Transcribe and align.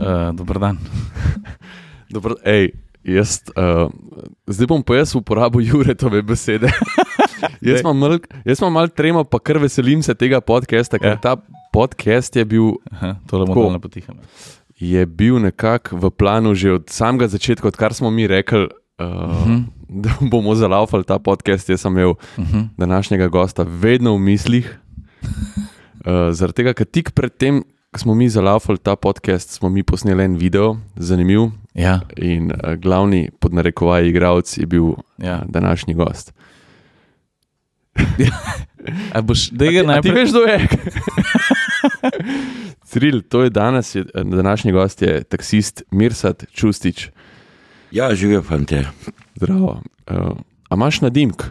Uh, 0.00 0.32
Dober 0.32 0.58
dan. 0.58 0.78
Dobro, 2.14 2.34
ej, 2.44 2.72
jaz, 3.04 3.38
uh, 3.52 3.86
zdaj 4.48 4.66
bom 4.66 4.82
pa 4.82 4.96
jaz 4.96 5.12
uporabil 5.14 5.60
Juretove 5.62 6.22
besede. 6.22 6.72
jaz 7.62 7.80
imam 7.80 7.94
mal, 7.94 8.16
jaz 8.42 8.58
imam 8.58 8.72
mal 8.72 8.88
tremo, 8.88 9.24
pa 9.24 9.38
kar 9.38 9.58
veselim 9.58 10.02
se 10.02 10.14
tega 10.14 10.40
podcasta, 10.40 10.98
ker 10.98 11.10
Ja. 11.10 11.18
ta 11.18 11.32
podcast 11.70 12.32
je 12.32 12.44
bil, 12.44 12.80
Aha, 12.90 13.16
tole 13.26 13.46
bomo 13.46 13.62
dal 13.62 13.72
na 13.72 13.78
potihano. 13.78 14.24
je 14.74 15.06
bil 15.06 15.38
nekako 15.38 15.96
v 15.98 16.10
planu 16.10 16.54
že 16.54 16.72
od 16.72 16.88
samega 16.88 17.28
začetka, 17.28 17.68
odkar 17.68 17.92
smo 17.92 18.10
mi 18.10 18.26
rekli, 18.26 18.66
uh, 18.98 19.04
uh 19.04 19.46
Mhm. 19.46 19.52
-huh. 19.52 19.62
da 20.02 20.10
bomo 20.22 20.54
zalaufali 20.54 21.04
ta 21.04 21.18
podcast. 21.18 21.68
Jaz 21.68 21.80
sem 21.80 21.92
imel 21.92 22.10
Uh 22.10 22.16
-huh. 22.38 22.68
današnjega 22.76 23.28
gosta 23.28 23.62
vedno 23.62 24.14
v 24.14 24.20
mislih. 24.20 24.78
Uh, 26.00 26.32
zaradi 26.32 26.56
tega, 26.56 26.72
ker 26.72 26.86
tik 26.86 27.10
predtem, 27.10 27.62
ko 27.90 27.98
smo 27.98 28.14
mi 28.14 28.28
zalaufali 28.28 28.78
ta 28.78 28.96
podcast, 28.96 29.50
smo 29.50 29.68
mi 29.68 29.82
posneli 29.82 30.24
en 30.24 30.36
video, 30.36 30.76
zanimiv. 30.96 31.40
Ja, 31.74 32.00
In 32.16 32.52
uh, 32.52 32.74
glavni 32.74 33.30
podnarekovaj 33.40 34.08
igralec 34.08 34.58
je 34.58 34.66
bil 34.66 34.84
ja. 35.18 35.36
uh, 35.36 35.50
današnji 35.50 35.94
gost. 35.94 36.32
A 39.14 39.20
boš, 39.22 39.48
da 39.50 39.64
ga 39.64 39.78
A 39.78 39.80
ti 39.80 39.86
najprej. 39.86 40.14
veš, 40.14 40.30
kdo 40.30 40.38
je? 40.40 40.68
Ciril, 42.90 43.22
to 43.22 43.42
je 43.42 43.50
danes, 43.50 43.94
je, 43.94 44.04
današnji 44.14 44.72
gost 44.72 45.02
je 45.02 45.24
taksist 45.24 45.82
Mirsad 45.90 46.44
Čustič. 46.52 47.08
Ja, 47.90 48.14
živijo 48.14 48.42
fante. 48.42 48.86
Zdravo. 49.34 49.82
Uh, 50.10 50.16
a 50.68 50.74
imaš 50.74 51.00
nadimk? 51.00 51.42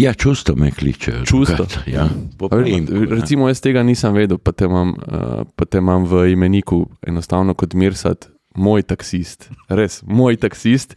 Ja, 0.00 0.14
čustvo 0.16 0.56
me 0.56 0.70
kličejo. 0.72 1.24
Čustvo? 1.28 1.66
Ja, 1.86 2.08
po 2.38 2.48
A 2.48 2.56
veš, 2.56 2.64
priimku, 2.64 2.92
ne. 2.92 3.06
Recimo, 3.20 3.48
jaz 3.52 3.60
tega 3.60 3.82
nisem 3.84 4.14
vedel, 4.16 4.38
pa 4.40 4.54
te 4.56 4.64
imam, 4.64 4.94
uh, 4.96 5.42
pa 5.56 5.68
te 5.68 5.82
imam 5.82 6.06
v 6.08 6.30
imeniku, 6.32 6.86
enostavno 7.06 7.52
kot 7.54 7.76
Mirsad, 7.76 8.30
moj 8.56 8.86
taksist. 8.88 9.50
Res, 9.68 10.00
moj 10.08 10.40
taksist. 10.40 10.96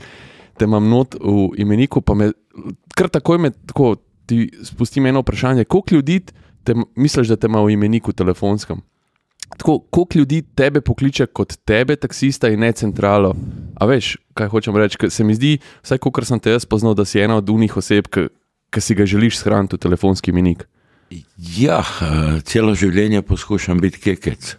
Te 0.55 0.69
imam 0.69 0.87
not 0.87 1.17
v 1.19 1.49
imeniku, 1.59 1.99
pa 2.05 2.15
me 2.15 2.31
kar 2.95 3.09
takoj 3.09 3.41
me 3.41 3.51
tako, 3.51 3.95
ti 4.25 4.47
spustim 4.63 5.05
eno 5.05 5.19
vprašanje. 5.19 5.65
Koliko 5.65 5.95
ljudi 5.95 6.21
te, 6.63 6.75
misliš, 6.95 7.27
da 7.27 7.35
te 7.35 7.47
ima 7.47 7.61
v 7.61 7.73
imeniku 7.73 8.13
telefonskem? 8.13 8.81
Tako, 9.57 9.79
koliko 9.79 10.17
ljudi 10.17 10.41
tebe 10.55 10.81
pokliče 10.81 11.25
kot 11.25 11.57
tebe, 11.65 11.95
taksista 11.95 12.49
in 12.49 12.59
ne 12.59 12.71
centralo? 12.71 13.35
A 13.75 13.85
veš, 13.85 14.15
kaj 14.33 14.49
hočem 14.49 14.77
reči? 14.77 14.97
Ker 14.97 15.11
Se 15.11 15.23
mi 15.23 15.35
zdi, 15.35 15.57
vsaj 15.83 15.99
kot 16.01 16.23
sem 16.25 16.39
te 16.39 16.53
jaz 16.53 16.63
spoznal, 16.63 16.95
da 16.95 17.05
si 17.05 17.19
ena 17.19 17.37
od 17.37 17.49
unih 17.49 17.77
oseb, 17.77 18.07
ki, 18.07 18.29
ki 18.73 18.81
si 18.81 18.95
ga 18.95 19.05
želiš 19.05 19.37
shraniti 19.37 19.75
v 19.75 19.79
telefonski 19.85 20.31
imenik. 20.31 20.65
Ja, 21.57 21.79
eh, 21.79 22.41
celo 22.41 22.73
življenje 22.75 23.21
poskušam 23.21 23.79
biti 23.81 23.99
kekec. 24.01 24.55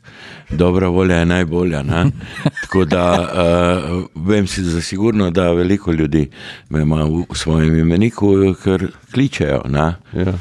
Dobra 0.51 0.89
volja 0.89 1.17
je 1.23 1.27
najbolja. 1.27 1.83
Ne? 1.83 2.05
Tako 2.63 2.85
da 2.85 3.05
uh, 3.19 4.05
vem 4.15 4.47
si 4.47 4.63
za 4.63 4.83
sigurno, 4.83 5.31
da 5.31 5.51
veliko 5.53 5.93
ljudi 5.93 6.29
me 6.69 6.83
ima 6.83 7.03
v 7.05 7.25
svojem 7.35 7.79
imeniku, 7.79 8.55
ker 8.63 8.87
kličejo. 9.13 9.65
Ne? 9.69 9.89
Ja. 10.13 10.37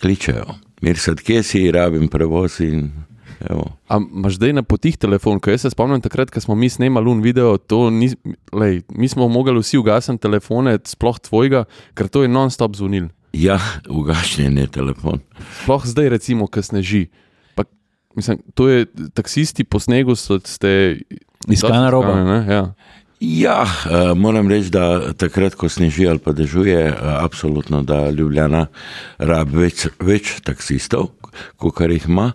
Kličejo. 0.00 0.58
Mir 0.82 0.98
sad, 1.00 1.22
kje 1.24 1.42
si, 1.42 1.70
rabim 1.72 2.08
prevoz 2.12 2.60
in 2.60 2.90
imaš 3.90 4.38
zdaj 4.38 4.52
na 4.56 4.62
potih 4.62 4.96
telefon? 5.00 5.40
Ko 5.40 5.50
jaz 5.50 5.64
se 5.64 5.72
spomnim 5.72 6.00
takrat, 6.04 6.30
ko 6.30 6.40
smo 6.40 6.54
mi 6.54 6.68
snemali 6.70 7.10
un 7.10 7.22
video, 7.24 7.56
to 7.58 7.90
ni, 7.90 8.10
lej, 8.52 8.82
mi 8.88 9.08
smo 9.08 9.28
mogli 9.28 9.58
vsi 9.60 9.78
ugasniti 9.80 10.22
telefone, 10.22 10.78
sploh 10.86 11.18
tvojega, 11.18 11.64
ker 11.94 12.08
to 12.08 12.24
je 12.24 12.32
non-stop 12.32 12.76
zvonil. 12.78 13.10
Ja, 13.34 13.58
ugašnjen 13.90 14.58
je 14.58 14.66
telefon. 14.70 15.20
Sploh 15.62 15.86
zdaj, 15.86 16.08
recimo, 16.14 16.46
ko 16.46 16.62
sneži. 16.62 17.08
Pa, 17.58 17.66
mislim, 18.14 18.42
to 18.54 18.68
je 18.68 18.86
taksisti 19.14 19.64
po 19.64 19.82
snegu, 19.82 20.14
so 20.14 20.38
ste 20.44 21.00
Iskana 21.48 21.90
roba. 21.90 22.14
Ne? 22.24 22.54
ja. 22.54 22.64
Ja, 23.20 23.62
uh, 23.62 24.18
moram 24.18 24.48
reči, 24.50 24.70
da 24.74 25.12
takrat, 25.16 25.54
ko 25.54 25.68
sneži 25.68 26.08
ali 26.08 26.18
pa 26.18 26.34
dežuje, 26.36 26.90
uh, 26.90 26.96
absolutno, 27.24 27.82
da 27.82 28.10
Ljubljana 28.10 28.66
rabi 29.18 29.62
več, 29.64 29.86
več 30.02 30.34
taksistov, 30.44 31.08
kot 31.56 31.74
kar 31.74 31.90
jih 31.90 32.06
ima, 32.06 32.32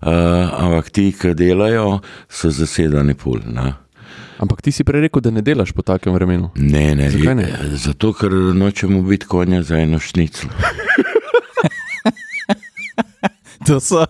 uh, 0.00 0.08
ampak 0.58 0.90
ti, 0.90 1.12
ki 1.12 1.34
delajo, 1.34 2.00
so 2.28 2.50
zasedani 2.50 3.14
pol. 3.14 3.40
Ne, 3.46 3.72
Ampak 4.36 4.60
ti 4.60 4.72
si 4.72 4.82
prej 4.82 5.00
rekel, 5.00 5.20
da 5.20 5.30
ne 5.30 5.42
delaš 5.42 5.70
po 5.70 5.82
takem 5.82 6.12
vremenu. 6.12 6.50
ne, 6.56 6.94
ne, 6.94 7.06
Zakaj 7.08 7.34
ne? 7.34 7.42
je- 7.44 7.76
zato 7.78 8.12
ker 8.12 8.30
nočemo 8.52 9.02
biti 9.02 9.26
konja 9.26 9.62
za 9.62 9.78
eno 9.78 9.98
šniclo. 9.98 10.50
To 13.64 13.80
so, 13.80 14.04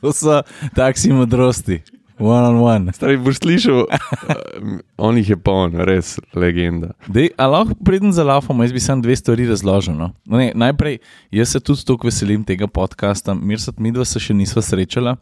to 0.00 0.12
so 0.12 0.42
taksi 0.74 1.12
modrosti, 1.12 1.80
one 2.20 2.46
on 2.46 2.56
one. 2.60 2.92
Stari 2.92 3.16
boš 3.16 3.40
slišal, 3.40 3.84
uh, 3.84 4.78
on 4.98 5.16
jih 5.16 5.32
je 5.32 5.36
poln, 5.36 5.74
res 5.88 6.18
legenda. 6.36 6.92
Dej, 7.08 7.30
a 7.40 7.48
lahko 7.50 7.74
preden 7.84 8.12
zalaufamo, 8.12 8.64
jaz 8.64 8.72
bi 8.72 8.80
samo 8.80 9.02
dve 9.02 9.16
stvari 9.16 9.48
razložil. 9.48 9.96
No? 9.96 10.10
No, 10.24 10.38
ne, 10.38 10.52
najprej, 10.54 10.98
jaz 11.32 11.54
se 11.54 11.60
tudi 11.60 11.84
tako 11.86 12.10
veselim 12.10 12.44
tega 12.44 12.68
podcasta. 12.68 13.34
Mirsat, 13.34 13.80
mi 13.80 13.92
dva 13.92 14.04
se 14.04 14.20
še 14.20 14.36
nisva 14.36 14.62
srečala. 14.62 15.16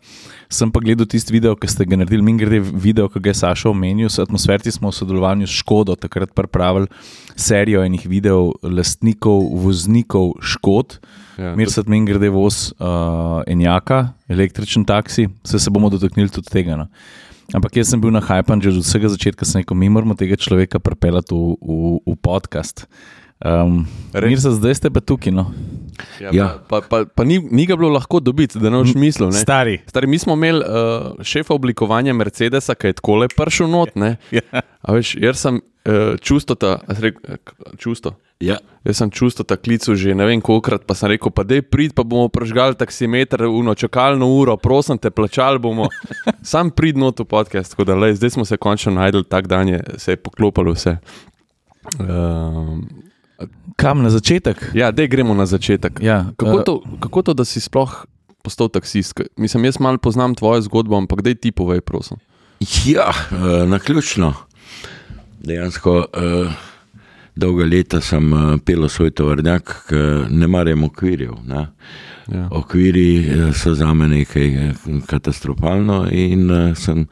Sem 0.51 0.73
pa 0.75 0.83
gledal 0.83 1.07
tisti 1.07 1.33
video, 1.35 1.55
ki 1.57 1.71
ste 1.71 1.87
ga 1.89 2.01
naredili, 2.01 2.25
min 2.25 2.41
grede 2.41 2.61
video, 2.61 3.09
ki 3.09 3.23
ga 3.23 3.33
je 3.33 3.41
Saša 3.45 3.71
omenil. 3.71 4.11
S 4.11 4.23
atmosferti 4.23 4.73
smo 4.75 4.93
v 4.93 4.99
sodelovanju 4.99 5.47
s 5.47 5.63
Škodo 5.63 5.97
takrat 5.97 6.35
pripravili 6.35 6.91
serijo 7.39 7.85
enih 7.87 8.07
videov 8.11 8.59
lastnikov, 8.63 9.47
voznikov 9.63 10.35
Škod. 10.43 10.99
Ja, 11.39 11.55
Mirsat 11.55 11.87
min 11.87 12.03
grede 12.07 12.33
voz 12.35 12.73
uh, 12.83 13.45
Enjaka, 13.47 14.09
električen 14.29 14.83
taksi, 14.85 15.29
vse 15.47 15.61
se 15.63 15.71
bomo 15.71 15.91
dotaknili 15.91 16.33
tudi 16.35 16.51
tega. 16.51 16.75
No. 16.81 16.89
Ampak 17.55 17.79
jaz 17.79 17.93
sem 17.93 18.01
bil 18.03 18.11
na 18.13 18.21
hajpan 18.21 18.61
že 18.61 18.75
od 18.75 18.83
vsega 18.83 19.09
začetka, 19.15 19.47
sem 19.47 19.63
rekel, 19.63 19.79
mi 19.79 19.89
moramo 19.89 20.19
tega 20.19 20.37
človeka 20.37 20.83
pripeljati 20.83 21.33
v, 21.33 21.55
v, 21.63 21.95
v 22.11 22.17
podcast. 22.19 22.89
Um, 23.39 23.87
Res? 24.11 24.35
Mirza, 24.35 24.51
zdaj 24.51 24.75
ste 24.81 24.91
pa 24.91 24.99
tukaj. 24.99 25.31
No. 25.31 25.47
Ja, 26.19 26.35
Ja. 26.35 26.47
Pa, 26.67 26.83
pa, 26.83 27.07
pa 27.07 27.23
ni, 27.23 27.39
ni 27.39 27.71
ga 27.71 27.79
bilo 27.79 27.93
lahko 27.95 28.19
dobiti, 28.19 28.59
da 28.59 28.67
ne 28.71 28.83
boš 28.83 28.99
mislil. 28.99 29.31
Ne? 29.31 29.39
Stari. 29.39 29.79
Stari, 29.87 30.11
mi 30.11 30.19
smo 30.19 30.35
imeli 30.35 30.59
uh, 30.67 31.23
šefa 31.23 31.55
oblikovanja 31.55 32.13
Mercedesa, 32.19 32.75
ki 32.75 32.91
je 32.91 32.99
tako 32.99 33.23
le 33.23 33.31
pršel 33.31 33.71
not. 33.71 33.95
Ne? 33.95 34.17
Ja. 34.35 34.43
A 34.83 34.99
veš, 34.99 35.15
jaz 35.23 35.39
sem 35.39 35.63
čustota, 36.21 36.81
eh, 36.89 37.13
k- 37.13 37.53
čusto. 37.77 38.15
Ja, 38.41 38.59
Jaz 38.85 38.97
sem 38.97 39.11
čustota 39.11 39.57
klical 39.57 39.99
že 39.99 40.15
ne 40.15 40.23
vem 40.23 40.39
kolikrat, 40.41 40.87
pa 40.87 40.95
sem 40.95 41.11
rekel, 41.11 41.31
pa 41.35 41.43
dej 41.43 41.63
prid, 41.63 41.91
pa 41.91 42.07
bomo 42.07 42.29
prežgali 42.29 42.79
taksimeter, 42.79 43.43
uno 43.45 43.75
čakalno 43.75 44.29
uro, 44.31 44.55
prosim 44.57 44.95
te, 44.95 45.11
plačali 45.11 45.59
bomo. 45.59 45.89
Sam 46.43 46.71
prid 46.71 46.97
not 46.97 47.19
v 47.19 47.27
podcast, 47.27 47.75
tako 47.75 47.85
da 47.85 47.97
lej, 47.97 48.15
zdaj 48.15 48.31
smo 48.31 48.45
se 48.45 48.57
končno 48.57 48.93
najdel, 48.95 49.25
tak 49.25 49.47
dan 49.47 49.69
je, 49.69 49.81
se 49.97 50.13
je 50.13 50.17
poklopilo 50.17 50.73
vse. 50.73 50.99
Um, 51.99 52.87
Kam 53.77 54.03
na 54.03 54.11
začetek? 54.11 54.71
ja, 54.75 54.91
dej 54.91 55.07
gremo 55.09 55.35
na 55.35 55.47
začetek. 55.47 55.99
Ja, 56.03 56.31
Kako 56.37 56.61
eh, 56.61 56.65
to, 56.65 56.75
kako 56.99 57.23
to, 57.23 57.33
da 57.35 57.45
si 57.45 57.61
sploh 57.61 58.07
postal 58.43 58.69
taksist? 58.69 59.15
Mislim, 59.37 59.65
jaz 59.65 59.79
malo 59.79 59.99
poznam 59.99 60.35
tvojo 60.35 60.63
zgodbo, 60.63 60.97
ampak 60.97 61.23
dej 61.23 61.35
ti 61.35 61.51
povej, 61.51 61.81
prosim. 61.81 62.19
ja 62.85 63.11
uh, 63.11 63.63
na 63.65 63.79
ključno. 63.79 64.35
Dejansko 65.45 65.97
uh, 65.99 66.53
dolga 67.37 67.65
leta 67.65 68.01
sem 68.01 68.33
uh, 68.33 68.57
pel 68.65 68.89
svoj 68.89 69.11
tovrnjak, 69.11 69.75
ki 69.89 70.05
ne 70.35 70.47
marem 70.51 70.85
okvirjev. 70.85 71.35
Ne? 71.47 71.67
Ja. 72.29 72.49
Okviri 72.53 73.19
eh, 73.19 73.53
so 73.57 73.73
za 73.75 73.95
me 73.95 74.09
nekaj 74.09 74.47
eh, 74.47 74.73
katastrofalno 75.07 76.09
in 76.13 76.51
uh, 76.51 76.77
sem 76.77 77.07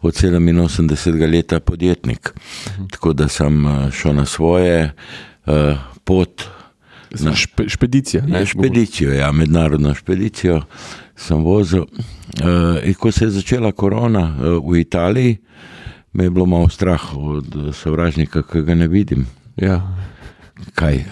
od 0.00 0.14
87 0.14 1.30
leta 1.32 1.60
podjetnik. 1.60 2.32
Tako 2.90 3.12
da 3.12 3.28
sem 3.28 3.64
uh, 3.64 3.90
šel 3.92 4.14
na 4.14 4.24
svoje 4.26 4.92
uh, 5.46 5.78
pot, 6.04 6.42
Na 7.20 7.34
špe, 7.34 7.68
špedicija. 7.68 8.22
Ne, 8.26 8.40
Ne, 8.40 8.46
špedicijo, 8.46 9.12
ja, 9.12 9.32
mednarodno 9.32 9.94
špedicijo 9.94 10.62
sem 11.16 11.44
vozil. 11.44 11.82
Uh, 11.82 12.94
ko 12.98 13.12
se 13.12 13.24
je 13.24 13.30
začela 13.30 13.72
korona 13.72 14.36
uh, 14.40 14.72
v 14.72 14.80
Italiji, 14.80 15.36
me 16.16 16.24
je 16.24 16.30
bilo 16.30 16.46
malo 16.46 16.68
strah 16.68 17.16
od 17.16 17.74
sovražnika, 17.76 18.42
ki 18.42 18.62
ga 18.62 18.74
ne 18.74 18.88
vidim. 18.88 19.26
Ja. 19.56 19.82
Kaj, 20.74 21.04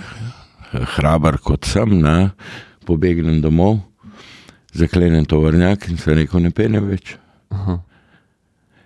hrabar 0.96 1.36
kot 1.44 1.68
sem, 1.68 1.98
ne, 2.00 2.30
pobegnem 2.88 3.42
domov, 3.44 3.82
zaklenem 4.72 5.24
tovornjak 5.28 5.88
in 5.92 6.00
se 6.00 6.14
rekel, 6.16 6.40
ne 6.40 6.50
penem 6.50 6.88
več. 6.88 7.16
Aha. 7.52 7.76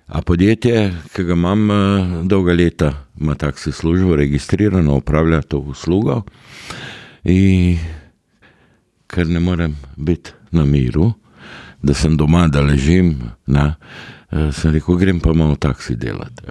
A 0.08 0.22
podjetje, 0.26 0.88
ki 1.14 1.24
ga 1.28 1.36
imam 1.36 1.70
eh, 1.70 2.12
dolga 2.26 2.56
leta, 2.56 2.92
ima 3.20 3.38
taksi 3.38 3.72
službo, 3.72 4.16
registrirano, 4.16 4.96
upravlja 4.98 5.42
to 5.42 5.60
uslugo. 5.60 6.22
In 7.24 7.78
ker 9.06 9.28
ne 9.28 9.40
morem 9.40 9.76
biti 9.96 10.34
na 10.50 10.64
miru, 10.64 11.12
da 11.82 11.94
sem 11.94 12.16
doma, 12.16 12.48
da 12.48 12.64
ležim, 12.64 13.14
na, 13.46 13.74
sem 14.28 14.72
rekel, 14.72 14.96
grem 14.96 15.20
pa 15.20 15.32
malo 15.32 15.56
taksi 15.56 15.96
delati. 15.96 16.42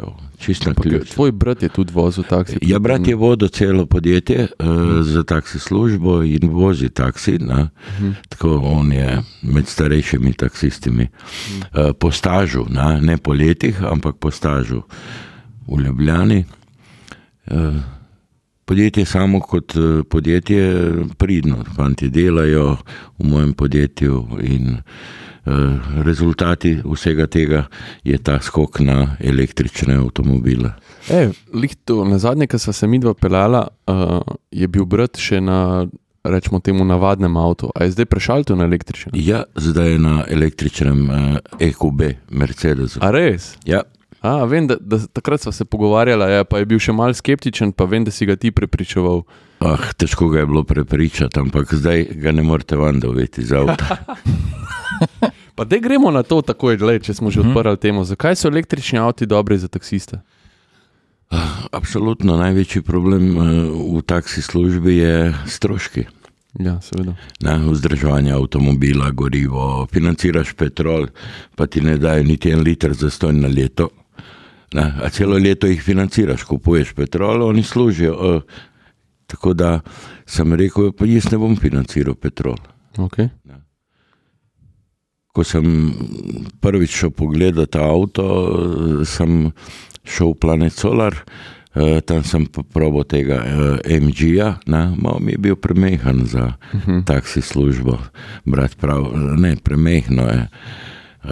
Na 0.66 0.74
ključ. 0.74 1.10
Tvoj 1.10 1.32
brat 1.32 1.64
je 1.64 1.70
tudi 1.70 1.94
vozil 1.94 2.24
taksi. 2.24 2.58
Ja, 2.62 2.80
brat 2.80 3.08
je 3.08 3.16
vodil 3.16 3.48
celo 3.48 3.86
podjetje 3.86 4.48
uh, 4.60 4.68
za 5.02 5.24
taksi 5.24 5.60
službo 5.60 6.24
in 6.24 6.50
vozi 6.50 6.90
taksi. 6.90 7.36
Uh 7.42 7.48
-huh. 7.48 8.14
Tako 8.30 8.62
on 8.64 8.92
je 8.92 9.22
med 9.42 9.68
starejšimi 9.68 10.34
taksistimi. 10.34 11.08
Uh, 11.62 11.92
po 12.00 12.12
stažu, 12.12 12.66
na, 12.70 13.00
ne 13.00 13.18
po 13.18 13.34
letih, 13.34 13.84
ampak 13.84 14.16
po 14.20 14.32
stažu 14.32 14.82
v 15.68 15.82
Ljubljani. 15.82 16.46
Uh, 17.52 17.76
podjetje 18.66 19.06
samo 19.06 19.40
kot 19.40 19.74
podjetje 20.10 20.94
pridno, 21.18 21.64
fanti 21.76 22.10
delajo 22.10 22.78
v 23.20 23.28
mojem 23.28 23.54
podjetju 23.54 24.28
in 24.42 24.70
uh, 24.70 24.80
rezultati 26.04 26.78
vsega 26.86 27.28
tega 27.28 27.66
je 28.04 28.18
ta 28.18 28.40
skok 28.42 28.80
na 28.80 29.16
električne 29.20 29.96
avtomobile. 29.96 30.74
E, 31.10 31.30
to, 31.86 32.04
na 32.06 32.18
zadnje, 32.20 32.48
ko 32.48 32.60
smo 32.60 32.74
se 32.74 32.88
mi 32.88 33.00
dva 33.00 33.14
pelala, 33.14 33.68
uh, 33.88 34.20
je 34.52 34.68
bil 34.68 34.86
brat 34.86 35.18
še 35.18 35.42
na, 35.42 35.88
rečemo 36.24 36.60
temu, 36.60 36.86
navadnem 36.86 37.38
avtu. 37.38 37.72
A 37.76 37.88
je 37.88 37.96
zdaj 37.96 38.06
prešal 38.06 38.44
na 38.56 38.68
električen? 38.68 39.12
Ja, 39.16 39.44
zdaj 39.56 39.92
je 39.92 40.00
na 40.00 40.24
električnem 40.28 41.10
uh, 41.10 41.38
EQB, 41.60 42.02
Mercedesu. 42.32 43.00
A 43.02 43.12
res? 43.12 43.56
Ja. 43.66 43.84
A, 44.22 44.44
vem, 44.50 44.68
da, 44.68 44.76
da 44.82 45.00
takrat 45.14 45.42
smo 45.42 45.52
se 45.52 45.66
pogovarjali, 45.66 46.32
ja, 46.34 46.44
pa 46.44 46.60
je 46.60 46.66
bil 46.66 46.80
še 46.82 46.92
mal 46.92 47.14
skeptičen, 47.14 47.72
pa 47.72 47.86
vem, 47.86 48.04
da 48.04 48.12
si 48.12 48.26
ga 48.26 48.36
ti 48.36 48.52
prepričoval. 48.52 49.22
Ah, 49.64 49.92
težko 49.98 50.28
ga 50.34 50.42
je 50.42 50.50
bilo 50.50 50.64
prepričati, 50.68 51.40
ampak 51.40 51.74
zdaj 51.74 52.04
ga 52.22 52.34
ne 52.36 52.44
morete 52.44 52.78
van 52.78 53.00
doveti 53.00 53.46
za 53.46 53.62
avto. 53.64 53.86
Pa 55.58 55.66
da 55.66 55.78
gremo 55.78 56.12
na 56.12 56.22
to 56.22 56.38
takoj, 56.44 56.78
gled, 56.78 57.02
če 57.02 57.14
smo 57.14 57.32
že 57.32 57.40
Mhm. 57.40 57.50
odprli 57.50 57.78
temo. 57.80 58.04
Zakaj 58.04 58.36
so 58.36 58.48
električni 58.48 59.00
avti 59.00 59.26
dobri 59.26 59.58
za 59.58 59.68
taksiste? 59.68 60.22
Ah, 61.30 61.66
Absolutno 61.72 62.38
največji 62.38 62.82
problem 62.82 63.24
uh, 63.34 63.44
v 63.92 64.02
taksi 64.02 64.40
službi 64.40 64.98
je 64.98 65.16
stroški. 65.48 66.06
Ja, 66.56 66.78
seveda. 66.82 67.14
Ne, 67.40 67.58
vzdrževanje 67.60 68.32
avtomobila, 68.32 69.12
gorivo, 69.12 69.86
financiraš 69.88 70.54
petrol, 70.54 71.08
pa 71.56 71.66
ti 71.66 71.82
ne 71.82 71.98
dajo 71.98 72.24
niti 72.24 72.50
en 72.50 72.62
liter 72.62 72.94
za 72.94 73.10
stojn 73.10 73.42
na 73.42 73.48
leto. 73.48 73.90
Ne, 74.74 74.94
a 74.98 75.10
celo 75.10 75.38
leto 75.38 75.68
jih 75.68 75.84
financiraš, 75.84 76.44
kupuješ 76.44 76.94
petrol, 76.94 77.44
oni 77.44 77.64
služijo. 77.64 78.14
Uh, 78.16 78.42
tako 79.28 79.54
da 79.54 79.80
sem 80.26 80.54
rekel, 80.54 80.92
pa 80.92 81.06
jaz 81.06 81.28
ne 81.32 81.38
bom 81.38 81.56
financiral 81.56 82.16
petrol. 82.16 82.58
Okay. 82.98 83.30
Ko 85.38 85.44
sem 85.46 85.94
prvič 86.66 86.96
šel 86.98 87.12
pogledat 87.14 87.76
avto, 87.78 88.26
sem 89.06 89.52
šel 90.02 90.34
v 90.34 90.40
Planet 90.42 90.74
Solar, 90.74 91.14
eh, 91.78 92.02
tam 92.02 92.24
sem 92.26 92.48
probo 92.50 93.04
tega 93.06 93.38
eh, 93.46 94.00
MG-ja, 94.02 94.58
malo 94.98 95.22
mi 95.22 95.38
je 95.38 95.38
bil 95.38 95.56
premehan 95.56 96.26
za 96.26 96.58
uh 96.58 96.82
-huh. 96.82 97.06
taksi 97.06 97.42
službo. 97.42 98.02
Brat 98.46 98.78
prav, 98.82 99.14
ne, 99.38 99.56
premehno 99.62 100.26
je. 100.26 100.50
Eh, 101.24 101.32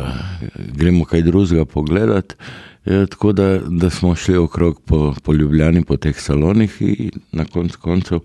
gremo 0.77 1.05
kaj 1.05 1.21
drugega 1.21 1.65
pogledat. 1.65 2.37
Je, 2.85 3.07
tako 3.07 3.31
da, 3.33 3.57
da 3.57 3.89
smo 3.89 4.15
šli 4.15 4.37
okrog 4.37 4.81
po, 4.85 5.13
po 5.23 5.33
Ljubljani, 5.33 5.83
po 5.83 5.97
teh 5.97 6.19
salonih 6.19 6.81
in 6.81 7.11
na 7.31 7.45
koncu 7.45 7.79
koncev 7.79 8.19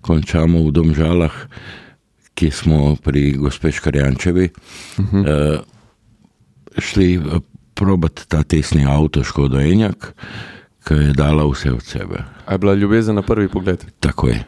končamo 0.00 0.62
v 0.62 0.70
Domžalah, 0.70 1.32
ki 2.34 2.50
smo 2.50 2.96
pri 2.96 3.32
gospe 3.38 3.72
Škarjančevi 3.72 4.48
uh 4.98 5.04
-huh. 5.12 5.54
uh, 5.54 5.60
šli 6.78 7.14
eh, 7.14 7.40
probat 7.74 8.24
ta 8.28 8.42
tesni 8.42 8.86
avto 8.86 9.24
Škodo 9.24 9.60
Enjak, 9.60 10.14
ki 10.88 10.94
je 10.94 11.12
dala 11.12 11.46
vse 11.50 11.72
od 11.72 11.82
sebe. 11.82 12.24
A 12.46 12.52
je 12.52 12.58
bila 12.58 12.74
ljubezen 12.74 13.14
na 13.14 13.22
prvi 13.22 13.48
pogled? 13.48 13.84
Tako 14.00 14.28
je. 14.28 14.44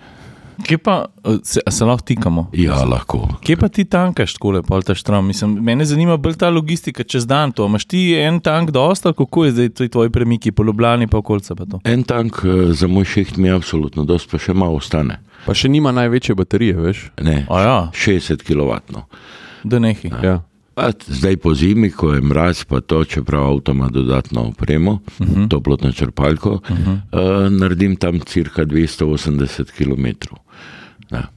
Kje 0.62 0.78
pa 0.78 1.04
eh, 1.24 1.36
se, 1.44 1.60
a 1.66 1.70
se 1.70 1.84
lahko 1.84 2.04
tikamo? 2.04 2.50
Ja, 2.52 2.84
lahko. 2.84 3.28
Kje 3.40 3.56
pa 3.56 3.68
ti 3.68 3.84
tankaš 3.84 4.34
tako 4.34 4.50
lepo, 4.50 4.80
ta 4.82 4.94
štrom? 4.94 5.26
Mislim, 5.26 5.58
mene 5.64 5.84
zanima 5.84 6.16
bolj 6.16 6.36
ta 6.40 6.50
logistika 6.50 7.04
čez 7.04 7.26
dan. 7.26 7.52
To. 7.52 7.66
Imaš 7.66 7.84
ti 7.84 8.14
en 8.14 8.40
tank 8.40 8.70
dosta, 8.70 9.12
kako 9.12 9.44
je 9.44 9.52
zdaj 9.52 9.68
tvoji, 9.68 9.88
tvoji 9.88 10.10
premiki 10.10 10.52
po 10.52 10.64
Ljubljani, 10.64 11.06
pa 11.06 11.18
okolica 11.18 11.54
pa 11.54 11.64
to? 11.64 11.80
En 11.84 12.02
tank 12.02 12.40
eh, 12.44 12.72
za 12.72 12.86
moj 12.86 13.04
šiht 13.04 13.36
mi 13.36 13.48
je 13.48 13.54
absolutno, 13.54 14.04
dosti 14.04 14.30
pa 14.32 14.38
še 14.38 14.54
malo 14.54 14.80
ostane. 14.80 15.20
Pa 15.46 15.54
še 15.54 15.70
nima 15.70 15.92
največje 15.94 16.34
baterije, 16.34 16.76
veš? 16.80 17.06
Ne, 17.22 17.44
A 17.50 17.62
ja, 17.62 17.78
60 17.94 18.42
kW. 18.42 18.82
da 19.64 19.78
nehi. 19.78 20.10
Ja. 20.22 20.42
Pa 20.76 20.90
zdaj 20.92 21.38
po 21.40 21.54
zimi, 21.56 21.88
ko 21.90 22.12
je 22.12 22.20
mraz, 22.20 22.64
pa 22.68 22.82
to, 22.84 23.04
čeprav 23.04 23.46
avto 23.48 23.72
ima 23.72 23.88
dodatno 23.88 24.42
opremo, 24.50 24.92
uh 24.92 25.26
-huh. 25.26 25.48
toplotno 25.48 25.92
črpalko, 25.92 26.50
uh 26.52 26.60
-huh. 26.60 26.98
uh, 27.12 27.52
naredim 27.52 27.96
tam 27.96 28.20
cirka 28.20 28.64
280 28.64 29.72
km. 29.72 30.06
Ja, 31.10 31.30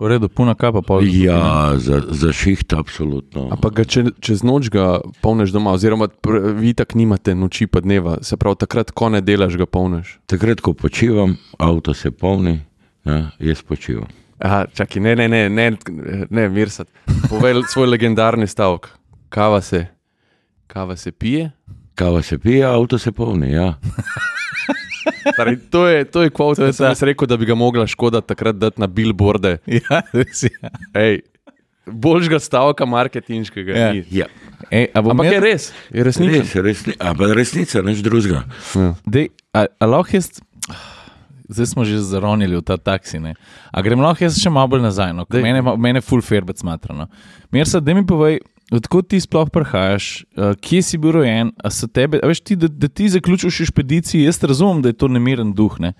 V 0.00 0.08
redu, 0.08 0.28
puna 0.28 0.54
kapa 0.54 0.80
pol. 0.82 1.04
ja 1.04 1.76
za, 1.76 2.00
za 2.08 2.32
šiht 2.32 2.72
absolutno. 2.72 3.48
Ampak 3.52 3.74
ga 3.74 3.84
če, 3.84 4.04
čez 4.20 4.40
noč 4.40 4.70
ga 4.72 5.00
polneš 5.20 5.52
doma, 5.52 5.74
oziroma 5.76 6.08
vi 6.56 6.72
tako 6.72 6.96
nimate 6.98 7.34
noči 7.34 7.66
pa 7.66 7.84
dneva, 7.84 8.16
se 8.24 8.36
pravi, 8.40 8.56
takrat, 8.56 8.90
ko 8.96 9.10
ne 9.12 9.20
delaš, 9.20 9.58
ga 9.60 9.68
polneš. 9.68 10.16
Takrat, 10.26 10.64
ko 10.64 10.72
počivam, 10.72 11.36
avto 11.58 11.92
se 11.94 12.10
polni, 12.10 12.62
ja, 13.04 13.30
jaz 13.38 13.62
počivam. 13.62 14.08
Aha, 14.40 14.64
čakaj, 14.74 15.02
ne, 15.02 15.16
ne, 15.16 15.28
ne, 15.28 15.48
ne, 15.50 15.66
ne 16.30 16.48
mirsat. 16.48 16.88
Povej 17.28 17.60
svoj 17.68 17.90
legendarni 17.92 18.46
stavek. 18.48 18.88
Kava 19.28 19.60
se, 19.60 19.86
kava 20.66 20.96
se 20.96 21.12
pije. 21.12 21.50
Kava 21.94 22.22
se 22.22 22.38
pije, 22.38 22.64
avto 22.64 22.98
se 22.98 23.12
polni. 23.12 23.52
Ja. 23.52 23.74
Stari, 25.34 25.58
to 25.72 25.86
je, 25.88 26.04
to 26.04 26.22
je 26.22 26.30
kvot, 26.30 26.56
ki 26.56 26.72
sem 26.72 26.88
jaz 26.88 27.02
rekel, 27.04 27.28
da 27.28 27.36
bi 27.36 27.44
ga 27.46 27.54
mogla 27.54 27.84
škoda 27.86 28.20
takrat 28.20 28.56
dati 28.56 28.80
na 28.80 28.86
billboarde. 28.86 29.58
Ja, 29.80 30.00
res 30.12 30.42
je. 30.42 30.50
Ej, 30.96 31.20
boljšega 31.86 32.40
stavka 32.40 32.86
marketinškega. 32.88 33.76
Ja. 33.76 33.92
ni. 33.92 34.04
Ja. 34.10 34.26
Ej, 34.70 34.88
Ampak 34.94 35.26
jaz- 35.26 35.32
je 35.34 35.40
res, 35.40 35.68
je 35.90 36.04
resničen. 36.04 36.40
Res, 36.46 36.54
resni, 36.64 36.94
a 37.00 37.12
pa 37.14 37.28
resnica, 37.34 37.82
nič 37.84 38.00
drugega. 38.06 38.44
Ja. 38.76 38.94
Dej, 39.04 39.28
a, 39.52 39.66
a 39.68 39.84
lahko 39.88 40.16
jaz, 40.16 40.32
zdaj 41.50 41.66
smo 41.66 41.84
že 41.84 41.98
zaronili 41.98 42.56
v 42.56 42.62
ta 42.62 42.78
taksi, 42.78 43.20
ne? 43.20 43.34
a 43.70 43.82
grem 43.82 44.00
lahko 44.00 44.24
jaz 44.24 44.38
še 44.40 44.50
malo 44.50 44.70
bolj 44.74 44.86
nazaj, 44.86 45.12
no? 45.16 45.26
Dej. 45.26 45.42
mene, 45.42 45.62
mene 45.76 46.00
full 46.00 46.22
fairback 46.22 46.62
smatra. 46.62 46.94
No? 46.94 47.06
Mirsa, 47.52 47.82
da 47.82 47.94
mi 47.94 48.06
povej, 48.06 48.40
odkot 48.70 49.10
ti 49.10 49.20
sploh 49.20 49.50
prihajaš, 49.50 50.24
uh, 50.38 50.54
kje 50.62 50.82
si 50.86 51.00
bil 51.02 51.18
rojen, 51.18 51.52
a 51.58 51.72
so 51.74 51.90
tebe, 51.90 52.22
a 52.22 52.30
veš 52.30 52.42
ti, 52.46 52.56
da, 52.56 52.70
da 52.70 52.88
ti 52.88 53.10
zaključiš 53.10 53.66
špedicijo, 53.72 54.24
jaz 54.24 54.38
razumem, 54.46 54.82
da 54.82 54.94
je 54.94 54.98
to 55.02 55.10
nemiren 55.10 55.52
duh, 55.56 55.78
ne? 55.82 55.94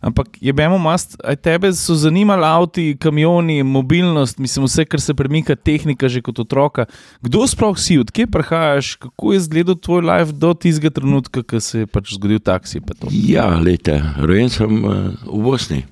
Ampak 0.00 0.40
je 0.40 0.52
bemo 0.56 0.78
mast, 0.80 1.18
aj 1.20 1.36
tebe 1.44 1.68
so 1.76 1.92
zanimali 1.92 2.44
avti, 2.44 2.96
kamioni, 2.96 3.60
mobilnost, 3.62 4.38
mislim, 4.40 4.64
vse, 4.64 4.86
kar 4.88 5.00
se 5.00 5.14
premika, 5.14 5.56
tehnika 5.56 6.08
že 6.08 6.22
kot 6.24 6.40
otroka. 6.40 6.86
Kdo 7.20 7.44
sploh 7.44 7.76
si, 7.76 7.98
odkje 8.00 8.26
prihajaš, 8.26 8.94
kako 8.96 9.32
je 9.32 9.36
izgledal 9.36 9.76
tvoj 9.76 10.00
life 10.08 10.32
do 10.32 10.54
tistega 10.56 10.90
trenutka, 10.90 11.44
ko 11.44 11.60
se 11.60 11.84
je 11.84 11.86
pač 11.86 12.14
zgodil 12.16 12.40
taksi? 12.40 12.80
pa 12.80 12.96
to? 12.96 13.12
Ja, 13.12 13.52
lete, 13.60 14.00
rojen 14.16 14.48
sem 14.48 14.72
uh, 14.80 15.12
v 15.28 15.42
Bosni, 15.44 15.84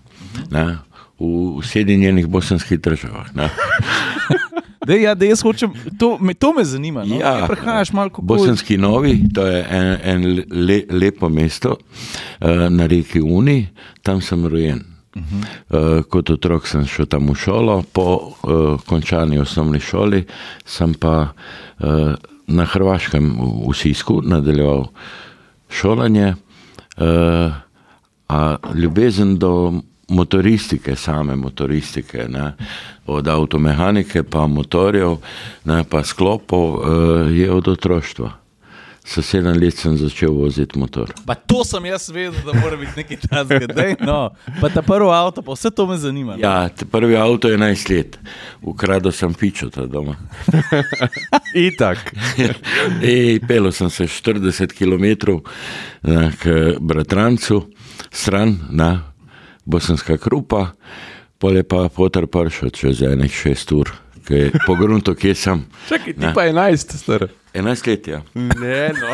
ne, 0.48 0.80
v 1.20 1.60
Sjedinjenih 1.68 2.26
bosanskih 2.26 2.80
državah. 2.80 3.28
Dej, 4.88 5.02
ja, 5.04 5.12
jaz 5.20 5.42
hočem, 5.44 5.72
to 6.00 6.16
me, 6.20 6.34
to 6.34 6.52
me 6.56 6.64
zanima. 6.64 7.04
No? 7.04 7.18
Ja. 7.20 7.46
Prehajaš 7.46 7.92
malo 7.92 8.10
kot 8.10 8.24
Bosanski 8.24 8.78
Novi, 8.80 9.18
to 9.34 9.44
je 9.46 9.58
en, 9.70 9.90
en 10.02 10.24
le, 10.50 10.78
lepo 10.90 11.28
mesto 11.28 11.76
uh, 11.76 12.68
na 12.72 12.86
reki 12.88 13.20
Uni, 13.20 13.66
tam 14.02 14.22
sem 14.24 14.46
rojen. 14.46 14.84
Uh 15.16 15.22
-huh. 15.22 15.98
uh, 15.98 16.02
kot 16.02 16.30
otrok 16.30 16.66
sem 16.66 16.86
šel 16.86 17.06
tam 17.06 17.28
v 17.30 17.34
šolo, 17.34 17.82
po 17.92 18.32
uh, 18.42 18.80
končani 18.86 19.38
osnovni 19.38 19.80
šoli 19.80 20.24
sem 20.64 20.94
pa 20.94 21.32
uh, 21.80 22.14
na 22.46 22.64
Hrvaškem 22.64 23.36
v, 23.40 23.70
v 23.70 23.74
Sisku 23.74 24.22
nadaljeval 24.24 24.86
šolanje. 25.68 26.34
Uh, 26.96 27.52
a 28.28 28.56
ljubezen 28.74 29.38
do 29.38 29.80
motoristike, 30.08 30.96
same 30.96 31.36
motoristike, 31.36 32.26
ne, 32.28 32.52
od 33.06 33.28
avtomehanike 33.28 34.22
pa 34.22 34.46
motorjev, 34.46 35.16
ne, 35.64 35.84
pa 35.84 36.04
sklopov, 36.04 36.74
uh, 36.74 37.36
je 37.38 37.52
od 37.52 37.68
otroštva. 37.68 38.32
S 39.08 39.22
sedem 39.24 39.56
let 39.56 39.72
sem 39.72 39.94
začel 39.96 40.34
voziti 40.36 40.76
motor. 40.78 41.14
Pa 41.26 41.32
to 41.34 41.62
sem 41.64 41.86
jaz 41.88 42.10
vedel, 42.12 42.42
da 42.44 42.52
mora 42.60 42.76
biti 42.76 42.92
nekaj 42.96 43.16
takega. 43.24 44.04
No. 44.04 44.18
Pa 44.60 44.68
ta 44.68 44.82
prvi 44.84 45.08
avto, 45.08 45.40
pa 45.42 45.56
vse 45.56 45.70
to 45.70 45.86
me 45.88 45.96
zanima. 45.96 46.36
no. 46.36 46.42
Ja, 46.42 46.68
prvi 46.90 47.16
avto 47.16 47.48
je 47.48 47.56
11 47.56 47.90
let, 47.90 48.18
ukradel 48.60 49.12
sem 49.12 49.32
pičo 49.34 49.70
ta 49.72 49.86
doma. 49.86 50.16
Itak. 51.68 52.12
Ej, 53.02 53.40
pelo 53.48 53.72
sem 53.72 53.90
se 53.90 54.04
40 54.04 54.76
km 54.76 55.40
na, 56.02 56.28
k 56.42 56.76
bratrancu, 56.80 57.64
stran 58.12 58.58
na 58.70 59.08
bosanska 59.68 60.16
krupa, 60.16 60.72
pole 61.38 61.62
pa 61.62 61.88
potar 61.92 62.26
pršo 62.26 62.70
čez 62.72 63.02
enih 63.04 63.32
6 63.32 63.74
ur, 63.76 63.92
ki 64.28 64.34
je 64.36 64.52
pogrunto, 64.62 65.14
kje 65.14 65.34
sem. 65.34 65.64
Čakaj, 65.88 66.12
ti 66.12 66.20
Ne. 66.20 66.34
pa 66.34 66.44
11, 66.44 66.92
star. 66.94 67.28
11 67.54 67.86
let 67.86 68.06
je. 68.06 68.18
Ne, 68.36 68.92
no. 68.92 69.08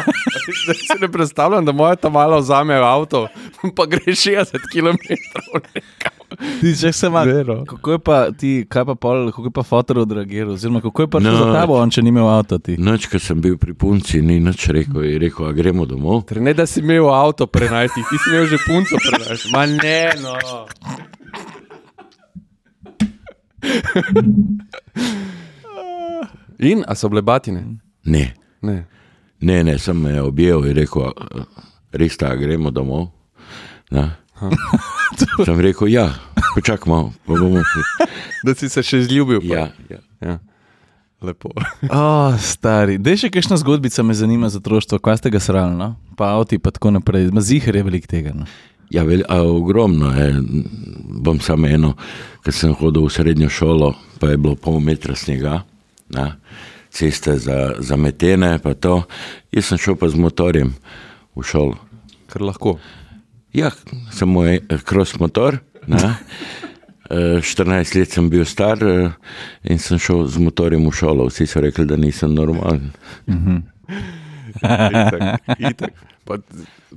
Zdaj 0.61 0.75
si 0.77 0.97
ne 1.01 1.09
predstavljam, 1.09 1.65
da 1.65 1.73
moja 1.73 1.95
ta 1.97 2.09
malo 2.11 2.39
vzame 2.39 2.75
avto, 2.75 3.29
pa 3.77 3.87
gre 3.87 4.03
60 4.05 4.45
km. 4.69 4.99
Ti, 6.61 6.73
če 6.75 6.91
se 6.93 7.07
ima, 7.07 7.23
Ne, 7.25 7.45
no. 7.45 7.63
kako 7.65 7.93
je 7.93 7.99
pa 8.01 8.31
ti, 8.33 8.67
kaj 8.69 8.85
pa 8.85 8.95
pol, 8.97 9.31
kako 9.31 9.45
je 9.45 9.53
pa 9.53 9.63
fotor 9.63 9.99
odreagiral, 9.99 10.53
oziroma 10.53 10.81
kako 10.81 11.03
je 11.03 11.09
pa 11.09 11.21
šlo 11.21 11.31
No. 11.31 11.37
za 11.39 11.53
tabo, 11.55 11.79
on 11.79 11.91
če 11.91 12.03
ni 12.03 12.11
imel 12.11 12.27
avta 12.29 12.59
ti. 12.59 12.75
Noč, 12.77 13.07
ko 13.07 13.19
sem 13.19 13.41
bil 13.41 13.55
pri 13.57 13.73
punci, 13.73 14.19
ni 14.21 14.41
nič 14.41 14.67
rekel, 14.69 15.05
je 15.05 15.19
rekel, 15.21 15.47
a 15.47 15.53
gremo 15.53 15.87
domov. 15.87 16.25
Torej, 16.25 16.43
ne, 16.43 16.55
da 16.55 16.67
si 16.67 16.81
imel 16.81 17.07
avto 17.07 17.47
pre 17.47 17.69
11, 17.69 17.95
ti 18.03 18.19
si 18.19 18.31
imel 18.31 18.47
že 18.47 18.59
punco 18.61 18.99
pre 18.99 19.15
11. 19.31 19.53
Ma 19.53 19.63
ne, 19.65 20.01
no. 20.19 20.35
In, 26.59 26.85
a 26.89 26.95
so 26.95 27.09
bile 27.09 27.23
batine? 27.23 27.65
Ne, 28.05 28.35
Ne. 28.63 28.85
ne, 29.41 29.63
ne 29.65 29.79
sem 29.79 29.97
me 30.01 30.21
objel 30.21 30.65
in 30.65 30.77
rekel, 30.77 31.03
"A, 31.03 31.45
res 31.93 32.17
ta, 32.17 32.35
gremo 32.37 32.71
domov. 32.71 33.11
Na. 33.91 34.17
Sem 35.45 35.61
rekel, 35.61 35.89
ja, 35.89 36.11
počakajmo, 36.55 37.13
pa 37.27 37.33
bomo 37.39 37.63
šli. 37.63 37.83
Da 38.45 38.55
si 38.55 38.69
se 38.69 38.83
še 38.83 39.03
zljubil. 39.07 39.41
pa. 39.41 39.47
Ja, 39.47 39.69
ja. 39.91 40.01
ja. 40.21 40.39
Lepo. 41.23 41.51
Oh, 41.89 42.35
stari, 42.39 42.99
da 42.99 43.15
je 43.15 43.17
še 43.25 43.31
kakšna 43.31 43.57
zgodbica, 43.57 44.03
me 44.03 44.15
zanima 44.15 44.49
za 44.51 44.59
otroštvo, 44.59 44.99
kaj 44.99 45.19
ste 45.23 45.31
ga 45.31 45.41
srali, 45.41 45.77
no? 45.79 45.95
pa 46.19 46.35
avti 46.37 46.59
in 46.59 46.61
tako 46.61 46.91
naprej. 46.91 47.31
Zihar 47.41 47.77
je 47.77 47.83
velik 47.83 48.07
tega. 48.11 48.35
No? 48.35 48.45
Ja, 48.91 49.05
vel, 49.05 49.23
a, 49.29 49.41
ogromno 49.43 50.11
je. 50.13 50.35
Bom 51.25 51.41
samo 51.41 51.67
eno, 51.71 51.95
ker 52.45 52.53
sem 52.53 52.75
hodil 52.77 53.07
v 53.07 53.15
srednjo 53.15 53.49
šolo, 53.49 53.95
pa 54.21 54.29
je 54.35 54.37
bilo 54.37 54.57
pol 54.57 54.81
metra 54.81 55.15
snega, 55.17 55.63
na, 56.09 56.37
ceste 56.91 57.37
za, 57.39 57.75
zametene, 57.79 58.59
pa 58.63 58.75
to. 58.75 59.03
Jaz 59.53 59.73
sem 59.73 59.79
šel 59.79 59.97
pa 59.97 60.09
z 60.09 60.21
motorjem 60.21 60.75
v 61.35 61.47
šolo. 61.47 61.79
Kar 62.31 62.43
lahko. 62.43 62.79
Ja, 63.55 63.71
samo 64.13 64.45
je 64.45 64.61
kros 64.85 65.19
motor. 65.21 65.59
Na. 65.87 66.17
Eh, 67.11 67.43
14 67.45 67.99
let 67.99 68.11
sem 68.11 68.31
bil 68.33 68.47
star 68.49 68.81
eh, 68.81 69.11
in 69.69 69.77
sem 69.79 70.01
šel 70.01 70.25
z 70.25 70.41
motorjem 70.41 70.87
v 70.89 70.93
šolo. 70.97 71.27
Vsi 71.29 71.45
so 71.47 71.61
rekli, 71.61 71.85
da 71.85 71.99
nisem 72.01 72.33
normalen. 72.33 72.95
Itak, 74.65 75.43
itak. 75.59 75.93
Pa, 76.25 76.39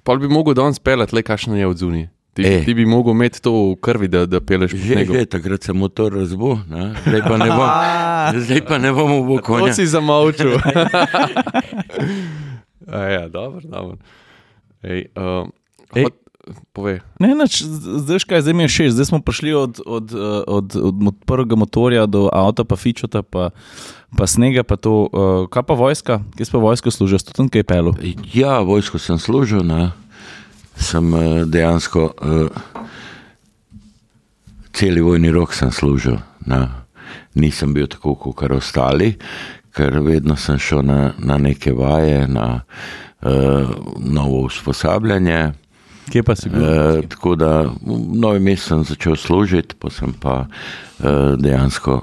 pa 0.08 0.16
bi 0.16 0.30
mogel 0.32 0.56
danes 0.56 0.80
pelati, 0.80 1.12
le 1.12 1.20
kakšno 1.28 1.58
je 1.60 1.68
od 1.68 1.78
zunaj. 1.78 2.06
Ti, 2.38 2.44
E. 2.44 2.62
ti 2.62 2.74
bi 2.74 2.86
mogel 2.86 3.12
imeti 3.12 3.42
to 3.42 3.52
v 3.72 3.76
krvi, 3.78 4.08
da, 4.08 4.26
da 4.26 4.38
peleš 4.40 4.72
po 4.72 4.78
Že 4.78 4.94
snegu. 4.94 5.14
je, 5.16 5.26
takrat 5.28 5.64
sem 5.64 5.74
motor 5.74 6.14
razbil, 6.14 6.62
ne. 6.68 6.94
zdaj 7.02 7.22
pa 7.24 7.36
ne 7.36 7.50
bom, 7.50 7.70
zdaj 8.46 8.62
pa 8.62 8.78
ne 8.78 8.92
bom 8.92 9.10
v 9.24 9.36
To 9.36 9.44
konja. 9.44 9.74
si 9.74 9.88
zamolčal. 9.88 10.54
A 12.88 12.98
ja, 13.00 13.28
dobro, 13.28 13.62
dobro. 13.64 13.98
Ej, 14.80 15.10
uh, 15.14 15.50
Ej. 15.92 16.04
hot, 16.04 16.16
povej. 16.72 17.02
Ne, 17.18 17.34
nač, 17.34 17.60
zdaj, 17.60 18.20
kaj, 18.22 18.42
zdaj 18.42 18.54
mi 18.54 18.64
je 18.64 18.70
šest, 18.70 18.94
zdaj 18.94 19.06
smo 19.08 19.20
prišli 19.20 19.52
od, 19.54 19.82
od, 19.82 20.08
eh, 20.08 20.18
od, 20.48 20.68
od, 20.78 20.96
od 21.02 21.16
prvega 21.26 21.56
motorja 21.56 22.06
do 22.06 22.30
avta, 22.30 22.64
pa 22.64 22.76
fičota, 22.76 23.20
pa, 23.20 23.50
pa 24.14 24.24
snega. 24.24 24.64
Pa 24.64 24.78
to, 24.78 24.94
uh, 25.04 25.50
kaj 25.50 25.64
pa 25.64 25.74
vojska, 25.74 26.22
kje 26.38 26.46
si 26.46 26.52
pa 26.52 26.58
vojsko 26.60 26.88
služiš, 26.88 27.24
tudi 27.24 27.36
tam 27.36 27.50
kaj 27.50 27.66
pelo. 27.66 27.92
Ja, 28.30 28.62
vojsko 28.62 28.96
sem 28.96 29.18
služil, 29.18 29.66
ne. 29.66 29.92
Sem 30.78 31.14
eh, 31.14 31.46
dejansko 31.46 32.04
uh, 32.22 32.48
celi 34.74 35.02
vojni 35.02 35.32
rok 35.32 35.54
sem 35.54 35.72
služil. 35.72 36.18
Ne. 36.46 36.68
Nisem 37.36 37.74
bil 37.74 37.88
tako 37.88 38.16
kot 38.16 38.52
ostali, 38.52 39.16
ker 39.74 40.00
vedno 40.02 40.36
sem 40.36 40.58
šel 40.58 40.82
na, 40.86 41.14
na 41.18 41.38
neke 41.38 41.74
vaje, 41.74 42.28
na 42.28 42.62
uh, 43.22 43.70
novo 44.00 44.46
usposabljanje. 44.46 45.52
Kje 46.10 46.24
pa 46.24 46.36
si 46.36 46.50
bil? 46.50 46.64
E, 46.64 47.02
tako 47.12 47.36
da 47.36 47.68
v 47.68 47.98
novem 48.16 48.44
mestu 48.44 48.72
sem 48.72 48.84
začel 48.88 49.18
služiti, 49.20 49.76
pa 49.76 49.92
sem 49.92 50.14
pa 50.16 50.46
e, 50.48 51.36
dejansko 51.36 52.00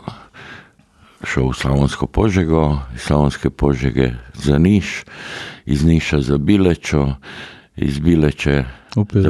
šel 1.24 1.48
v 1.48 1.56
Slavonsko 1.56 2.06
požego, 2.06 2.84
iz 2.94 3.08
Slavonske 3.08 3.50
požege 3.50 4.12
za 4.36 4.58
Niš, 4.58 5.04
iz 5.64 5.84
Niša 5.84 6.20
za 6.20 6.38
Bilečo, 6.38 7.16
iz 7.76 7.98
Bileče 7.98 8.64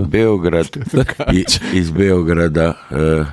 Beograd, 0.08 0.76
iz, 1.40 1.60
iz 1.72 1.90
Beograda 1.90 2.72
e, 2.90 3.24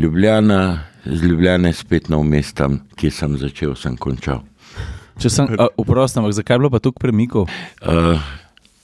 Ljubljana, 0.00 0.80
z 1.04 1.22
Ljubljane 1.22 1.72
spet 1.72 2.08
na 2.08 2.22
mestam, 2.22 2.80
kjer 2.96 3.12
sem 3.12 3.36
začel, 3.38 3.74
sem 3.74 3.96
končal. 3.96 4.42
Če 5.20 5.30
sem 5.32 5.48
uprosten, 5.80 6.20
ampak 6.20 6.34
zakaj 6.36 6.54
je 6.54 6.60
bilo 6.60 6.70
pa 6.72 6.80
tukaj 6.84 7.06
premikov? 7.06 7.48
Uh, 7.80 8.20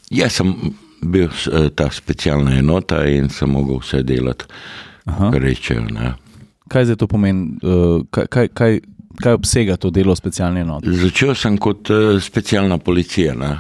jaz 0.09 0.38
sem 0.41 0.52
bil 1.02 1.29
uh, 1.29 1.67
ta 1.76 1.91
specialna 1.93 2.57
enota 2.57 3.02
in 3.09 3.29
sem 3.33 3.50
mogel 3.52 3.83
vse 3.83 4.00
delati, 4.07 4.49
kar 5.05 5.37
rečejo. 5.43 5.85
Ne. 5.93 6.14
Kaj 6.73 6.88
zdaj 6.88 7.02
to 7.02 7.11
pomeni, 7.11 7.59
uh, 7.61 8.00
kaj, 8.14 8.31
kaj, 8.33 8.49
kaj, 8.57 8.81
kaj 9.21 9.37
obsega 9.37 9.76
to 9.76 9.93
delo 9.93 10.17
specialne 10.17 10.64
enote? 10.64 10.95
Začel 11.02 11.35
sem 11.37 11.61
kot 11.61 11.93
uh, 11.93 12.17
specialna 12.23 12.81
policija. 12.81 13.37
Ne. 13.37 13.52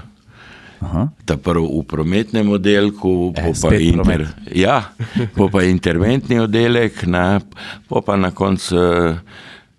Aha. 0.82 1.08
Ta 1.24 1.36
prvi 1.36 1.62
v 1.62 1.82
prometnem 1.84 2.48
oddelku, 2.50 3.32
Eh, 3.36 3.42
po 3.44 3.68
pa, 3.68 3.74
inter, 3.76 4.26
ja, 4.50 4.92
po 5.36 5.48
pa 5.48 5.62
interventni 5.62 6.38
oddelek, 6.38 7.04
po 7.88 8.00
pa 8.00 8.16
na 8.16 8.30
koncu 8.30 8.74
uh, 8.74 9.16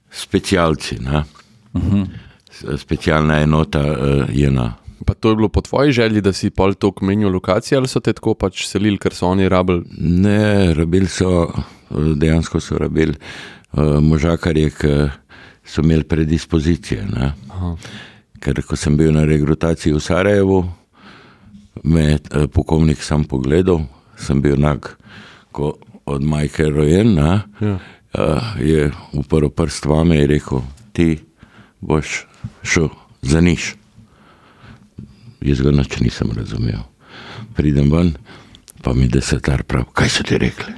specialci. 0.10 1.00
ne. 1.00 1.24
S- 2.52 2.80
Specialna 2.80 3.42
enota 3.42 3.82
uh, 3.82 3.96
je 4.30 4.52
na. 4.52 4.74
Pa 5.06 5.14
to 5.14 5.30
je 5.30 5.36
bilo 5.36 5.50
po 5.50 5.62
tvoji 5.62 5.92
želji, 5.92 6.22
da 6.22 6.32
si 6.32 6.50
pol 6.50 6.74
to 6.74 6.94
menil 7.02 7.30
lokacije 7.30 7.78
ali 7.78 7.88
so 7.88 8.00
te 8.00 8.14
tako 8.14 8.34
pač 8.34 8.68
selili, 8.68 8.98
ker 8.98 9.12
so 9.14 9.28
oni 9.28 9.50
rabili. 9.50 9.84
Ne, 10.00 10.74
rabili 10.74 11.08
so, 11.08 11.50
eh, 11.92 12.14
dejansko 12.16 12.60
so 12.60 12.78
rabili 12.78 13.12
uh, 13.74 14.00
možakarje, 14.00 14.70
ki 14.72 14.94
so 15.66 15.82
imeli 15.82 16.04
predispozicije. 16.04 17.04
Ker 18.40 18.62
ko 18.64 18.76
sem 18.76 18.96
bil 18.98 19.12
na 19.12 19.24
rekrutaciji 19.24 19.94
v 19.94 20.00
Sarajevu, 20.00 20.64
me 21.84 22.02
je 22.02 22.14
eh, 22.32 22.48
pukovnik 22.48 23.04
sam 23.04 23.24
pogledal, 23.24 23.82
sem 24.18 24.42
bil 24.42 24.56
enak 24.56 24.98
kot 25.52 25.80
od 26.06 26.24
majke 26.24 26.66
rojen. 26.70 27.14
Ne, 27.14 27.42
Ja. 27.62 27.78
uh, 28.14 28.60
je 28.60 28.92
uprl 29.14 29.48
prst 29.50 29.86
vame 29.86 30.18
in 30.22 30.28
rekel, 30.30 30.62
ti 30.94 31.20
boš 31.82 32.26
šel 32.64 32.90
za 33.22 33.42
niš. 33.42 33.76
Jaz 35.42 35.62
ga 35.62 35.72
noč 35.72 36.00
nisem 36.00 36.32
razumel. 36.36 36.84
Pridem 37.56 37.92
ven, 37.92 38.14
pa 38.82 38.94
mi 38.94 39.08
desetar 39.08 39.64
prav, 39.64 39.86
kaj 39.94 40.10
so 40.10 40.24
ti 40.24 40.38
rekli? 40.38 40.74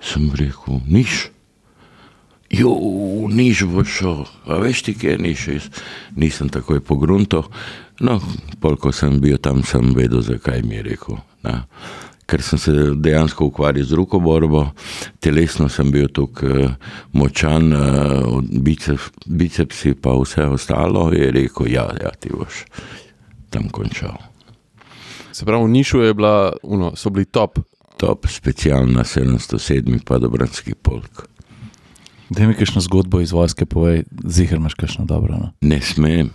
Sem 0.00 0.30
rekel, 0.34 0.80
niš. 0.88 1.28
Jo, 2.50 2.70
niš 3.28 3.64
bo 3.66 3.82
šel, 3.84 4.24
a 4.46 4.60
veš 4.62 4.82
ti, 4.82 4.94
kje 4.94 5.10
je 5.10 5.18
niš, 5.18 5.48
jaz 5.48 5.64
nisem 6.14 6.48
takoj 6.48 6.80
pogrunto. 6.80 7.48
No, 8.00 8.18
polko 8.60 8.92
sem 8.92 9.20
bil 9.20 9.38
tam, 9.40 9.62
sem 9.64 9.94
vedel, 9.96 10.20
zakaj 10.24 10.62
mi 10.66 10.76
je 10.76 10.82
rekel. 10.90 11.20
Ne. 11.46 11.62
Ker 12.26 12.42
sem 12.42 12.58
se 12.58 12.72
dejansko 12.98 13.46
ukvarjal 13.48 13.86
z 13.86 13.96
rokoborbo, 13.96 14.64
telesno 15.22 15.68
sem 15.70 15.92
bil 15.94 16.08
tukaj 16.12 16.72
močan, 17.14 17.72
eh, 17.72 18.26
bicep, 18.66 19.00
bicepsi 19.26 19.94
pa 19.94 20.16
vse 20.18 20.48
ostalo, 20.50 21.12
je 21.14 21.30
rekel, 21.30 21.70
ja, 21.70 21.86
ja 22.02 22.10
ti 22.20 22.34
boš 22.34 22.64
tam 23.50 23.70
končal. 23.70 24.18
Se 25.32 25.44
pravi, 25.44 25.64
v 25.64 25.68
Nišu 25.68 26.00
je 26.00 26.14
bila, 26.14 26.52
uno, 26.62 26.92
so 26.96 27.10
bili 27.10 27.24
top. 27.24 27.58
Top 27.96 28.26
specialna 28.28 29.04
707, 29.04 30.00
pa 30.04 30.18
Dobranski 30.18 30.74
polk. 30.74 31.28
Da 32.28 32.46
mi 32.46 32.54
kakšno 32.54 32.80
zgodbo 32.80 33.20
iz 33.20 33.32
vojske 33.32 33.66
povej, 33.66 34.02
zihar 34.24 34.58
imaš 34.58 34.74
kakšno 34.74 35.04
dobro. 35.04 35.36
No? 35.36 35.52
Ne 35.60 35.80
smem, 35.80 36.30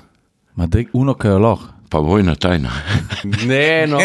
Ma 0.55 0.67
dej 0.67 0.86
uno, 0.93 1.13
kaj 1.13 1.31
je 1.31 1.38
lahko. 1.39 1.67
pa 1.89 2.00
vojna 2.00 2.36
tajna. 2.36 2.70
Ne, 3.48 3.86
no, 3.86 3.98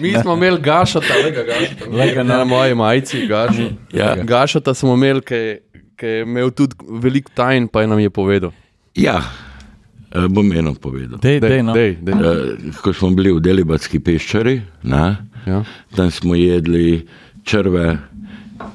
mi 0.00 0.12
smo 0.12 0.34
imeli 0.34 0.60
gašata, 0.60 1.14
lega 1.24 1.42
gašata. 1.42 1.90
Lega 1.90 2.22
na 2.22 2.44
moji 2.44 2.74
majici, 2.74 3.26
gašata. 3.26 3.70
Ja. 3.92 4.14
Gašata 4.16 4.74
smo 4.74 4.94
imeli, 4.94 5.20
ki 5.22 5.34
je- 5.34 5.60
ki 5.96 6.06
je 6.06 6.22
imel 6.22 6.50
tudi 6.50 6.74
veliko 6.92 7.30
tajn, 7.34 7.68
pa 7.68 7.80
je 7.80 7.86
nam 7.86 7.98
je 7.98 8.10
povedal. 8.10 8.50
Ja, 8.94 9.22
eh, 10.12 10.28
bom 10.28 10.52
eno 10.52 10.74
povedal. 10.74 11.18
Dej, 11.18 11.40
dej, 11.40 11.62
no. 11.62 11.72
dej, 11.72 11.96
dej. 11.96 12.14
Eh, 12.14 12.72
Ko 12.76 12.92
smo 12.92 13.10
bili 13.10 13.32
v 13.32 13.40
Delibatski 13.40 13.98
peščari, 14.00 14.60
na, 14.82 15.16
Ja. 15.46 15.64
tam 15.96 16.10
smo 16.10 16.34
jedli 16.34 17.06
črve, 17.42 17.98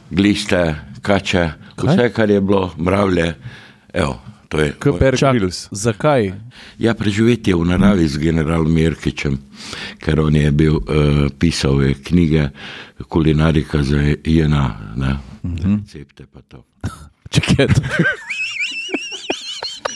gliste, 0.10 0.76
kače, 1.02 1.50
vse, 1.78 2.10
kar 2.10 2.30
je 2.30 2.42
bilo, 2.42 2.72
mravlje. 2.78 3.34
Evo, 3.94 4.20
to 4.50 4.60
je. 4.60 4.74
Grills. 5.32 5.70
zakaj? 5.72 6.34
Ja, 6.78 6.94
preživetje 6.94 7.54
v 7.54 7.64
naravi 7.64 8.04
z 8.04 8.20
generalom 8.20 8.68
Mirkičem, 8.68 9.40
ker 9.98 10.20
on 10.20 10.34
je 10.34 10.52
bil 10.52 10.76
uh, 10.76 11.32
pisal 11.32 11.80
je 11.80 11.96
knjige 11.96 12.50
kulinarika 13.06 13.84
za 13.84 13.98
jena, 14.24 14.94
ne, 14.96 15.18
Mhm. 15.42 15.78
recepte 15.78 16.26
pa 16.26 16.42
to. 16.42 16.66
Čekaj, 17.30 17.68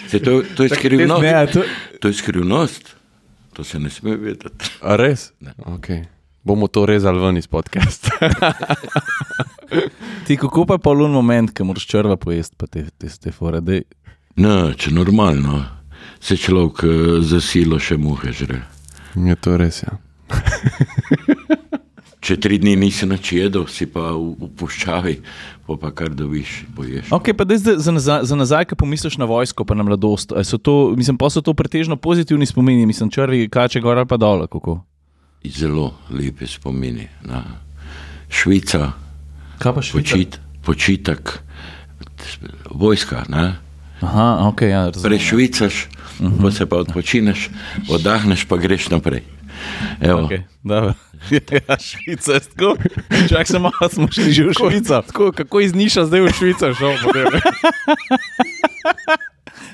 Se 0.07 0.19
To, 0.19 0.43
to 0.45 0.63
je 0.63 0.69
skrivnost. 0.69 1.22
Ne, 1.22 1.48
to, 1.48 1.63
To 2.00 2.07
je 2.07 2.13
skrivnost. 2.13 2.95
To 3.53 3.63
se 3.63 3.79
ne 3.79 3.89
sme 3.89 4.15
vedeti. 4.15 4.65
A 4.81 4.95
res? 4.95 5.33
Okay. 5.57 6.05
Bomo 6.43 6.67
to 6.67 6.86
rezali 6.86 7.19
ven 7.19 7.38
iz 7.38 7.48
podcasta. 7.48 8.10
ti 10.25 10.38
kako 10.38 10.65
pa 10.65 10.74
je 10.74 10.79
polun 10.79 11.12
moment, 11.12 11.50
ki 11.50 11.63
moraš 11.63 11.86
črva 11.86 12.15
pojesti, 12.15 12.55
pa 12.55 12.67
te, 12.67 12.91
te, 12.91 13.10
te 13.10 13.31
fore. 13.31 13.62
Dej. 13.62 13.81
No, 14.35 14.73
če 14.73 14.89
normalno, 14.93 15.61
se 16.23 16.37
človek 16.37 16.83
eh, 16.87 17.21
za 17.21 17.41
silo 17.41 17.79
še 17.79 17.97
muhe 18.01 18.33
žre. 18.33 18.63
Je 19.13 19.35
to 19.37 19.57
res, 19.61 19.83
ja. 19.85 19.97
Če 22.23 22.37
tri 22.39 22.55
dni 22.55 22.77
nisi 22.79 23.03
nič 23.03 23.33
jedel, 23.35 23.65
si 23.67 23.83
pa 23.91 24.13
v, 24.15 24.31
v 24.39 24.47
puščavi, 24.55 25.13
pa, 25.67 25.75
pa 25.75 25.89
kar 25.91 26.13
dobiš, 26.15 26.53
poješ. 26.71 27.11
Ok, 27.11 27.33
pa 27.35 27.43
zdaj 27.43 27.81
za 27.83 27.91
nazaj, 27.91 28.23
za 28.31 28.37
nazaj 28.39 28.69
ko 28.71 28.77
pomisliš 28.79 29.19
na 29.19 29.27
vojsko, 29.27 29.67
pa 29.67 29.75
na 29.75 29.83
mladost. 29.83 30.31
to, 30.31 30.75
mislim, 30.95 31.19
pa 31.19 31.27
so 31.27 31.43
to 31.43 31.51
pretežno 31.51 31.99
pozitivni 31.99 32.47
spomini, 32.47 32.87
mislim, 32.87 33.11
črvi, 33.11 33.49
kače 33.51 33.83
gor 33.83 33.99
ali 33.99 34.07
pa 34.07 34.15
dol. 34.15 34.47
Kako? 34.47 34.79
Zelo 35.43 35.91
lepe 36.15 36.47
spomini. 36.47 37.09
Na. 37.27 37.43
Švica, 38.31 38.93
Kaj 39.59 39.73
pa 39.75 39.81
počit, 39.83 40.39
počitek, 40.63 41.43
vojska. 42.71 43.27
Ne? 43.27 43.59
Aha, 44.03 44.48
ok, 44.48 44.62
ja, 44.62 44.86
razumem. 44.86 45.10
Prešvicaš, 45.10 45.88
uh 46.19 46.25
-huh. 46.25 46.41
pa 46.41 46.51
se 46.51 46.65
pa 46.65 46.75
odpočineš, 46.75 47.50
oddahneš, 47.89 48.45
pa 48.45 48.57
greš 48.57 48.89
naprej. 48.89 49.24
Evo, 50.01 50.22
Okay, 50.22 50.41
dobro. 50.63 50.93
ja, 51.69 51.77
Švica, 51.79 52.33
je 52.33 52.39
tako. 52.39 52.75
Čak 53.29 53.48
se 53.48 53.60
malo, 53.60 53.89
smo 53.89 54.07
šli 54.12 54.31
že 54.31 54.43
v 54.43 54.53
Švico. 54.53 55.01
Tako, 55.01 55.31
kako 55.31 55.60
iz 55.60 55.74
Niša 55.74 56.05
zdaj 56.05 56.22
v 56.22 56.31
Švico 56.31 56.74
šel? 56.74 56.93
potem? 57.03 57.25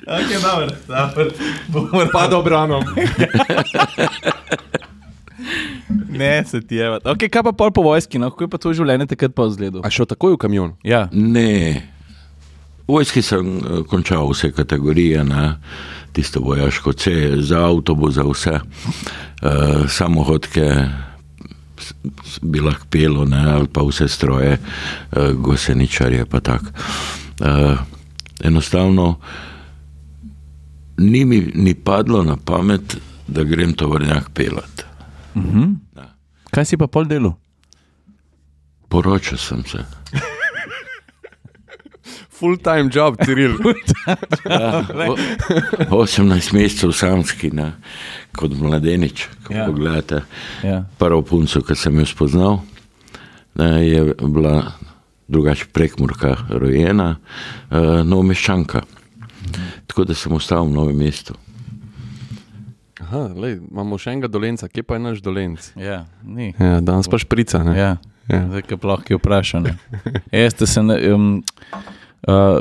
Ok, 0.10 0.42
dobro, 0.42 0.68
dobro. 0.88 1.32
Bomo 1.68 2.06
Pa 2.12 2.28
dobro, 2.28 2.68
Ne, 6.10 6.44
se 6.46 6.62
ti 6.62 6.76
je. 6.76 6.90
Okay, 6.90 7.30
kaj 7.30 7.44
pa 7.44 7.52
pol 7.52 7.72
po 7.72 7.82
vojski, 7.82 8.20
no? 8.20 8.30
kako 8.30 8.44
je 8.44 8.48
pa 8.48 8.58
to 8.58 8.74
življenje 8.74 9.06
takrat 9.06 9.36
pa 9.36 9.46
vzgledal? 9.46 9.82
A 9.86 9.90
šel 9.90 10.06
takoj 10.10 10.34
v 10.34 10.38
kamion? 10.42 10.74
Ja, 10.84 11.08
Ne, 11.14 11.88
vojski 12.90 13.22
sem 13.22 13.58
eh, 13.58 13.84
končal 13.88 14.30
vse 14.30 14.52
kategorije, 14.52 15.24
ne? 15.24 15.54
tisto 16.14 16.40
vojaško 16.42 16.94
C, 16.94 17.12
za 17.38 17.60
avtobus, 17.68 18.14
za 18.14 18.24
vse. 18.24 18.60
Uh, 18.60 19.86
samohodke 19.88 20.88
bi 22.42 22.60
lahko 22.60 22.86
pelo, 22.90 23.26
ne? 23.26 23.44
ali 23.52 23.68
pa 23.68 23.84
vse 23.86 24.08
stroje, 24.08 24.58
uh, 24.58 25.30
goseničarje 25.32 26.26
pa 26.26 26.40
tako. 26.40 26.66
Uh, 27.40 27.78
enostavno 28.44 29.20
ni 30.98 31.26
mi 31.26 31.52
ni 31.56 31.74
padlo 31.74 32.24
na 32.24 32.38
pamet, 32.38 32.98
da 33.28 33.44
grem 33.44 33.74
to 33.74 33.88
vrnjak 33.88 34.30
pelat. 34.34 34.86
kaj 36.52 36.66
si 36.66 36.78
pa 36.78 36.88
pol 36.88 37.06
delu? 37.06 37.34
Poročal 38.90 39.38
sem 39.38 39.64
se. 39.64 39.86
Full 42.40 42.58
time 42.64 42.90
job, 42.94 43.18
Ciril. 43.26 43.58
Ja, 44.50 44.84
o- 45.10 45.18
18 46.04 46.54
mesecev 46.56 46.92
samski, 46.96 47.50
ne, 47.54 47.74
kot 48.38 48.54
mladenič. 48.56 49.28
Ko 49.44 49.54
Ja. 49.54 49.60
ja. 49.60 49.66
Pogledate, 49.68 50.22
Ja. 50.64 50.84
prvo 50.98 51.22
punco, 51.22 51.62
ki 51.62 51.76
sem 51.76 52.00
jo 52.00 52.06
spoznal, 52.06 52.60
ne, 53.56 53.70
je 53.88 54.04
bila 54.16 54.72
drugače 55.28 55.68
prekmurka 55.74 56.36
rojena, 56.50 57.18
uh, 57.70 58.02
novomeščanka. 58.04 58.82
Tako 59.88 60.04
da 60.06 60.14
sem 60.16 60.32
ostal 60.34 60.66
v 60.66 60.74
novem 60.74 60.98
mestu. 60.98 61.36
Aha, 63.02 63.30
lej, 63.36 63.60
imamo 63.72 63.98
še 63.98 64.12
enega 64.12 64.28
dolenca, 64.28 64.68
kje 64.68 64.84
pa 64.84 64.98
je 64.98 65.02
naš 65.02 65.22
dolenc? 65.24 65.70
Ja, 65.80 66.04
ni. 66.24 66.52
Ja, 66.60 66.80
danes 66.82 67.08
pa 67.10 67.18
šprica. 67.18 67.62
Ne? 67.64 67.74
Ja. 67.78 67.92
Ja. 68.30 68.44
Zdaj, 68.46 68.62
ki 68.70 68.78
lahko 68.86 69.14
je 69.14 69.18
vprašan. 69.18 69.64
Jeste 70.32 70.68
se, 70.70 70.84
ne, 70.86 70.98
um, 71.14 71.30
uh, 72.28 72.60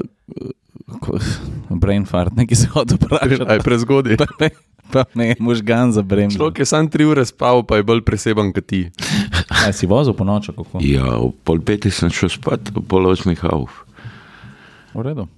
brain 1.70 2.04
fart, 2.06 2.36
nekaj 2.36 2.56
se 2.56 2.66
hoče 2.72 2.94
vprašati. 3.00 3.46
Aj 3.48 3.60
prezgodaj. 3.64 4.16
Pa 4.16 4.26
ne, 4.40 4.50
pa 4.92 5.04
ne, 5.14 5.34
možgan 5.38 5.92
za 5.92 6.02
brem. 6.02 6.30
Človek 6.30 6.62
je 6.62 6.66
sam 6.68 6.88
tri 6.88 7.04
ure 7.04 7.24
spal, 7.26 7.62
pa 7.66 7.80
je 7.80 7.86
bolj 7.88 8.02
preseben 8.06 8.52
kot 8.52 8.66
ti. 8.66 8.86
Aj 9.48 9.72
si 9.72 9.88
vozil 9.90 10.14
po 10.16 10.24
noči, 10.24 10.54
kako? 10.54 10.80
Ja, 10.84 11.18
v 11.18 11.32
pol 11.44 11.60
petih 11.60 11.92
sem 11.94 12.12
šel 12.12 12.32
spat, 12.32 12.70
v 12.72 12.84
pol 12.84 13.10
osmih 13.10 13.40
avf. 13.44 13.84
V 14.94 15.04
redu. 15.04 15.28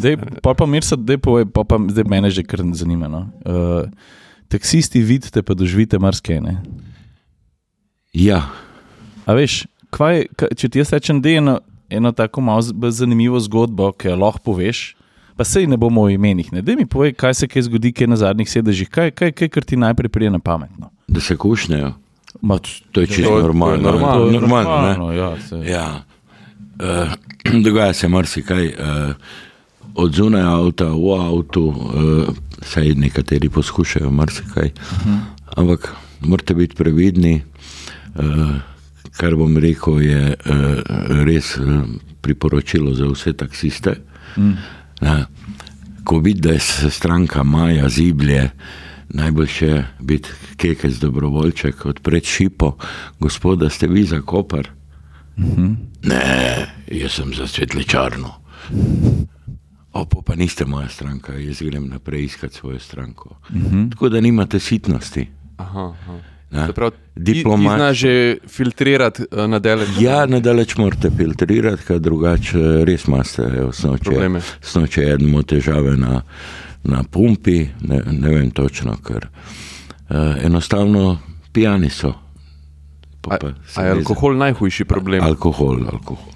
Dej, 0.00 0.16
pa 0.42 0.54
pa 0.56 0.66
mir 0.66 0.82
se, 0.82 0.96
dej 0.96 1.20
povej, 1.20 1.46
pa 1.52 1.62
pa 1.62 1.78
zdaj 1.78 2.06
mene 2.08 2.30
že 2.32 2.42
kar 2.42 2.64
zanima. 2.74 3.06
No. 3.06 3.28
Uh, 3.44 3.86
taksisti 4.48 5.02
vidite, 5.04 5.44
pa 5.44 5.54
doživite 5.54 6.00
marsikaj. 6.00 6.40
ne? 6.40 6.54
Ja, 8.10 8.50
A 9.30 9.34
veš, 9.38 9.64
kaj, 9.94 10.24
kaj, 10.34 10.56
če 10.58 10.66
ti 10.66 10.80
jaz 10.80 10.90
rečem, 10.90 11.20
da 11.22 11.30
je 11.30 11.38
eno, 11.38 11.52
eno 11.90 12.12
tako 12.12 12.40
malo 12.40 12.62
zanimivo 12.90 13.40
zgodbo, 13.40 13.92
ki 13.92 14.08
jo 14.08 14.16
lahko 14.16 14.38
poveš, 14.44 14.94
pa 15.36 15.44
sej 15.44 15.66
ne 15.66 15.76
bomo 15.76 16.02
o 16.02 16.08
imenih. 16.08 16.52
Ne? 16.52 16.62
Dej 16.62 16.76
mi 16.76 16.86
povej, 16.86 17.12
kaj 17.12 17.34
se 17.34 17.48
kaj 17.48 17.62
zgodi, 17.62 17.92
kaj 17.92 18.06
na 18.06 18.16
zadnjih 18.16 18.50
sedežih, 18.50 18.88
kaj, 18.88 19.10
kaj, 19.10 19.32
kaj 19.32 19.48
kar 19.48 19.64
ti 19.64 19.76
najprej 19.76 20.08
prije 20.08 20.30
na 20.30 20.38
pametno. 20.38 20.90
da 21.08 21.20
se 21.20 21.36
kušnejo. 21.36 21.92
Ma, 22.42 22.58
To 22.92 23.00
je 23.00 23.06
čisto 23.06 23.22
to 23.24 23.36
je 23.36 23.42
normalno. 23.42 23.82
normalno. 23.82 24.24
Je 24.26 24.32
normalno, 24.32 24.70
ne? 24.78 24.88
normalno 24.88 25.12
ja, 25.12 25.30
se, 25.40 25.56
Ja, 25.66 26.02
uh, 26.76 27.12
dogaja 27.64 27.92
se 27.92 28.08
marsikaj. 28.08 28.66
Uh, 28.66 29.14
od 29.94 30.12
zunaj 30.14 30.42
avta 30.42 30.84
v 30.86 31.10
avtu, 31.12 31.64
uh, 31.64 32.28
saj 32.62 32.94
nekateri 32.94 33.48
poskušajo 33.48 34.10
marsikaj. 34.10 34.70
Ampak 35.56 35.90
morate 36.20 36.54
biti 36.54 36.76
previdni. 36.76 37.42
Uh, 38.14 38.22
kar 39.16 39.36
bom 39.36 39.56
rekel, 39.56 40.00
je 40.00 40.36
uh, 40.36 40.54
res 41.24 41.56
uh, 41.56 41.82
priporočilo 42.20 42.94
za 42.94 43.08
vse 43.08 43.32
taksiste. 43.32 43.96
Na, 45.00 45.26
ko 46.04 46.18
vidiš, 46.18 46.42
da 46.42 46.58
se 46.58 46.90
stranka 46.90 47.42
Maja 47.42 47.88
ziblje, 47.88 48.50
najboljše 49.08 49.66
je 49.66 49.86
biti 50.00 50.28
kekec 50.56 50.94
dobrovoljček, 50.94 51.86
odpreti 51.86 52.26
šipo, 52.26 52.76
gospoda, 53.20 53.70
ste 53.70 53.86
vi 53.86 54.04
za 54.04 54.20
kopar. 54.20 54.68
Ne, 56.02 56.66
jaz 56.86 57.12
sem 57.12 57.34
za 57.34 57.46
svetličarno. 57.46 58.34
Opo, 59.92 60.22
pa 60.22 60.34
niste 60.34 60.64
moja 60.64 60.88
stranka, 60.88 61.32
jaz 61.32 61.62
grem 61.62 61.88
naprej 61.88 62.24
iskat 62.24 62.52
svojo 62.52 62.78
stranko. 62.78 63.36
Uh 63.48 63.56
-huh. 63.56 63.90
Tako 63.90 64.08
da 64.08 64.20
nimate 64.20 64.58
sitnosti. 64.58 65.28
Aha, 65.56 65.94
aha. 66.02 66.18
Pravi, 66.50 66.90
ti, 66.90 66.98
ti 67.14 67.22
Diplomat- 67.22 67.76
znaš 67.78 67.96
že 67.98 68.12
filtrirati 68.48 69.22
uh, 69.30 69.46
na 69.46 69.58
delež. 69.58 69.88
Ja, 70.02 70.26
nadaleč 70.26 70.74
morate 70.76 71.10
filtrirati, 71.10 71.84
ker 71.86 71.98
drugače 72.02 72.58
eh, 72.58 72.84
res 72.84 73.04
imate 73.06 73.42
evo, 73.42 73.72
snoče, 73.72 74.04
Probleme. 74.04 74.40
snoče 74.60 75.02
eno 75.14 75.42
težave 75.42 75.94
na, 75.96 76.22
na 76.84 77.04
pumpi, 77.10 77.68
ne, 77.80 78.02
ne 78.10 78.28
vem 78.34 78.50
točno, 78.50 78.96
ker 78.98 79.28
uh, 79.30 80.34
enostavno 80.42 81.18
pijani 81.52 81.90
so. 81.90 82.12
Pa 83.20 83.34
A, 83.34 83.38
pa 83.38 83.48
se 83.68 83.80
a 83.80 83.84
je 83.84 83.90
alkohol 83.92 84.36
najhujši 84.36 84.84
problem? 84.84 85.22
Al 85.22 85.28
Alkohol, 85.28 85.86
alkohol. 85.92 86.32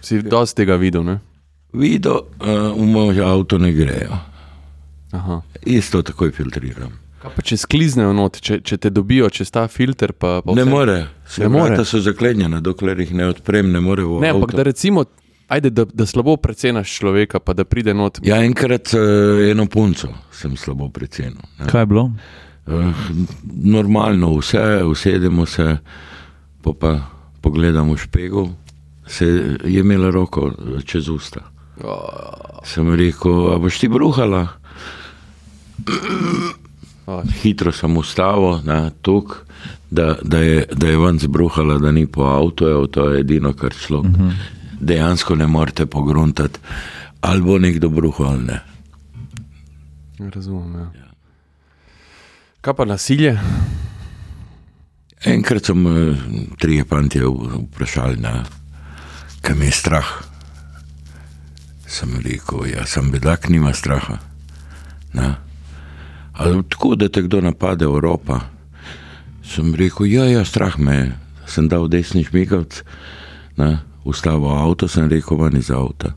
si 0.00 0.22
dosti 0.22 0.56
tega 0.62 0.76
videl, 0.76 1.04
ne? 1.04 1.18
Vido, 1.72 2.26
uh, 2.40 2.72
v 2.74 2.86
moj 2.86 3.20
avto 3.22 3.58
ne 3.58 3.72
grejo. 3.72 4.16
Aha. 5.12 5.42
Isto 5.62 6.02
takoj 6.02 6.32
filtriram. 6.32 7.05
Pa 7.34 7.42
če 7.42 7.56
skliznejo 7.56 8.12
not, 8.12 8.38
če, 8.40 8.60
če 8.60 8.76
te 8.78 8.90
dobijo 8.90 9.26
čez 9.30 9.50
ta 9.50 9.66
filter, 9.68 10.12
pa, 10.12 10.40
pa 10.42 10.54
Ne 10.54 10.62
vse? 10.62 10.70
more, 10.70 10.96
se 11.26 11.42
Ne 11.42 11.48
more. 11.48 11.70
vrata 11.70 11.84
so 11.84 12.00
zaklenjena, 12.00 12.60
dokler 12.60 13.00
jih 13.00 13.14
ne 13.14 13.26
odprem, 13.26 13.72
ne 13.72 13.80
more 13.80 14.02
v 14.02 14.20
Ne, 14.20 14.30
ampak 14.30 14.54
da 14.54 14.62
recimo, 14.62 15.04
ajde, 15.48 15.70
da, 15.70 15.84
da 15.84 16.06
slabo 16.06 16.36
precenaš 16.36 16.90
človeka, 16.92 17.40
pa 17.40 17.52
da 17.52 17.64
pride 17.64 17.94
not. 17.94 18.18
Ja, 18.22 18.38
enkrat 18.44 18.94
uh, 18.94 19.00
eno 19.50 19.66
punco 19.66 20.08
sem 20.30 20.56
slabo 20.56 20.88
precenil. 20.88 21.42
ne. 21.58 21.66
Kaj 21.66 21.82
je 21.82 21.86
bilo? 21.86 22.10
Uh, 22.66 22.90
normalno, 23.46 24.32
vse, 24.38 24.82
usedemo 24.84 25.46
se, 25.46 25.76
pa, 26.62 26.72
pa 26.72 26.90
pogledamo 27.40 27.94
v 27.94 27.98
špegel, 27.98 28.48
se 29.06 29.26
je 29.64 29.80
imela 29.80 30.10
roko 30.10 30.48
eh, 30.50 30.82
čez 30.82 31.08
usta. 31.08 31.44
Oh, 31.84 32.58
Sem 32.64 32.88
rekel, 32.90 33.52
a 33.52 33.58
boš 33.58 33.78
ti 33.78 33.86
bruhala? 33.88 34.48
Hitro 37.42 37.72
sem 37.72 37.96
ustavil 37.96 38.60
na 38.64 38.90
tuk, 38.90 39.46
da, 39.90 40.16
da, 40.22 40.38
je, 40.38 40.66
da 40.72 40.88
je 40.88 40.98
ven 40.98 41.18
zbruhala, 41.18 41.78
da 41.78 41.92
ni 41.92 42.06
po 42.06 42.26
avtu, 42.26 42.86
to 42.86 43.10
je 43.10 43.20
edino, 43.20 43.52
kar 43.52 43.74
človek 43.74 44.10
uh 44.10 44.20
-huh. 44.20 44.32
dejansko 44.80 45.34
ne 45.34 45.46
morete 45.46 45.86
pogruntati, 45.86 46.58
ali 47.20 47.42
bo 47.42 47.58
nekdo 47.58 47.88
bruhal 47.88 48.26
ali 48.26 48.44
ne. 48.44 48.60
razumem. 50.18 50.74
Ja. 50.74 51.06
Kaj 52.60 52.74
pa 52.74 52.84
nasilje? 52.84 53.38
Enkrat 55.24 55.64
so 55.64 55.74
me 55.74 56.16
trije 56.58 56.84
fanti 56.84 57.20
vprašali, 57.20 58.16
na, 58.16 58.44
kaj 59.40 59.54
mi 59.54 59.64
je 59.64 59.72
strah. 59.72 60.06
Sem 61.86 62.10
rekel, 62.24 62.66
ja, 62.66 62.86
sem 62.86 63.10
bedak, 63.10 63.48
nima 63.48 63.72
straha. 63.72 64.18
Ne? 65.12 65.45
Ali 66.36 66.62
tako, 66.68 66.94
da 66.94 67.08
te 67.08 67.22
kdo 67.22 67.40
napade, 67.40 67.84
Evropa. 67.84 68.40
Sem 69.44 69.74
rekel, 69.74 70.06
ja, 70.06 70.24
ja, 70.24 70.44
strah 70.44 70.78
me 70.78 70.94
je. 70.94 71.12
Sem 71.46 71.68
dal 71.68 71.88
desni 71.88 72.24
šmigavc, 72.24 72.82
ustavil 74.04 74.50
avto, 74.50 74.88
sem 74.88 75.08
rekel, 75.08 75.38
ven 75.38 75.56
iz 75.56 75.70
avta. 75.70 76.12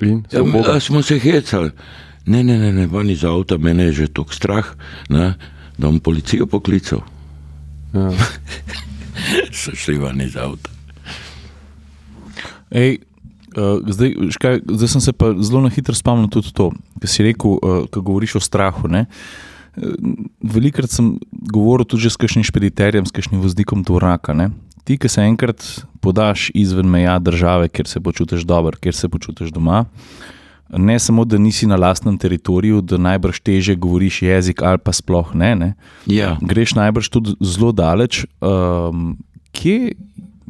In 0.00 0.24
Ja, 0.32 0.40
a 0.74 0.80
smo 0.80 1.02
se 1.02 1.18
hecali. 1.18 1.70
Ne, 2.26 2.42
ne, 2.44 2.58
ne, 2.58 2.72
ne 2.72 2.86
ven 2.86 3.10
iz 3.10 3.24
avta, 3.24 3.58
mene 3.58 3.84
je 3.84 3.92
že 3.92 4.06
tako 4.08 4.34
strah, 4.34 4.66
ne, 5.08 5.34
da 5.78 5.86
bom 5.86 6.00
policijo 6.00 6.46
poklical. 6.46 7.00
Ja. 7.94 8.10
So 9.52 9.74
šli 9.76 9.98
ven 9.98 10.20
iz 10.20 10.36
avta. 10.36 10.70
Ej, 12.70 12.98
uh, 13.56 13.80
zdaj, 13.86 14.14
veš 14.18 14.38
kaj, 14.40 14.60
zdaj 14.66 14.88
sem 14.94 15.04
se 15.04 15.12
pa 15.12 15.32
zelo 15.40 15.62
na 15.64 15.70
hitro 15.72 15.94
spomnil 15.94 16.30
tudi 16.32 16.52
to, 16.54 16.70
kar 17.00 17.10
si 17.10 17.26
rekel, 17.26 17.58
uh, 17.58 17.84
ko 17.90 18.02
govoriš 18.02 18.38
o 18.38 18.42
strahu. 18.42 18.90
Ne? 18.90 19.06
Eh, 19.76 19.94
Velikrat 20.42 20.90
sem 20.90 21.14
govoril 21.30 21.86
tudi 21.86 22.10
s 22.10 22.18
kakšnim 22.20 22.46
špediterjem, 22.46 23.06
s 23.06 23.14
kakšnim 23.14 23.42
voznikom 23.42 23.84
tovornjaka. 23.84 24.34
ne. 24.34 24.50
Ti, 24.84 24.96
ki 24.98 25.08
se 25.08 25.22
enkrat 25.22 25.62
podaš 26.00 26.50
izven 26.54 26.88
meja 26.88 27.18
države, 27.18 27.68
kjer 27.68 27.86
se 27.86 28.00
počutiš 28.00 28.42
dobro, 28.42 28.76
kjer 28.80 28.94
se 28.94 29.08
počutiš 29.08 29.52
doma, 29.52 29.84
ne 30.70 30.98
samo, 30.98 31.24
da 31.24 31.38
nisi 31.38 31.66
na 31.66 31.76
lastnem 31.76 32.18
teritoriju, 32.18 32.80
da 32.80 32.96
najbrž 32.96 33.40
teže 33.40 33.74
govoriš 33.74 34.22
jezik 34.22 34.62
ali 34.62 34.78
pa 34.78 34.92
sploh 34.92 35.34
ne. 35.34 35.54
ne? 35.54 35.74
Ja, 36.06 36.38
greš 36.40 36.74
najbrž 36.74 37.08
tudi 37.08 37.34
zelo 37.40 37.72
daleč. 37.72 38.24
Um, 38.40 39.18
kje 39.52 39.92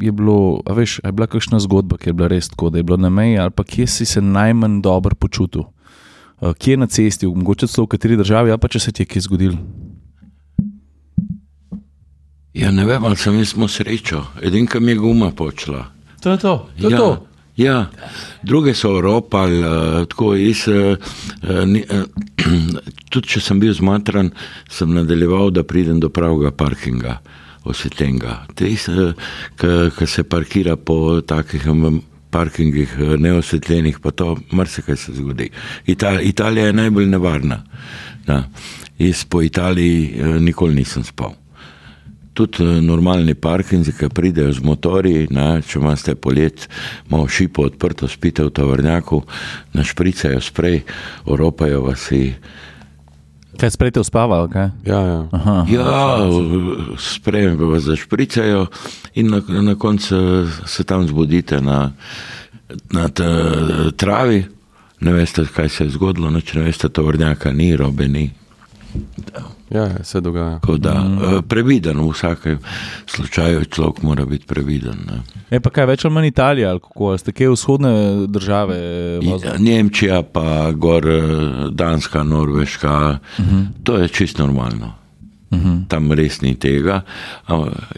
je 0.01 0.13
bilo, 0.13 0.63
a 0.67 0.73
veš, 0.73 1.01
je 1.05 1.13
bila 1.13 1.27
kakšna 1.27 1.61
zgodba, 1.61 1.99
ki 2.01 2.11
je 2.11 2.17
bila 2.17 2.29
res 2.29 2.49
tako, 2.49 2.71
da 2.71 2.81
je 2.81 2.89
bilo 2.89 2.97
na 2.97 3.11
meji, 3.11 3.39
ali 3.39 3.51
pa 3.51 3.65
kje 3.65 3.87
si 3.87 4.07
se 4.07 4.21
najmanj 4.21 4.81
dobro 4.83 5.15
počutil? 5.15 5.69
Kje 6.41 6.81
na 6.81 6.87
cesti, 6.87 7.27
mogoče 7.27 7.69
celo 7.69 7.85
v 7.85 7.97
kateri 7.97 8.17
državi, 8.17 8.51
ali 8.51 8.61
pa 8.61 8.69
če 8.69 8.81
se 8.81 8.93
ti 8.93 9.03
je 9.03 9.13
kaj 9.13 9.29
zgodilo? 9.29 9.61
ja 12.55 12.71
ne 12.71 12.85
vem, 12.85 13.05
ali 13.05 13.17
sem 13.17 13.39
jaz 13.39 13.55
imel 13.55 13.69
srečo, 13.71 14.25
edin, 14.43 14.67
ki 14.67 14.81
mi 14.81 14.93
je 14.93 14.99
guma 14.99 15.31
počela. 15.31 15.85
To 16.23 16.31
je 16.31 16.39
to, 16.39 16.69
ja, 16.79 17.17
Ja, 17.57 17.87
druge 18.43 18.75
so 18.75 19.01
ropali, 19.01 19.63
tako 20.09 20.35
jaz. 20.35 20.65
Tudi 23.11 23.29
če 23.29 23.41
sem 23.43 23.61
bil 23.61 23.75
zmatran, 23.77 24.31
sem 24.71 24.95
nadaljeval, 24.95 25.51
da 25.53 25.63
pridem 25.67 26.01
do 26.01 26.09
pravega 26.09 26.51
parkinga, 26.57 27.19
osvetljenega. 27.65 28.47
Ki 28.57 30.07
se 30.07 30.25
parkira 30.25 30.77
po 30.77 31.21
takih 31.21 31.67
parkingih, 32.31 32.95
eh, 32.99 33.17
neosvetljenih, 33.19 33.99
pa 33.99 34.11
to 34.11 34.37
marsikaj 34.51 34.97
se 34.97 35.13
zgodi. 35.13 35.51
Ital, 35.87 36.21
Italija 36.23 36.67
je 36.67 36.73
najbolj 36.73 37.07
nevarna. 37.07 37.63
Da. 38.27 38.45
Jaz 38.99 39.25
po 39.25 39.43
Italiji 39.43 40.21
uh, 40.21 40.37
nikoli 40.43 40.75
nisem 40.75 41.05
spal 41.05 41.35
tudi 42.41 42.65
eh, 42.65 42.81
normalni 42.81 43.35
parkingi, 43.35 43.93
ki 43.93 44.09
pridejo 44.15 44.53
z 44.53 44.65
motorji, 44.65 45.27
ne, 45.35 45.61
če 45.67 45.79
imate 45.81 46.15
polet, 46.15 46.69
malo 47.11 47.29
šipo 47.29 47.67
odprto, 47.69 48.09
spite 48.09 48.47
v 48.47 48.55
tovrnjaku, 48.55 49.23
našpricajo 49.77 50.41
sprej, 50.41 50.83
oropajo 51.27 51.83
vas. 51.89 52.11
in- 52.13 52.35
Kaj 53.61 53.71
sprejte 53.71 54.01
uspava, 54.01 54.49
kaj? 54.49 54.71
Ja, 54.85 55.01
ja. 55.01 55.19
Aha, 55.31 55.67
Ja, 55.69 56.19
sprejem 56.99 57.59
vas 57.61 57.83
zašpricajo 57.83 58.67
in 59.15 59.29
na, 59.29 59.41
na 59.51 59.75
koncu 59.75 60.17
eh, 60.17 60.47
se 60.67 60.85
tam 60.85 61.07
zbudite 61.07 61.61
na, 61.61 61.93
na 62.91 63.09
t- 63.09 63.25
travi. 63.93 64.47
Ne 65.01 65.13
veste, 65.13 65.45
kaj 65.47 65.69
se 65.69 65.85
je 65.85 65.91
zgodilo, 65.91 66.31
noč 66.31 66.55
ne 66.55 66.63
veste, 66.63 66.89
tovrnjaka 66.89 67.53
ni, 67.53 67.77
robe 67.77 68.09
ni. 68.09 68.31
Ja, 69.71 69.81
ja, 69.81 70.05
se 70.05 70.21
dogaja. 70.21 70.59
Tako 70.59 70.77
Da, 70.77 70.95
mm. 70.95 71.43
Previden 71.49 72.01
v 72.01 72.11
vsakem 72.11 72.59
slučaju, 73.07 73.65
človek 73.65 74.03
mora 74.03 74.27
biti 74.27 74.47
previden. 74.47 74.99
Ne. 75.07 75.23
Je 75.51 75.61
pa 75.61 75.71
kaj 75.71 75.87
več 75.87 76.05
ali 76.05 76.15
manj 76.15 76.27
Italija, 76.27 76.71
ali 76.71 76.81
kako, 76.81 77.09
ali 77.09 77.19
ste 77.19 77.33
kje 77.33 77.51
vzhodne 77.51 78.27
države? 78.27 78.77
vozili? 79.23 79.53
Ja, 79.53 79.59
Nemčija, 79.59 80.23
pa 80.23 80.71
gor 80.73 81.09
eh, 81.09 81.21
Danska, 81.71 82.23
Norveška, 82.23 83.19
uh 83.39 83.45
-huh. 83.45 83.67
to 83.85 83.97
je 83.97 84.09
čisto 84.09 84.47
normalno. 84.47 84.95
Uh 85.51 85.59
-huh. 85.59 85.89
Tam 85.89 86.13
res 86.13 86.41
ni 86.41 86.55
tega. 86.55 87.01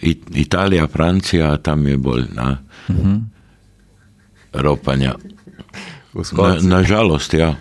It- 0.03 0.37
Italija, 0.37 0.87
Francija, 0.87 1.57
tam 1.57 1.87
je 1.87 1.97
bolj 1.97 2.25
na 2.33 2.59
uh 2.89 2.97
-huh. 2.97 3.21
ropanja. 4.53 5.15
Na, 6.15 6.21
Vzhod. 6.21 6.65
nažalost, 6.65 7.35
ja. 7.35 7.55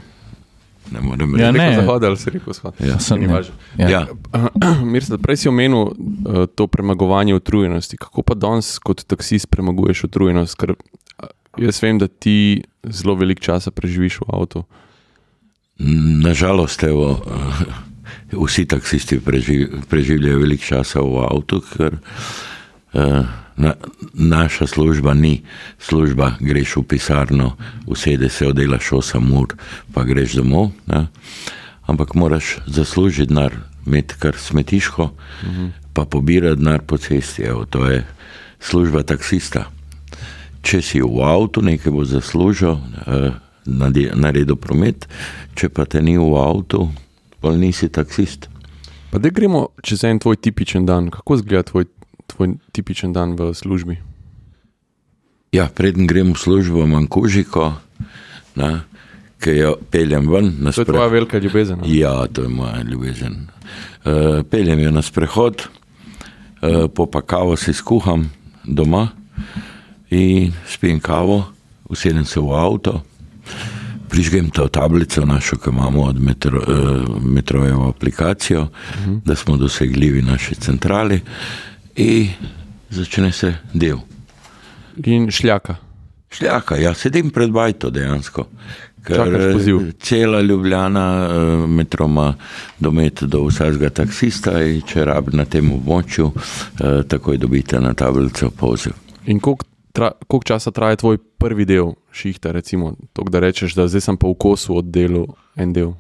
Ne 0.92 1.02
morem 1.02 1.36
reči. 1.36 1.44
Ja, 1.44 1.52
ne. 1.52 1.70
ne. 1.70 1.76
Zahod 1.80 2.04
ali 2.04 2.18
si 2.18 2.30
rekel 2.30 2.54
vzhod? 2.54 2.80
Ja. 2.84 3.00
Sem- 3.00 3.24
ne. 3.24 3.42
Ja. 3.78 3.90
Ja. 3.90 4.02
Mirce, 4.94 5.18
prej 5.22 5.44
si 5.44 5.50
omenil 5.50 5.92
uh, 5.92 5.94
to 6.56 6.68
premagovanje 6.68 7.36
utrujenosti. 7.36 7.98
Kako 7.98 8.24
pa 8.28 8.36
danes 8.36 8.76
kot 8.80 9.06
taksist 9.08 9.50
premaguješ 9.50 10.04
utrujenost? 10.10 10.60
Ker 10.60 10.76
uh, 10.76 11.32
jaz 11.58 11.82
vem, 11.84 12.00
da 12.02 12.08
ti 12.08 12.64
zelo 12.84 13.16
velik 13.16 13.40
časa 13.40 13.72
preživiš 13.72 14.22
v 14.22 14.30
avtu. 14.34 14.64
Nažalost, 16.24 16.84
evo, 16.84 17.18
eh, 17.26 17.64
vsi 18.46 18.66
taksisti 18.66 19.20
preži, 19.20 19.68
preživljajo 19.90 20.40
veliko 20.40 20.64
časa 20.64 21.02
v 21.02 21.26
avtu, 21.26 21.62
ker 21.74 21.98
eh, 22.94 23.24
na, 23.62 23.74
naša 24.14 24.68
služba 24.68 25.14
ni 25.14 25.42
služba, 25.80 26.32
greš 26.40 26.76
v 26.76 26.84
pisarno, 26.84 27.56
usede 27.86 28.30
se, 28.30 28.48
oddelaš 28.48 28.90
8 28.90 29.34
ur, 29.42 29.56
pa 29.94 30.04
greš 30.04 30.34
domov. 30.42 30.72
Ne? 30.88 31.08
Ampak 31.86 32.16
moraš 32.16 32.58
zaslužiti 32.66 33.30
denar, 33.30 33.54
imeti 33.86 34.16
kar 34.20 34.38
smetiško, 34.38 35.04
uh 35.04 35.50
-huh. 35.50 35.70
pa 35.94 36.06
pobirati 36.06 36.60
denar 36.62 36.82
po 36.82 36.98
cesti. 36.98 37.42
Evo, 37.42 37.66
to 37.66 37.86
je 37.86 38.06
služba 38.60 39.04
taksista. 39.04 39.66
Če 40.62 40.82
si 40.82 41.02
v 41.02 41.22
avtu, 41.26 41.62
nekaj 41.62 41.92
bo 41.92 42.06
zaslužil, 42.06 42.78
eh, 43.08 43.32
naredil 44.14 44.56
promet, 44.56 45.08
če 45.56 45.70
pa 45.70 45.86
te 45.86 46.02
ni 46.02 46.18
v 46.18 46.36
avtu, 46.38 46.90
pa 47.42 47.56
nisi 47.56 47.90
taksist. 47.90 48.50
Pa 49.12 49.20
da 49.20 49.30
gremo 49.30 49.68
čez 49.84 50.04
en 50.04 50.20
tvoj 50.20 50.36
tipičen 50.36 50.86
dan. 50.86 51.10
Kako 51.10 51.36
izgleda 51.36 51.64
tvoj, 51.64 51.86
tvoj 52.32 52.56
tipičen 52.72 53.14
dan 53.14 53.36
v 53.36 53.54
službi? 53.54 53.98
Ja, 55.52 55.68
preden 55.68 56.08
grem 56.08 56.32
v 56.32 56.40
službo, 56.40 56.84
imam 56.88 57.08
kužiko, 57.12 57.74
ne, 58.56 58.88
ki 59.42 59.58
jo 59.58 59.76
peljem 59.92 60.30
ven 60.32 60.54
na 60.64 60.72
To 60.72 60.82
je 60.82 60.86
tvoja 60.86 61.10
sprehod. 61.10 61.12
velika 61.12 61.38
ljubezen. 61.38 61.80
a? 61.80 61.88
Ja, 61.88 62.28
to 62.28 62.48
je 62.48 62.48
moja 62.48 62.82
ljubezen. 62.82 63.48
Uh, 64.06 64.42
peljem 64.48 64.80
jo 64.80 64.92
na 64.92 65.02
sprehod, 65.02 65.68
uh, 65.68 66.88
po 66.94 67.06
pa 67.06 67.22
kavo 67.22 67.58
si 67.60 67.74
skuham 67.74 68.30
doma 68.64 69.10
in 70.10 70.54
spijem 70.68 71.00
kavo, 71.00 71.44
usedem 71.90 72.26
se 72.26 72.40
v 72.40 72.56
avto, 72.56 73.02
prižgem 74.10 74.50
to 74.50 74.68
tablico 74.68 75.26
našo, 75.26 75.58
ki 75.58 75.70
imamo 75.70 76.04
od 76.04 76.20
metro, 76.22 76.60
uh, 76.60 77.24
metrojevo 77.24 77.90
aplikacijo, 77.90 78.62
uh 78.62 78.70
-huh. 78.70 79.20
da 79.26 79.36
smo 79.36 79.58
dosegljivi 79.58 80.22
naši 80.22 80.56
centrali 80.56 81.22
in 82.02 82.28
začne 82.90 83.32
se 83.32 83.54
del. 83.74 83.98
In 85.06 85.32
šljaka. 85.32 85.76
Šljaka, 86.32 86.76
ja, 86.76 86.94
sedim 86.94 87.30
pred 87.30 87.52
bajto 87.52 87.90
dejansko. 87.90 88.46
Ker 89.04 89.34
eh, 89.36 89.92
cela 90.00 90.42
Ljubljana, 90.42 91.06
eh, 91.30 91.68
metro 91.68 92.06
ima 92.06 92.34
domet 92.80 93.24
do 93.24 93.44
vsakega 93.48 93.90
taksista 93.90 94.52
če 94.88 95.06
rabi 95.06 95.34
na 95.38 95.46
tem 95.46 95.72
območju, 95.74 96.28
eh, 96.32 97.02
takoj 97.10 97.40
dobite 97.42 97.80
na 97.82 97.94
tablico 97.94 98.52
poziv. 98.52 98.94
In 99.26 99.40
koliko, 99.40 99.66
tra, 99.92 100.12
koliko 100.28 100.48
časa 100.54 100.72
traja 100.72 101.02
tvoj 101.02 101.18
prvi 101.18 101.66
del 101.66 101.96
šihta, 102.14 102.52
recimo, 102.52 102.94
to, 103.14 103.26
da 103.30 103.42
rečeš, 103.42 103.74
da 103.76 103.88
zdaj 103.90 104.06
sem 104.06 104.22
pa 104.22 104.30
v 104.30 104.38
kosu 104.38 104.78
oddelal 104.78 105.26
en 105.56 105.74
del. 105.74 105.96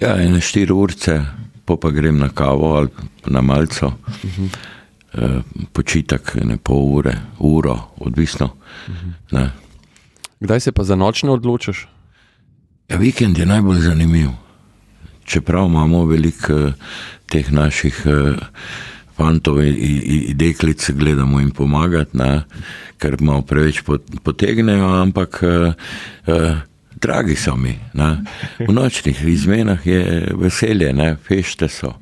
Ja, 0.00 0.18
ene 0.20 0.42
štiri 0.44 0.72
urce, 0.72 1.22
po 1.64 1.78
pa 1.80 1.90
grem 1.90 2.18
na 2.20 2.28
kavo 2.28 2.74
ali 2.76 3.08
na 3.26 3.40
malco, 3.40 3.86
uh 3.86 4.38
-huh. 4.38 4.48
Eh, 5.14 5.40
počitek 5.72 6.34
ne 6.44 6.56
pol 6.56 6.96
ure, 6.98 7.16
uro, 7.38 7.78
odvisno. 7.96 8.50
Uh 8.88 8.94
-huh. 9.30 9.48
Kdaj 10.40 10.60
se 10.60 10.72
pa 10.72 10.84
za 10.84 10.96
noč 10.96 11.22
ne 11.22 11.30
odločiš? 11.30 11.86
Ja, 12.88 12.96
vikend 12.96 13.38
je 13.38 13.46
najbolj 13.46 13.80
zanimiv. 13.80 14.28
Čeprav 15.24 15.66
imamo 15.66 16.04
veliko 16.04 16.52
eh, 16.52 16.72
teh 17.26 17.52
naših 17.52 18.02
eh, 18.06 18.36
fantov 19.16 19.62
in, 19.62 19.76
in, 20.02 20.36
deklic, 20.36 20.90
gledamo 20.90 21.40
jim 21.40 21.50
pomagati, 21.50 22.16
ne, 22.18 22.42
ker 22.98 23.16
malo 23.20 23.42
preveč 23.42 23.82
pot- 23.86 24.20
potegnejo, 24.22 24.88
ampak 25.02 25.40
eh, 25.42 25.72
eh, 26.26 26.56
dragi 27.00 27.36
so 27.36 27.56
mi. 27.56 27.78
Ne. 27.94 28.24
V 28.58 28.72
nočnih 28.72 29.24
izmenah 29.24 29.86
je 29.86 30.32
veselje, 30.38 30.92
ne, 30.92 31.16
fešte 31.16 31.68
so, 31.68 31.94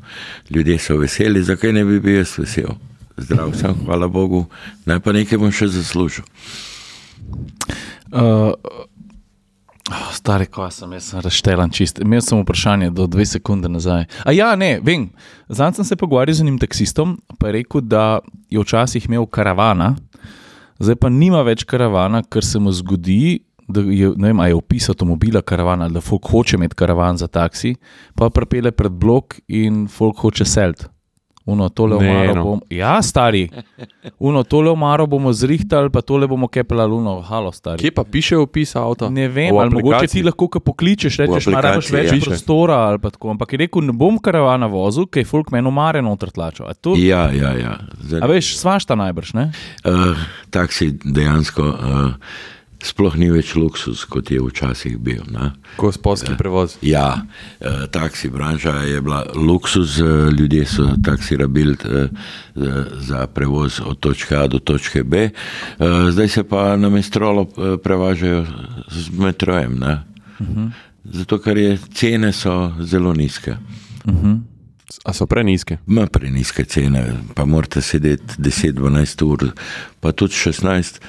ljudje 0.51 0.79
so 0.79 0.97
veseli, 0.97 1.43
zakaj 1.43 1.73
ne 1.73 1.85
bi 1.85 2.01
bil 2.01 2.23
jaz 2.23 2.39
vesel. 2.39 2.75
Zdrav 3.17 3.53
sem, 3.59 3.75
hvala 3.85 4.09
Bogu, 4.09 4.47
naj 4.89 5.03
pa 5.05 5.13
nekaj 5.13 5.39
bom 5.39 5.53
še 5.53 5.69
zaslužil. 5.73 6.25
Uh, 8.13 8.53
Oh, 9.91 10.13
stari, 10.15 10.47
ko 10.47 10.65
sem, 10.71 10.93
jaz 10.95 11.09
sem 11.11 11.21
razštelan 11.21 11.73
čist. 11.75 11.99
Imel 12.01 12.23
sem 12.23 12.39
vprašanje 12.39 12.93
do 12.95 13.05
dve 13.11 13.27
sekunde 13.27 13.69
nazaj. 13.69 14.07
A 14.25 14.33
ja, 14.33 14.53
ne, 14.57 14.77
vem. 14.81 15.09
Zdaj 15.51 15.75
sem 15.77 15.89
se 15.89 15.99
pogovarjal 15.99 16.39
z 16.39 16.45
enim 16.47 16.59
taksistom, 16.63 17.17
pa 17.39 17.51
je 17.51 17.57
rekel, 17.59 17.83
da 17.83 18.21
je 18.49 18.63
včasih 18.63 19.09
imel 19.11 19.27
karavana, 19.27 19.97
zdaj 20.79 20.97
pa 21.03 21.11
nima 21.11 21.43
več 21.43 21.67
karavana, 21.69 22.23
ker 22.23 22.47
se 22.47 22.63
mu 22.63 22.73
zgodi, 22.73 23.43
da 23.69 23.83
je, 23.83 24.15
vem, 24.15 24.45
je 24.47 24.57
opis 24.57 24.89
avtomobila 24.93 25.43
karavana, 25.43 25.91
da 25.91 26.01
folk 26.01 26.31
hoče 26.31 26.57
imeti 26.57 26.79
karavan 26.79 27.19
za 27.19 27.27
taksi, 27.27 27.75
pa 28.15 28.31
prepele 28.31 28.71
pred 28.71 28.95
blok 28.95 29.41
in 29.49 29.89
folk 29.91 30.23
hoče 30.23 30.47
selt. 30.47 30.87
Uno, 31.45 31.69
tole 31.69 31.97
Ne, 31.99 32.11
omaro 32.11 32.35
no. 32.35 32.45
bom. 32.45 32.61
Ja, 32.71 33.03
stari. 33.03 33.49
Uno, 34.19 34.43
tole 34.43 34.71
omaro 34.71 35.07
bomo 35.07 35.33
zrihtali, 35.33 35.91
pa 35.91 36.01
tole 36.01 36.27
bomo 36.27 36.49
kepelali, 36.49 36.93
uno, 36.95 37.21
halo, 37.21 37.53
stari. 37.53 37.83
Kje 37.83 37.91
pa 37.91 38.05
piše 38.05 38.37
opis 38.39 38.77
avta? 38.77 39.09
Ne 39.11 39.29
vem, 39.29 39.57
ali 39.59 39.75
mogoče 39.75 40.07
ti 40.07 40.23
lahko 40.23 40.49
ko 40.49 40.61
pokličeš, 40.61 41.17
rečeš, 41.19 41.51
da 41.51 41.59
imaš 41.75 41.91
več 41.91 42.13
ja. 42.13 42.21
prostora 42.25 42.77
ali 42.87 43.03
pa 43.03 43.11
tako. 43.11 43.33
Ampak 43.35 43.53
je 43.53 43.63
rekel, 43.65 43.83
ne 43.83 43.93
bom 43.93 44.19
karavana 44.23 44.71
vozil, 44.71 45.09
ker 45.11 45.25
je 45.25 45.31
folk 45.33 45.51
meni 45.51 45.69
umare 45.69 46.03
noter 46.03 46.31
tlačil. 46.31 46.69
A, 46.71 46.75
to, 46.75 46.95
Ja, 46.97 47.27
ja, 47.35 47.53
ja. 47.59 47.77
Zdaj, 47.99 48.23
a 48.23 48.31
veš, 48.31 48.55
svašta 48.61 48.95
najbrž, 48.95 49.35
ne? 49.35 49.51
Uh, 49.83 50.15
taksi 50.55 50.93
dejansko 51.03 51.63
uh, 51.63 52.11
sploh 52.87 53.17
ni 53.17 53.31
več 53.33 53.55
luksus, 53.55 54.05
kot 54.11 54.31
je 54.31 54.41
včasih 54.43 54.99
bil. 54.99 55.23
Ne? 55.31 55.53
Gospodski 55.79 56.37
prevoz. 56.39 56.77
Ja, 56.83 57.23
uh, 57.23 57.85
taksi 57.93 58.31
branža 58.31 58.75
je 58.89 59.01
bila 59.01 59.25
luksus, 59.35 59.99
uh, 60.03 60.29
ljudje 60.33 60.67
so 60.67 60.89
taksi 61.05 61.37
rabili 61.37 61.77
uh, 61.85 62.23
za 63.01 63.27
prevoz 63.27 63.81
od 63.85 63.99
točke 64.01 64.37
A 64.37 64.47
do 64.47 64.59
točke 64.59 65.05
B, 65.05 65.29
uh, 65.31 66.11
zdaj 66.11 66.29
se 66.29 66.45
pa 66.45 66.77
na 66.77 66.89
mestrolo 66.89 67.43
uh, 67.43 67.77
prevažajo 67.83 68.47
z 68.89 69.11
metrojem. 69.19 69.79
ne. 69.79 69.99
Zato, 71.05 71.39
ker 71.39 71.59
je 71.59 71.79
cene 71.95 72.33
so 72.33 72.73
zelo 72.81 73.13
nizke. 73.15 73.57
A 75.05 75.13
so 75.13 75.27
preniske? 75.27 75.79
Ma 75.87 76.07
preniske 76.07 76.65
cene, 76.65 77.03
pa 77.35 77.45
morate 77.45 77.81
sedeti 77.83 78.37
10-12 78.39 79.25
ur, 79.25 79.47
pa 80.01 80.13
tudi 80.13 80.37
16, 80.37 81.01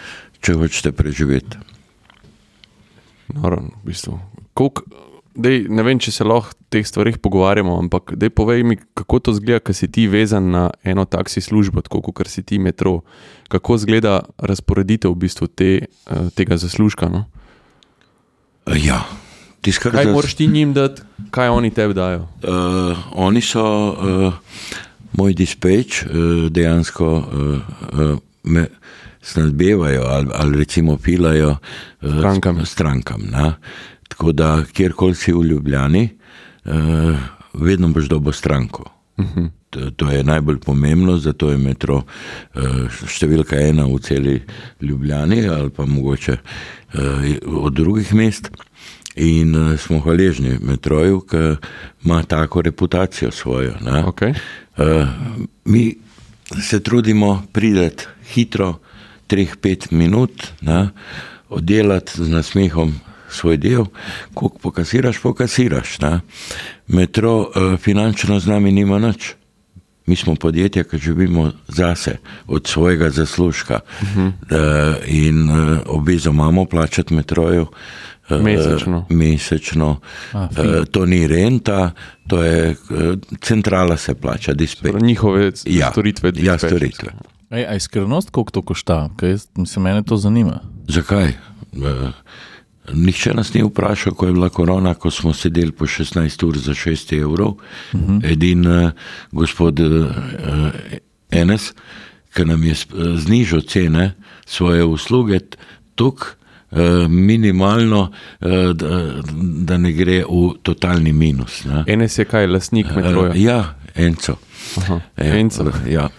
če 0.44 0.58
hočete 0.60 0.92
preživeti. 0.92 1.58
Noro, 3.34 3.64
v 3.64 3.88
bistvu. 3.88 4.20
Kolik, 4.54 4.84
dej, 5.34 5.66
ne 5.72 5.86
vem, 5.88 5.98
če 5.98 6.12
se 6.14 6.28
lahko 6.28 6.54
o 6.54 6.70
teh 6.74 6.86
stvarih 6.86 7.18
pogovarjamo, 7.22 7.78
ampak 7.86 8.16
dej, 8.20 8.34
povej 8.34 8.66
mi, 8.68 8.78
kako 8.98 9.20
to 9.24 9.36
zgleda, 9.38 9.64
ker 9.64 9.78
si 9.78 9.88
ti 9.88 10.06
vezan 10.10 10.52
na 10.54 10.64
eno 10.84 11.06
taksi 11.06 11.42
službo, 11.42 11.86
tako 11.86 12.04
kot 12.12 12.28
si 12.30 12.44
ti 12.44 12.60
metro. 12.60 13.02
Kako 13.54 13.78
zgleda 13.78 14.24
razporeditev 14.42 15.14
v 15.14 15.22
bistvu 15.26 15.48
te, 15.48 15.72
eh, 15.86 16.30
tega 16.36 16.58
zaslužka? 16.58 17.10
No? 17.14 17.26
Ja, 18.74 19.04
tisto, 19.62 19.88
kar 19.88 20.02
Kaj 20.02 20.12
moraš 20.12 20.36
ti 20.40 20.48
njim 20.48 20.74
dati, 20.74 21.02
kaj 21.32 21.54
oni 21.54 21.72
tebi 21.72 21.94
dajo? 21.94 22.28
Uh, 22.44 22.98
oni 23.14 23.42
so 23.42 23.64
uh, 23.64 24.34
moj 25.14 25.34
dispeč, 25.38 26.04
uh, 26.04 26.50
dejansko 26.50 27.06
uh, 27.06 27.26
uh, 27.94 28.18
me 28.44 28.68
snadbevajo 29.24 30.04
ali, 30.04 30.30
ali 30.34 30.58
recimo 30.58 30.98
pilajo 30.98 31.50
uh, 32.02 32.18
Strankam. 32.18 32.66
strankam 32.66 33.22
ne. 33.32 33.54
Tako 34.08 34.32
da, 34.32 34.64
kjerkoli 34.74 35.16
si 35.16 35.34
v 35.34 35.44
Ljubljani, 35.44 36.10
uh, 36.66 36.72
vedno 37.54 37.88
boš 37.88 38.06
dobo 38.06 38.32
stranko. 38.32 38.90
Uh 39.18 39.26
-huh. 39.26 39.50
to, 39.70 39.92
to 39.92 40.12
je 40.12 40.24
najbolj 40.24 40.60
pomembno, 40.60 41.18
zato 41.18 41.50
je 41.50 41.58
metro 41.58 41.96
uh, 41.96 42.62
številka 43.08 43.56
ena 43.56 43.86
v 43.86 44.00
celi 44.00 44.42
Ljubljani 44.82 45.48
ali 45.48 45.70
pa 45.70 45.86
mogoče 45.86 46.38
od 47.48 47.74
drugih 47.74 48.14
mest. 48.14 48.52
In 49.16 49.78
smo 49.78 50.00
hvaležni 50.00 50.58
metroju, 50.62 51.20
ki 51.22 51.38
ima 52.06 52.24
tako 52.24 52.62
reputacijo 52.62 53.32
svojo. 53.32 53.74
ne. 53.82 54.04
Okay. 54.04 54.34
Mi 55.66 55.96
se 56.62 56.80
trudimo 56.80 57.44
priti 57.52 58.06
hitro, 58.34 58.80
3-5 59.28 59.92
minut, 59.92 60.32
ne, 60.62 60.90
oddelati 61.50 62.12
z 62.16 62.30
nasmehom 62.30 62.94
svoj 63.30 63.58
del, 63.58 63.86
koliko 64.34 64.58
pokasiraš, 64.60 65.18
pokasiraš. 65.20 66.00
Ne. 66.00 66.20
Metro 66.88 67.40
uh, 67.40 67.48
finančno 67.80 68.40
z 68.40 68.48
nami 68.48 68.72
nima 68.72 69.00
nič. 69.00 69.34
Mi 70.06 70.16
smo 70.16 70.36
podjetje, 70.36 70.84
ki 70.84 70.98
živimo 70.98 71.48
zase, 71.68 72.18
od 72.48 72.68
svojega 72.68 73.10
zaslužka. 73.10 73.80
Uh 74.02 74.08
-huh. 74.08 74.28
uh, 74.28 74.96
in 75.08 75.50
uh, 75.50 75.80
obvezo 75.86 76.30
imamo 76.30 76.66
plačati 76.66 77.14
metroju. 77.14 77.68
eh, 78.30 78.36
Mesečno. 78.36 79.06
mesečno. 79.10 80.00
A, 80.34 80.48
Uh, 80.52 80.86
to 80.86 81.06
ni 81.06 81.28
renta, 81.28 81.92
to 82.28 82.44
je 82.44 82.76
centrala 83.42 83.98
se 83.98 84.14
plača, 84.16 84.54
dispe. 84.54 84.88
Torej 84.88 85.02
Njihove 85.02 85.52
Ja, 85.66 85.92
storitve. 85.92 86.28
ja, 86.28 86.32
dispečerske. 86.32 86.68
storitve. 86.68 87.10
Ej, 87.54 87.66
a 87.66 87.74
je 87.74 87.80
skrivnost, 87.80 88.30
koliko 88.30 88.52
to 88.52 88.62
košta? 88.62 89.10
Kaj 89.16 89.30
jaz, 89.30 89.48
mislim, 89.56 89.84
mene 89.84 90.04
to 90.04 90.18
zanima. 90.18 90.60
Zakaj? 90.88 91.34
Nihče 92.94 93.34
nas 93.34 93.54
ni 93.54 93.64
vprašal, 93.64 94.14
ko 94.14 94.26
je 94.26 94.34
bila 94.34 94.50
korona, 94.50 94.94
ko 94.94 95.12
smo 95.12 95.34
sedeli 95.34 95.72
po 95.72 95.86
16 95.86 96.46
ur 96.48 96.58
za 96.58 96.74
6 96.74 97.14
evrov. 97.22 97.48
Uh 97.94 98.00
-huh. 98.00 98.32
Edin 98.32 98.68
uh, 98.68 98.92
gospod 99.32 99.80
uh, 99.80 100.08
Enes, 101.32 101.74
ki 102.34 102.46
nam 102.46 102.64
je 102.64 102.76
znižal 103.18 103.62
cene 103.62 104.14
svoje 104.46 104.84
usluge, 104.84 105.40
tukaj 105.96 106.30
uh, 106.72 107.08
minimalno, 107.08 108.12
uh, 108.42 108.50
da, 108.74 109.22
da 109.66 109.78
ne 109.78 109.92
gre 109.92 110.24
v 110.30 110.54
totalni 110.64 111.14
minus. 111.14 111.66
Ne. 111.66 111.84
Enes 111.88 112.18
je 112.18 112.26
kaj, 112.26 112.48
lasnik 112.48 112.88
metroja. 112.96 113.30
Uh, 113.30 113.42
ja, 113.42 113.76
Enco. 113.96 114.36
Aha, 114.78 115.00
Ja, 115.18 115.38
Enco. 115.38 115.72
Ja. 115.90 116.10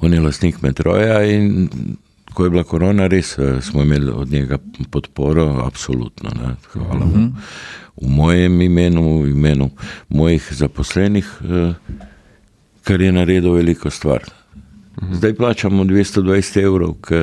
On 0.00 0.12
je 0.12 0.20
lastnik 0.20 0.62
metroja 0.62 1.22
in 1.24 1.68
ko 2.34 2.44
je 2.44 2.50
bila 2.50 2.64
korona, 2.64 3.06
res 3.06 3.38
eh, 3.38 3.60
smo 3.62 3.82
imeli 3.82 4.10
od 4.10 4.32
njega 4.32 4.58
podporo, 4.90 5.62
absolutno. 5.66 6.30
Ne, 6.30 6.54
hvala 6.72 7.06
mu. 7.06 7.26
V 8.00 8.08
mojem 8.08 8.60
imenu, 8.62 9.22
v 9.22 9.30
imenu 9.30 9.70
mojih 10.08 10.48
zaposlenih, 10.50 11.32
eh, 11.44 11.74
kar 12.84 13.00
je 13.00 13.12
naredil 13.12 13.52
veliko 13.52 13.90
stvar. 13.90 14.24
Zdaj 15.12 15.34
plačamo 15.34 15.84
220 15.84 16.62
evrov, 16.62 16.94
ki 17.02 17.20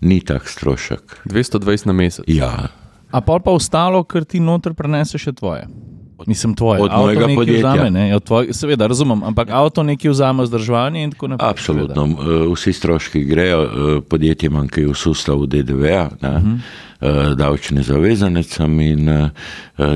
ni 0.00 0.20
tak 0.20 0.48
strošek. 0.48 1.20
220 1.24 1.86
na 1.86 1.92
mesec. 1.92 2.24
Ja, 2.28 2.68
A 3.08 3.20
pol 3.24 3.40
pa 3.40 3.54
ostalo, 3.56 4.02
ker 4.04 4.26
ti 4.28 4.40
noter 4.40 4.74
preneseš 4.76 5.30
še 5.30 5.32
tvoje. 5.38 5.64
Mislim, 6.26 6.54
tvoje. 6.54 6.82
Od 6.82 6.90
mojega 6.92 7.26
podjetja. 7.34 7.72
Vzame, 7.72 7.90
ne? 7.90 8.16
Od 8.16 8.24
tvoj, 8.24 8.48
seveda, 8.52 8.86
razumem, 8.86 9.22
ampak 9.22 9.50
avto 9.50 9.82
nekaj 9.82 10.10
vzame 10.10 10.42
vzdrževanje 10.42 11.02
in 11.02 11.10
tako 11.10 11.28
naprej. 11.28 11.50
Absolutno. 11.50 12.04
Eh, 12.06 12.54
Vsi 12.54 12.72
stroški 12.72 13.24
grejo 13.24 13.62
eh, 13.62 14.00
podjetjem, 14.08 14.68
ki 14.68 14.80
je 14.80 14.88
v 14.88 14.94
sustavu 14.94 15.46
DDV-ja, 15.46 16.08
uh 16.22 16.28
-huh. 16.28 17.34
davčne 17.34 17.82
zavezancem 17.82 18.80
in 18.80 19.30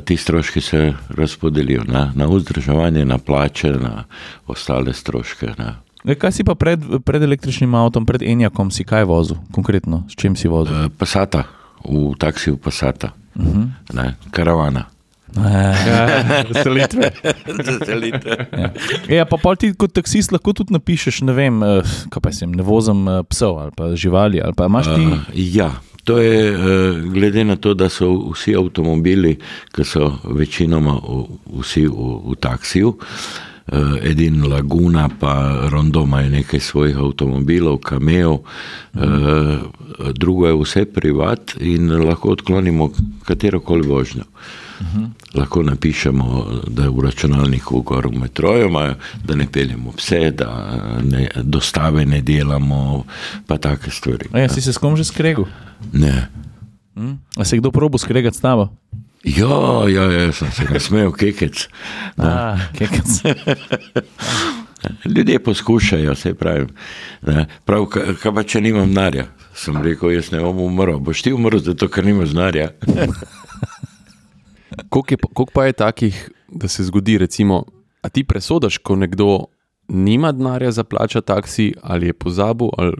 ti 0.05 0.17
stroški 0.17 0.61
se 0.61 0.93
razpodelijo 1.09 1.83
na, 1.85 2.13
na 2.15 2.27
vzdrževanje, 2.27 3.05
na 3.05 3.19
plače, 3.19 3.73
na 3.73 4.05
ostale 4.47 4.93
stroške. 4.93 5.47
Ne. 5.59 5.75
E, 6.05 6.15
kaj 6.15 6.33
si 6.33 6.45
pa 6.45 6.55
pred, 6.55 6.83
pred 7.05 7.23
električnim 7.23 7.75
avtom, 7.75 8.07
pred 8.07 8.23
Enjakom, 8.23 8.71
si 8.71 8.85
kaj 8.85 9.05
vozil, 9.05 9.37
konkretno, 9.55 10.03
s 10.11 10.19
čim 10.19 10.37
si 10.37 10.51
vozil? 10.51 10.91
Pasata, 10.99 11.45
v 11.87 12.15
taksiju 12.19 12.57
Pasata, 12.57 13.13
uh 13.35 13.43
-huh. 13.43 13.69
ne, 13.95 14.15
karavana. 14.31 14.92
Ja, 15.37 16.45
Selitve. 16.65 17.11
ja. 18.53 18.69
ja, 19.09 19.25
pa 19.25 19.39
pol 19.41 19.57
ti 19.57 19.73
kot 19.79 19.95
taksist 19.97 20.33
lahko 20.35 20.53
tudi 20.57 20.77
napišeš, 20.77 21.23
ne 21.25 21.37
vem, 21.37 21.63
eh, 21.65 21.95
kaj 22.13 22.25
pa 22.25 22.33
sem, 22.37 22.53
ne 22.53 22.67
vozim 22.67 23.07
eh, 23.09 23.23
psov 23.33 23.63
ali 23.65 23.73
pa 23.77 23.93
živali, 23.97 24.43
ali 24.45 24.57
pa 24.57 24.69
ti. 24.85 25.07
Uh, 25.09 25.25
ja, 25.33 25.71
to 26.05 26.19
je 26.21 26.53
uh, 26.53 27.01
glede 27.13 27.45
na 27.49 27.57
to, 27.57 27.75
da 27.75 27.89
so 27.89 28.11
vsi 28.33 28.57
avtomobili, 28.59 29.39
ki 29.73 29.85
so 29.85 30.13
večinoma 30.25 30.99
vsi 31.61 31.87
v, 31.89 32.09
v 32.29 32.37
taksiju. 32.41 32.97
Uh, 33.73 33.95
edin 34.03 34.43
Laguna, 34.51 35.07
pa 35.21 35.69
Rondo 35.71 36.03
imajo 36.03 36.29
nekaj 36.29 36.61
svojih 36.61 36.99
avtomobilov, 36.99 37.79
kamejev, 37.79 38.33
uh, 38.35 40.11
drugo 40.19 40.49
je 40.51 40.59
vse 40.59 40.85
privat 40.85 41.55
in 41.61 41.89
lahko 42.05 42.35
odklonimo 42.35 42.91
katero 43.25 43.61
koli 43.61 43.89
vožnjo. 43.89 44.27
Uh 44.83 44.89
-huh. 44.97 45.09
Lahko 45.35 45.63
napišemo, 45.63 46.47
da 46.69 46.83
je 46.83 46.91
v 46.91 47.01
računalniku 47.01 47.83
gor 47.83 48.07
v 48.07 48.19
metroju, 48.19 48.67
imajo, 48.69 48.95
da 49.25 49.35
ne 49.35 49.47
peljemo 49.53 49.93
pse, 49.93 50.31
da 50.31 50.79
ne, 51.03 51.29
dostave 51.43 52.07
ne 52.07 52.21
delamo, 52.21 53.05
pa 53.47 53.59
take 53.59 53.91
stvari. 53.91 54.29
A 54.33 54.39
ja, 54.39 54.49
si 54.49 54.61
se 54.61 54.73
s 54.73 54.79
kom 54.79 54.97
že 54.97 55.05
skregal? 55.05 55.45
Ne. 55.93 56.29
Hm? 56.95 57.13
A 57.37 57.45
se 57.45 57.57
je 57.57 57.61
kdo 57.61 57.71
probo 57.71 57.99
skregati 57.99 58.37
s 58.37 58.41
tabo? 58.41 58.69
Ja, 59.25 59.89
ja, 59.89 60.13
ja, 60.13 60.33
sem 60.33 60.51
se 60.51 60.65
nasmejal, 60.65 61.13
kekec. 61.13 61.69
A, 62.17 62.57
kekec. 62.79 63.23
Ljudje 65.17 65.39
poskušajo, 65.39 66.15
se 66.15 66.35
pravi. 66.35 66.67
Ne. 67.27 67.47
Prav, 67.65 67.87
ka- 67.87 68.15
kaj 68.23 68.35
pa 68.35 68.43
če 68.43 68.61
nimam 68.61 68.89
denarja? 68.89 69.27
Sem 69.55 69.77
rekel, 69.83 70.11
jaz 70.11 70.33
ne 70.33 70.41
bom 70.41 70.59
umrl. 70.59 70.99
Boš 70.99 71.23
ti 71.23 71.33
umrl, 71.33 71.59
zato 71.59 71.89
ker 71.89 72.05
nimaš 72.05 72.29
denarja. 72.29 72.71
Koliko, 74.89 75.15
je, 75.15 75.19
pa- 75.53 75.67
je 75.67 75.73
takih, 75.73 76.31
da 76.49 76.69
se 76.69 76.85
zgodi, 76.85 77.19
recimo, 77.19 77.65
a 78.03 78.09
ti 78.09 78.25
presodaš, 78.25 78.79
ko 78.79 78.97
nekdo 78.97 79.47
nima 79.89 80.33
denarja 80.33 80.71
za 80.71 80.85
plačati 80.85 81.27
taksi, 81.27 81.75
ali 81.83 82.07
je 82.07 82.13
pozabil, 82.13 82.69
ali 82.79 82.93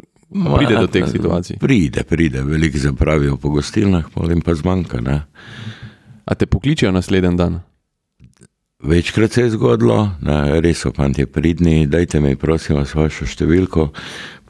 a 0.47 0.57
pride 0.57 0.77
do 0.81 0.87
teh 0.87 1.05
situacij. 1.09 1.57
Pride, 1.61 2.03
pride, 2.03 2.43
veliko 2.43 2.79
zapravijo 2.79 3.37
po 3.37 3.51
gostilnah, 3.51 4.05
potem 4.15 4.41
pa 4.41 4.55
zmanjka. 4.55 5.01
Ne. 5.01 5.23
A 6.25 6.35
te 6.35 6.47
pokličejo 6.47 6.93
naslednji 6.93 7.37
dan? 7.37 7.61
Večkrat 8.83 9.33
se 9.33 9.43
je 9.43 9.51
zgodilo, 9.51 10.11
ne, 10.23 10.61
res 10.61 10.81
so 10.83 10.91
fanti 10.97 11.27
pridni, 11.27 11.87
dajte 11.87 12.21
mi 12.21 12.35
prosim 12.37 12.81
vas 12.81 12.95
vašo 12.95 13.29
številko, 13.31 13.93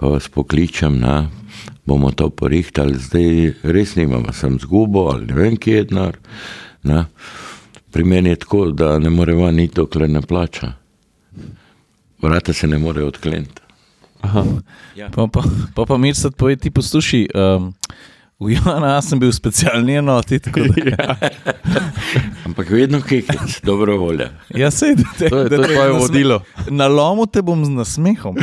pa 0.00 0.08
vas 0.08 0.28
pokličem, 0.32 0.96
ne, 1.02 1.26
bomo 1.84 2.14
to 2.16 2.30
porihtali, 2.30 2.96
zdaj 2.96 3.52
res 3.62 3.92
nimamo, 3.98 4.32
sem 4.32 4.56
zgubo 4.62 5.10
ali 5.12 5.28
ne 5.28 5.36
vem, 5.36 5.56
kje 5.60 5.76
je 5.76 5.84
denar. 5.90 6.16
Ne. 6.82 7.04
Pri 7.90 8.04
meni 8.04 8.30
je 8.30 8.36
tako, 8.36 8.66
da 8.70 8.98
ne 8.98 9.10
more 9.10 9.34
van 9.34 9.60
iti, 9.60 9.74
dokler 9.74 10.10
ne 10.10 10.22
plača. 10.22 10.72
Vrata 12.22 12.52
se 12.52 12.66
ne 12.66 12.78
more 12.78 13.04
odkleniti. 13.04 13.62
Aha. 14.20 14.44
Pa 15.14 15.26
pa, 15.26 15.42
pa, 15.74 15.84
pa 15.84 15.96
mir 15.96 16.16
sad 16.16 16.34
poje 16.34 16.56
ti 16.56 16.70
posluši. 16.70 17.28
Um, 17.34 17.74
v 18.42 18.56
Jana 18.56 18.96
sem 19.02 19.18
bil 19.20 19.32
specialni 19.32 19.96
enoti, 20.00 20.38
da 20.38 20.50
Ja, 20.86 21.16
Ampak 22.44 22.70
vedno 22.70 23.00
kekec, 23.00 23.60
dobro 23.64 23.96
volja. 23.98 24.30
ja, 24.54 24.70
sej, 24.70 24.94
da 24.98 25.04
te, 25.18 25.28
to 25.28 25.38
je, 25.38 25.48
da 25.48 25.56
to 25.56 25.62
je 25.62 25.68
te 25.68 25.74
tvoje 25.74 25.92
vodilo. 25.92 26.40
Na 26.70 26.88
lomu 26.88 27.26
te 27.26 27.42
bom 27.42 27.64
z 27.64 27.70
nasmehom. 27.70 28.36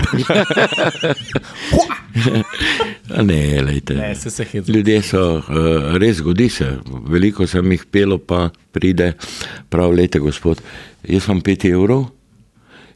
Ne, 3.23 3.61
lejte. 3.61 3.95
Ne, 3.95 4.15
se 4.15 4.29
se. 4.29 4.45
Ljudje 4.67 5.01
so, 5.01 5.21
uh, 5.37 5.97
res 5.97 6.17
zgodi 6.17 6.49
se, 6.49 6.67
veliko 7.09 7.47
sem 7.47 7.71
jih 7.71 7.85
pelo, 7.91 8.17
pa 8.17 8.49
pride, 8.71 9.13
prav, 9.69 9.93
lete, 9.93 10.19
gospod, 10.19 10.61
jaz 11.03 11.27
imam 11.27 11.41
5 11.41 11.67
evrov 11.71 12.07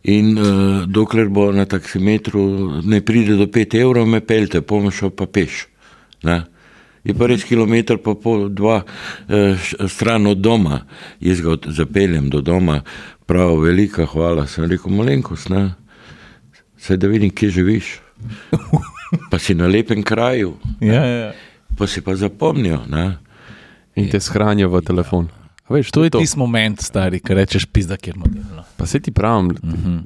in 0.03 0.37
uh, 0.37 0.83
dokler 0.87 1.29
bo 1.31 1.51
na 1.55 1.65
taksimetru 1.65 2.43
ne 2.83 3.01
pride 3.01 3.37
do 3.39 3.47
5 3.47 3.77
evrov, 3.81 4.07
me 4.07 4.19
pelte, 4.21 4.61
pomočo 4.61 5.09
pa 5.09 5.25
peš. 5.25 5.65
Ne? 6.23 6.43
Je 7.03 7.13
pa 7.13 7.27
res 7.27 7.43
kilometr, 7.43 7.97
pa 7.99 8.15
pol, 8.15 8.47
dva 8.49 8.83
eh, 9.27 9.59
stran 9.91 10.27
od 10.27 10.39
doma, 10.39 10.85
jaz 11.19 11.41
ga 11.43 11.57
zapeljem 11.67 12.29
do 12.31 12.41
doma, 12.41 12.81
prav, 13.27 13.57
velika 13.59 14.05
hvala, 14.05 14.47
sem 14.47 14.65
rekel, 14.71 14.91
malenkost, 14.91 15.49
ne, 15.49 15.73
se 16.77 16.97
da 16.97 17.07
vidim, 17.07 17.31
kje 17.31 17.49
živiš. 17.49 17.99
Pa 19.31 19.37
si 19.39 19.53
na 19.53 19.67
lepem 19.67 20.01
kraju, 20.03 20.55
Ja, 20.81 21.03
ja. 21.05 21.33
pa 21.77 21.87
si 21.87 22.01
pa 22.01 22.15
zapomnijo. 22.15 22.79
Ne? 22.89 23.17
In 23.95 24.09
te 24.09 24.19
shranijo 24.19 24.69
v 24.73 24.81
telefon. 24.81 25.27
A 25.69 25.73
Veš, 25.73 25.91
To 25.91 26.03
je 26.03 26.09
tisti 26.09 26.39
moment, 26.39 26.81
stari, 26.81 27.19
ki 27.19 27.33
rečeš, 27.37 27.67
pizda, 27.69 27.97
kjer 27.97 28.15
ima 28.17 28.25
delo. 28.25 28.63
Pa 28.77 28.85
se 28.85 28.99
ti 28.99 29.11
pravim, 29.11 29.51
uh 29.51 29.57
-huh. 29.61 30.01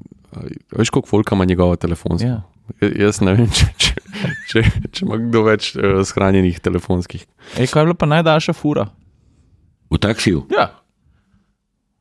veš, 0.77 0.89
koliko 0.89 1.07
folka 1.07 1.35
ima 1.35 1.45
njegovo 1.45 1.75
telefonsko. 1.75 2.27
Ja. 2.27 2.41
Ja. 2.81 2.89
Jaz 3.05 3.21
ne 3.21 3.33
vem, 3.33 3.47
če, 3.57 3.65
če, 3.77 3.93
če, 4.49 4.63
če 4.91 5.05
ima 5.05 5.17
kdo 5.21 5.43
več 5.47 5.71
uh, 5.75 6.01
shranjenih 6.05 6.59
telefonskih. 6.59 7.23
Ej, 7.57 7.67
kaj 7.71 7.81
je 7.81 7.85
bila 7.89 7.95
pa 7.97 8.09
najdaljša 8.11 8.53
fura? 8.53 8.87
V 9.89 9.99
taksiju? 10.03 10.45
Ja. 10.51 10.71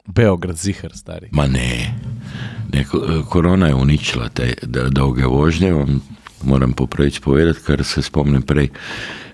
Beograd, 0.07 0.59
zihar, 0.59 0.92
stari. 0.94 1.29
Ma 1.35 1.46
ne. 1.46 1.94
ne 2.72 2.85
ko- 2.87 3.22
korona 3.31 3.68
je 3.70 3.74
uničila 3.74 4.29
te 4.29 4.52
dolge 4.90 5.26
vožnje. 5.26 5.72
Moram 6.46 6.72
popravič 6.72 7.18
povedati, 7.24 7.62
kar 7.66 7.85
se 7.85 8.02
spomnim 8.02 8.42
prej. 8.42 8.70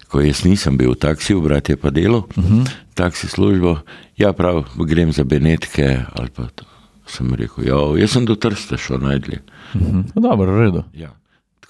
Ko 0.09 0.21
jaz 0.21 0.45
nisem 0.45 0.77
bil 0.77 0.93
v 0.93 1.01
taksiju, 1.01 1.41
brat 1.41 1.69
je 1.73 1.77
pa 1.77 1.91
delal, 1.91 2.25
uh 2.29 2.45
-huh. 2.45 2.69
taksi 2.95 3.29
službo, 3.29 3.79
ja, 4.17 4.33
prav, 4.33 4.65
grem 4.77 5.13
za 5.13 5.25
Benetke 5.25 6.05
ali 6.13 6.29
pa 6.29 6.47
to. 6.55 6.65
Sem 7.07 7.35
rekel, 7.35 7.65
ja, 7.65 8.01
jaz 8.01 8.11
sem 8.11 8.25
do 8.25 8.35
Trsta 8.37 8.77
šel 8.77 8.99
najdlje. 8.99 9.41
Mhm. 9.75 10.01
No, 10.15 10.21
dobro, 10.23 10.53
v 10.53 10.61
redu. 10.61 10.85
Ja. 10.93 11.09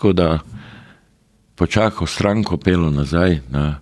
Tako 0.03 0.12
da 0.12 0.38
počakal 1.55 2.07
stranko, 2.07 2.57
pelo 2.57 2.91
nazaj 2.91 3.38
na, 3.51 3.79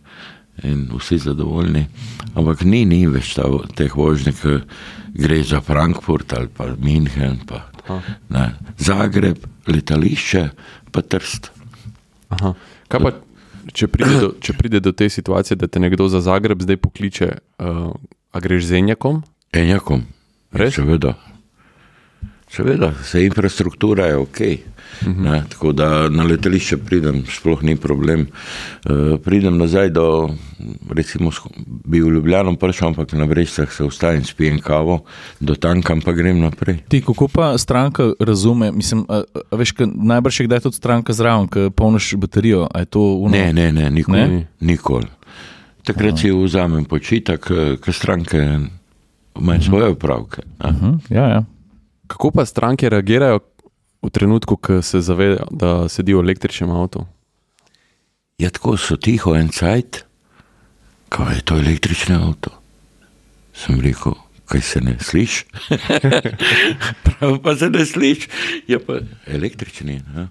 in 0.63 0.89
vsi 0.99 1.19
zadovoljni. 1.19 1.87
Ampak 2.35 2.61
ni, 2.69 2.83
ni 2.85 3.07
več 3.09 3.31
ta, 3.39 3.47
teh 3.73 3.97
vožnjev, 3.97 4.37
ki 4.37 4.59
gre 5.17 5.39
za 5.41 5.63
Frankfurt 5.65 6.35
ali 6.37 6.53
pa 6.53 6.67
München, 6.77 7.39
pa 7.49 7.63
ne, 8.29 8.45
Zagreb, 8.77 9.47
letališče, 9.65 10.45
pa 10.93 11.01
Trst. 11.01 11.49
Aha. 12.37 12.53
Kaj 12.93 13.07
pa, 13.07 13.15
če 13.73 13.89
pride, 13.89 14.21
do, 14.21 14.31
če 14.45 14.59
pride 14.61 14.85
do 14.85 14.93
te 14.93 15.09
situacije, 15.09 15.57
da 15.57 15.73
te 15.73 15.81
nekdo 15.81 16.13
za 16.13 16.21
Zagreb 16.21 16.61
zdaj 16.61 16.83
pokliče, 16.85 17.33
uh, 17.65 17.97
a 18.29 18.45
greš 18.45 18.69
z 18.69 18.85
enjakom? 18.85 19.25
Enjakom. 19.57 20.05
Res? 20.53 20.77
Seveda. 20.77 21.17
Seveda, 22.51 22.93
se 23.03 23.25
infrastruktura 23.25 24.07
je 24.07 24.17
ok. 24.17 24.41
Uh 24.41 25.09
-huh. 25.09 25.43
Tako 25.49 25.73
da 25.73 26.09
na 26.09 26.23
letališče 26.23 26.77
pridem, 26.77 27.25
sploh 27.27 27.63
ni 27.63 27.77
problem. 27.77 28.21
Uh, 28.21 29.21
pridem 29.21 29.59
nazaj 29.59 29.91
do, 29.91 30.31
recimo, 30.91 31.31
bi 31.85 32.01
v 32.01 32.09
Ljubljano 32.09 32.57
prišel, 32.57 32.89
ampak 32.89 33.13
na 33.13 33.27
Brežicah 33.27 33.73
se 33.73 33.85
ustavim, 33.85 34.25
spijem 34.25 34.59
kavo, 34.59 35.05
do 35.41 35.55
tankam 35.55 36.01
pa 36.01 36.13
grem 36.13 36.41
naprej. 36.41 36.79
Ti, 36.89 37.03
kako 37.03 37.29
pa 37.29 37.59
stranka 37.59 38.13
razume, 38.21 38.73
mislim, 38.73 39.05
a, 39.09 39.23
a 39.51 39.57
veš, 39.57 39.73
ka, 39.73 39.87
najbrž 39.95 40.41
je 40.41 40.47
kdaj 40.47 40.61
tudi 40.61 40.77
stranka 40.77 41.13
zraven, 41.13 41.49
ki 41.49 41.71
polniš 41.77 42.15
baterijo. 42.17 42.69
a 42.75 42.79
je 42.79 42.85
to 42.85 43.01
uno? 43.01 43.31
Ne, 43.31 43.53
ne, 43.53 43.73
ne, 43.73 43.91
nikoli. 43.91 44.19
Ne? 44.19 44.29
Ne? 44.29 44.47
nikoli. 44.61 45.07
Takrat 45.85 46.19
si 46.19 46.31
vzamem 46.31 46.85
počitek, 46.85 47.51
ker 47.81 47.95
stranke 47.95 48.59
imajo 49.41 49.61
svoje 49.61 49.89
upravke. 49.89 50.43
a. 50.59 50.71
Mhm, 50.71 50.95
ja, 51.11 51.29
ja. 51.29 51.45
Kako 52.11 52.31
pa 52.35 52.44
stranke 52.46 52.90
reagirajo 52.90 53.38
v 54.03 54.11
trenutku, 54.11 54.57
ko 54.57 54.83
se 54.83 55.01
zavedajo, 55.01 55.46
da 55.51 55.88
sedijo 55.88 56.18
v 56.18 56.27
električnem 56.27 56.70
avtu? 56.75 57.05
Ja, 58.40 58.51
tako 58.51 58.75
so 58.81 58.96
tiho 58.96 59.35
en 59.37 59.53
cajt, 59.55 60.03
kaj 61.12 61.35
je 61.37 61.44
to 61.44 61.59
električni 61.61 62.16
avto. 62.16 62.51
Sem 63.55 63.79
rekel, 63.81 64.16
kaj 64.51 64.61
se 64.61 64.81
ne 64.81 64.96
sliši. 65.01 65.44
Prav 67.07 67.38
pa 67.44 67.55
se 67.57 67.70
ne 67.70 67.87
sliši, 67.87 68.29
je 68.66 68.79
pa 68.83 68.99
električni. 69.27 70.01
Ne? 70.14 70.27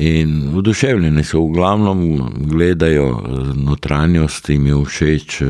In 0.00 0.48
vduševljeni 0.54 1.24
so, 1.24 1.42
v 1.44 1.58
glavnem 1.58 2.00
gledajo 2.48 3.08
notranjost, 3.56 4.48
jim 4.48 4.66
je 4.66 4.84
všeč. 4.86 5.42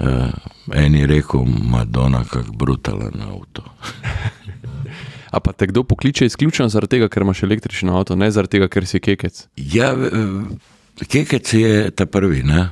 Uh, 0.00 0.30
en 0.74 0.94
je 0.94 1.06
rekel, 1.06 1.44
Madonna, 1.64 2.24
kako 2.24 2.52
brutalen 2.52 3.20
avto. 3.22 3.62
A 5.30 5.40
pa 5.40 5.52
te 5.52 5.66
kdo 5.66 5.82
pokliče 5.84 6.26
izključno 6.26 6.68
zaradi 6.68 6.90
tega, 6.90 7.08
ker 7.08 7.22
imaš 7.22 7.42
električen 7.42 7.88
avto, 7.88 8.16
ne 8.16 8.30
zaradi 8.30 8.50
tega, 8.50 8.68
ker 8.68 8.86
si 8.86 8.98
kekec. 9.00 9.44
Ja, 9.56 9.92
eh, 9.92 11.06
kekec 11.06 11.52
je 11.52 11.90
ta 11.90 12.06
prvi, 12.06 12.42
ne? 12.42 12.68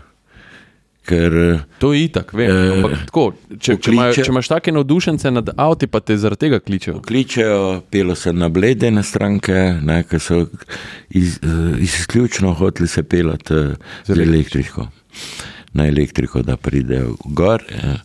ker 1.02 1.32
eh, 1.34 1.60
To 1.78 1.92
je 1.92 2.02
itak, 2.04 2.32
vem. 2.34 2.50
Eh, 2.50 2.72
Ampak 2.74 3.06
tako, 3.06 3.22
če, 3.50 3.76
če, 3.76 3.92
imajo, 3.92 4.10
pokliče- 4.10 4.24
če 4.24 4.32
imaš 4.32 4.48
take 4.48 4.72
navdušence 4.72 5.30
nad 5.30 5.48
avti, 5.56 5.86
pa 5.86 6.00
te 6.00 6.16
zaradi 6.16 6.40
tega 6.40 6.58
kličejo. 6.60 6.98
kličejo, 7.00 7.60
pelo 7.90 8.14
se 8.14 8.32
na 8.32 8.48
bledene 8.48 9.02
stranke, 9.02 9.54
ne, 9.82 10.02
ki 10.02 10.18
so 10.18 10.42
iz, 11.10 11.38
eh, 11.38 11.48
izključno 11.80 12.52
hoteli 12.54 12.88
se 12.88 13.02
pelati 13.02 13.54
eh, 13.54 13.74
z 14.04 14.18
elektriko. 14.18 14.88
Na 15.72 15.86
elektriko, 15.86 16.42
da 16.42 16.56
pridejo 16.56 17.16
gor. 17.24 17.62
eh, 17.68 17.98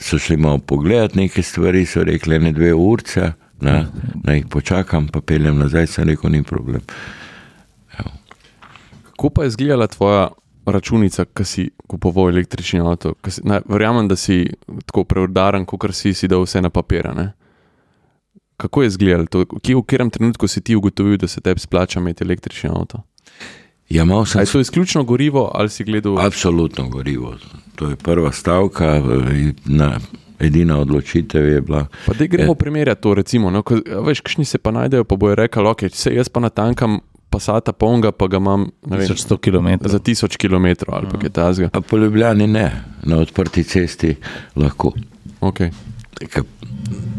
So 0.00 0.18
šli 0.18 0.36
malo 0.36 0.58
pogledati 0.58 1.18
neke 1.18 1.42
stvari, 1.42 1.86
so 1.86 2.00
rekli, 2.04 2.38
ne 2.38 2.52
dve 2.52 2.74
urce, 2.74 3.32
ne, 3.60 3.86
naj 4.24 4.36
jih 4.36 4.46
počakam, 4.50 5.08
pa 5.08 5.20
peljem 5.20 5.58
nazaj, 5.58 5.86
sem 5.86 6.08
rekel, 6.08 6.30
ni 6.32 6.42
problem. 6.42 6.80
Kako 9.04 9.30
pa 9.30 9.42
je 9.42 9.48
izgledala 9.48 9.86
tvoja 9.86 10.28
računica, 10.66 11.24
ki 11.24 11.44
si 11.44 11.70
kupoval 11.86 12.30
električni 12.30 12.80
avto? 12.80 13.12
Si, 13.28 13.42
ne, 13.44 13.60
verjamem, 13.68 14.08
da 14.08 14.16
si 14.16 14.46
tako 14.86 15.04
preudaren, 15.04 15.66
kot 15.68 15.84
si 15.92 16.14
si 16.14 16.28
dal 16.28 16.46
vse 16.48 16.62
na 16.64 16.70
papira. 16.70 17.12
Ne? 17.14 17.32
Kako 18.56 18.82
je 18.82 18.86
izgledalo 18.86 19.26
to? 19.26 19.44
Kje, 19.44 19.76
v 19.76 19.82
katerem 19.82 20.10
trenutku 20.10 20.48
si 20.48 20.64
ti 20.64 20.76
ugotovil, 20.76 21.18
da 21.20 21.28
se 21.28 21.40
tebi 21.40 21.60
splača 21.60 22.00
imeti 22.00 22.24
električni 22.24 22.70
avto? 22.70 23.02
Ja, 23.90 24.04
malo 24.04 24.26
sem 24.26 24.40
je 24.40 24.46
to 24.46 24.60
izključno 24.60 25.04
gorivo 25.04 25.50
ali 25.54 25.68
si 25.68 25.84
gledal? 25.84 26.20
Absolutno 26.20 26.88
gorivo. 26.88 27.34
To 27.76 27.88
je 27.88 27.96
prva 27.96 28.32
stavka, 28.32 28.86
eh, 28.86 29.52
na, 29.64 29.98
edina 30.38 30.78
odločitev 30.78 31.46
je 31.46 31.60
bila. 31.60 31.86
Pa 32.06 32.12
da 32.12 32.26
gremo 32.26 32.54
primerjati 32.54 33.02
to, 33.02 33.14
recimo, 33.14 33.50
no, 33.50 33.62
ko, 33.62 33.78
veš, 34.06 34.20
kakšni 34.20 34.44
se 34.44 34.58
pa 34.58 34.70
najdejo, 34.70 35.04
pa 35.04 35.16
bojo 35.16 35.34
rekli, 35.34 35.66
ok, 35.66 35.82
se 35.92 36.14
jaz 36.14 36.28
pa 36.28 36.40
natankam 36.40 36.98
pasata 37.30 37.72
polnga, 37.72 38.12
pa 38.12 38.26
ga 38.26 38.36
imam 38.36 38.70
vem, 38.86 39.00
1100 39.00 39.36
km. 39.38 39.88
za 39.88 39.98
tisoč 39.98 40.36
km 40.36 40.66
ali 40.88 41.06
pa 41.10 41.18
kaj 41.18 41.30
tasga. 41.30 41.70
A 41.72 41.80
po 41.80 41.96
Ljubljani 41.96 42.46
ne, 42.46 42.82
na 43.02 43.16
odprti 43.16 43.64
cesti 43.64 44.16
lahko. 44.56 44.92
Okay. 45.40 45.70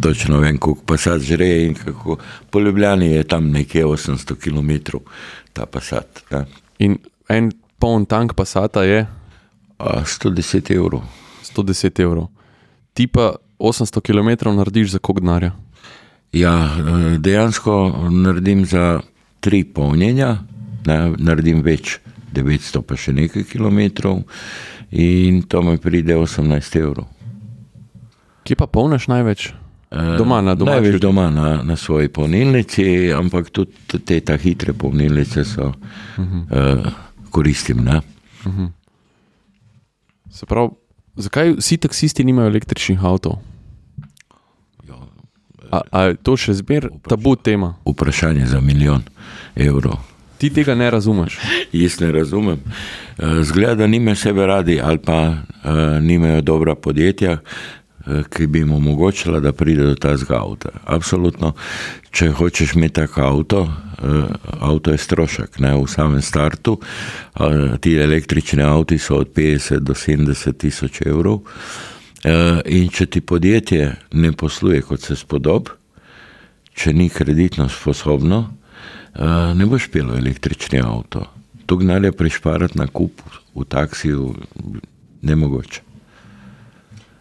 Točno 0.02 0.40
vem, 0.40 0.58
koliko 0.58 0.86
pasat 0.86 1.22
žre 1.22 1.66
in 1.66 1.74
kako. 1.76 2.18
Po 2.50 2.60
Ljubljani 2.60 3.12
je 3.12 3.24
tam 3.24 3.50
nekje 3.52 3.86
800 3.86 4.36
km 4.36 4.98
ta 5.54 5.66
pasat. 5.66 6.24
Ne? 6.32 6.46
In 6.80 6.98
en 7.30 7.52
poln 7.80 8.06
tank 8.06 8.34
pasata 8.34 8.84
je 8.84 9.08
A 9.82 10.06
110 10.06 10.70
evrov. 10.76 11.02
110 11.42 12.02
evrov. 12.02 12.30
Ti 12.94 13.08
pa 13.08 13.36
800 13.60 14.02
km 14.02 14.54
narediš 14.54 14.92
za 14.92 15.00
koliko 15.00 15.26
denarja? 15.26 15.52
Ja, 16.34 16.70
dejansko 17.18 18.08
naredim 18.10 18.66
za 18.66 19.02
tri 19.40 19.64
polnjenja, 19.64 20.38
ne, 20.86 20.98
naredim 21.18 21.64
več, 21.66 21.98
900 22.34 22.82
pa 22.86 22.96
še 22.96 23.12
nekaj 23.18 23.44
kilometrov 23.50 24.22
in 24.92 25.42
to 25.50 25.64
mi 25.66 25.76
pride 25.82 26.16
18 26.16 26.78
evrov. 26.80 27.10
Kje 28.52 28.60
pa 28.60 28.68
polniš 28.68 29.08
največ? 29.08 29.56
Eh, 29.96 30.18
Doma, 30.20 30.42
na 30.44 30.60
domači- 30.60 30.84
Največ 30.84 31.00
doma 31.00 31.32
na, 31.32 31.64
na 31.64 31.76
svoji 31.80 32.12
polnilnici, 32.12 33.08
ampak 33.16 33.48
tudi 33.48 33.72
te 34.04 34.20
ta 34.20 34.36
hitre 34.36 34.74
polnilnice 34.74 35.46
so 35.46 35.72
uh 35.72 35.74
-huh. 36.18 36.84
uh, 36.84 36.92
koristim. 37.32 37.78
Ne? 37.84 38.02
Se 40.30 40.46
pravi, 40.46 40.70
zakaj 41.16 41.56
vsi 41.58 41.78
taksisti 41.78 42.24
nimajo 42.24 42.48
električnih 42.48 43.00
avtov? 43.04 43.40
A, 45.72 45.82
a 45.92 46.02
je 46.04 46.16
to 46.16 46.38
še 46.38 46.54
zmer 46.54 46.90
tabu 47.08 47.36
tema? 47.36 47.76
Vprašanje 47.86 48.46
za 48.46 48.60
milijon 48.60 49.04
evrov. 49.56 49.96
Ti 50.38 50.50
tega 50.50 50.76
ne 50.76 50.92
razumeš. 50.92 51.40
Jaz 51.72 52.00
ne 52.00 52.12
razumem. 52.12 52.60
Eh, 53.18 53.44
Zgleda, 53.44 53.76
da 53.76 53.88
nimajo 53.88 54.16
sebe 54.16 54.46
radi 54.46 54.82
ali 54.84 54.98
pa 54.98 55.30
uh, 55.30 56.04
nimajo 56.04 56.42
dobra 56.42 56.76
podjetja, 56.76 57.32
uh, 57.32 57.81
ki 58.30 58.48
bi 58.48 58.60
jim 58.60 58.72
omogočila, 58.72 59.40
da 59.40 59.52
pride 59.52 59.84
do 59.84 59.96
tega 59.96 60.40
avta. 60.42 60.70
Absolutno, 60.86 61.54
če 62.12 62.32
hočeš 62.38 62.76
imeti 62.76 62.98
tak 63.02 63.18
avto, 63.22 63.62
uh, 63.62 64.24
avto 64.60 64.92
je 64.92 64.98
strošek, 64.98 65.60
ne 65.60 65.76
v 65.78 65.88
samem 65.90 66.22
startu. 66.22 66.80
Ti 67.82 67.98
električni 67.98 68.64
avti 68.64 68.98
so 68.98 69.20
od 69.22 69.34
50 69.36 69.86
do 69.86 69.94
70 69.94 70.58
tisoč 70.58 71.02
evrov. 71.06 71.44
Uh, 72.22 72.62
in 72.66 72.90
če 72.90 73.06
ti 73.06 73.22
podjetje 73.22 73.96
ne 74.14 74.32
posluje 74.32 74.82
kot 74.86 75.02
se 75.02 75.16
spodob, 75.16 75.70
če 76.74 76.94
ni 76.94 77.10
kreditno 77.10 77.68
sposobno, 77.70 78.44
ne 79.58 79.66
boš 79.68 79.90
pel 79.92 80.14
električni 80.16 80.80
avto. 80.80 81.26
To 81.68 81.76
gnalje 81.76 82.14
prišparati 82.16 82.80
na 82.80 82.88
kup 82.88 83.20
v 83.56 83.66
taksiju, 83.68 84.30
ne 85.28 85.36
mogoče. 85.36 85.91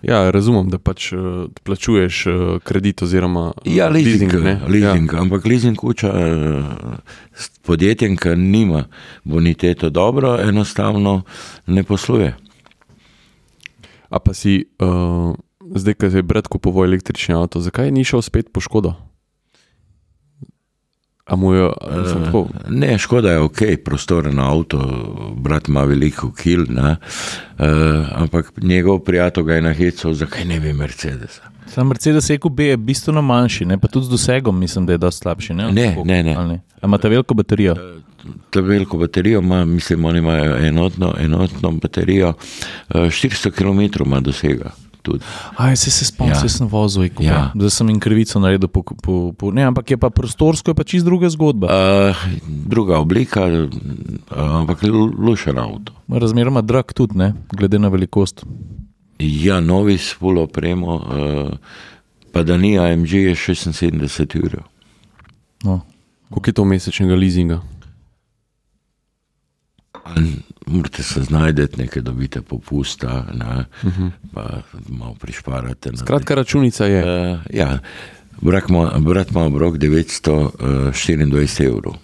Ja, 0.02 0.30
razumem, 0.30 0.70
da 0.72 0.78
pač 0.78 1.10
uh, 1.12 1.50
plačuješ 1.62 2.26
uh, 2.26 2.34
kredit 2.64 3.02
oziroma 3.02 3.50
uh, 3.52 3.66
Ja, 3.68 3.88
leasing, 3.92 4.32
ne? 4.32 4.56
leasing 4.68 5.12
ja. 5.12 5.20
ampak 5.20 5.44
leasing 5.44 5.76
kuča 5.76 6.12
uh, 6.12 6.64
podjetjem, 7.68 8.16
ki 8.16 8.32
nima 8.36 8.86
boniteto 9.24 9.90
dobro, 9.90 10.38
enostavno 10.40 11.22
ne 11.66 11.84
posluje. 11.84 12.32
A 14.08 14.18
pa 14.18 14.34
si, 14.34 14.64
uh, 14.82 15.36
zdaj, 15.76 15.94
ko 15.94 16.06
je 16.06 16.22
brat 16.22 16.48
kupoval 16.48 16.88
električni 16.88 17.36
avto, 17.36 17.60
zakaj 17.60 17.92
ni 17.92 18.04
šel 18.04 18.24
spet 18.24 18.48
po 18.52 18.64
škodo? 18.64 18.96
A 21.30 21.36
mu 21.36 21.52
je, 21.54 21.64
uh, 21.64 22.46
Ne, 22.68 22.98
škoda 22.98 23.32
je 23.32 23.38
ok, 23.38 23.58
prostoren 23.84 24.40
avto, 24.40 24.80
brat 25.36 25.68
ima 25.68 25.84
veliko 25.86 26.32
kil, 26.34 26.64
ne, 26.68 26.96
uh, 27.58 27.66
ampak 28.22 28.52
njegov 28.62 28.98
prijatelj 29.06 29.44
ga 29.44 29.54
je 29.54 29.62
nahecal, 29.62 30.14
zakaj 30.14 30.44
ne 30.44 30.60
bi 30.60 30.72
Mercedesa. 30.72 31.42
Sam 31.70 31.86
Mercedes 31.86 32.30
EQB 32.30 32.60
je 32.60 32.76
bistveno 32.76 33.22
manjši, 33.22 33.64
ne? 33.64 33.78
pa 33.78 33.88
tudi 33.88 34.06
z 34.06 34.10
dosegom 34.10 34.58
mislim, 34.58 34.86
da 34.86 34.92
je 34.92 34.98
dosti 34.98 35.22
slabši. 35.22 35.54
Ne, 35.54 35.72
Ne, 35.72 35.84
Koliko? 35.94 36.04
ne, 36.04 36.22
ne. 36.22 36.34
Ali 36.34 36.58
A 36.80 36.86
imate 36.86 37.08
veliko 37.08 37.34
baterijo? 37.34 37.76
Ta 38.50 38.60
veliko 38.60 38.98
baterijo 38.98 39.38
ima, 39.40 39.64
mislim, 39.64 40.04
oni 40.04 40.18
imajo 40.18 40.56
enotno, 40.66 41.14
enotno 41.20 41.70
baterijo, 41.70 42.28
uh, 42.28 43.00
400 43.00 43.50
km 43.50 44.02
ima 44.04 44.20
dosega. 44.20 44.70
Tudi. 45.02 45.24
Aj, 45.56 45.72
se, 45.74 45.90
se 45.90 46.04
spomnim, 46.04 46.34
Ja. 46.34 46.42
ja. 46.42 46.48
sem 46.50 46.66
vozil 46.66 47.02
EQB. 47.02 47.20
Ja. 47.20 47.32
Ja. 47.32 47.42
Zdaj 47.54 47.70
sem 47.70 47.88
jim 47.88 47.98
krivico 47.98 48.36
naredil. 48.36 48.68
Po, 48.68 48.82
po, 48.82 49.32
po, 49.32 49.50
ne, 49.50 49.64
ampak 49.64 49.90
je 49.90 49.96
pa 49.96 50.10
prostorsko, 50.10 50.70
je 50.70 50.74
pa 50.74 50.84
čist 50.84 51.04
druga 51.04 51.26
zgodba. 51.26 51.66
Uh, 51.66 52.16
druga 52.46 52.98
oblika, 52.98 53.46
uh, 53.46 53.68
ampak 54.58 54.82
lu- 54.82 55.08
lušen 55.10 55.56
avto. 55.56 55.92
Razmeroma 56.06 56.60
drag 56.60 56.92
tudi, 56.92 57.16
ne? 57.16 57.32
glede 57.50 57.78
na 57.78 57.88
velikost. 57.88 58.44
Ja, 59.18 59.60
novi 59.60 59.94
s 59.94 60.12
full 60.12 60.38
opremo, 60.38 60.94
uh, 60.94 61.56
pa 62.30 62.42
da 62.42 62.56
ni 62.56 62.74
AMG, 62.74 63.12
je 63.26 63.34
76 63.34 64.36
ur. 64.36 64.62
No. 65.62 65.80
koliko 66.30 66.48
je 66.48 66.54
to 66.54 66.64
mesečnega 66.64 67.14
leasinga? 67.14 67.60
Morate 70.66 71.02
se 71.02 71.22
znajti, 71.22 71.66
nekaj 71.76 72.02
dobite 72.02 72.42
popusta, 72.42 73.24
ne, 73.34 73.64
uh 73.82 73.98
-huh. 73.98 74.10
pa 74.34 74.62
malo 74.88 75.14
prišparate. 75.14 75.90
Skratka, 75.96 76.34
računica 76.34 76.84
je. 76.84 77.32
Uh, 77.32 77.38
ja, 77.50 77.78
brat 78.40 78.68
ima, 78.68 78.92
brat 78.98 79.30
ima 79.30 79.44
obrok 79.44 79.74
924 79.74 81.66
evrov. 81.66 81.94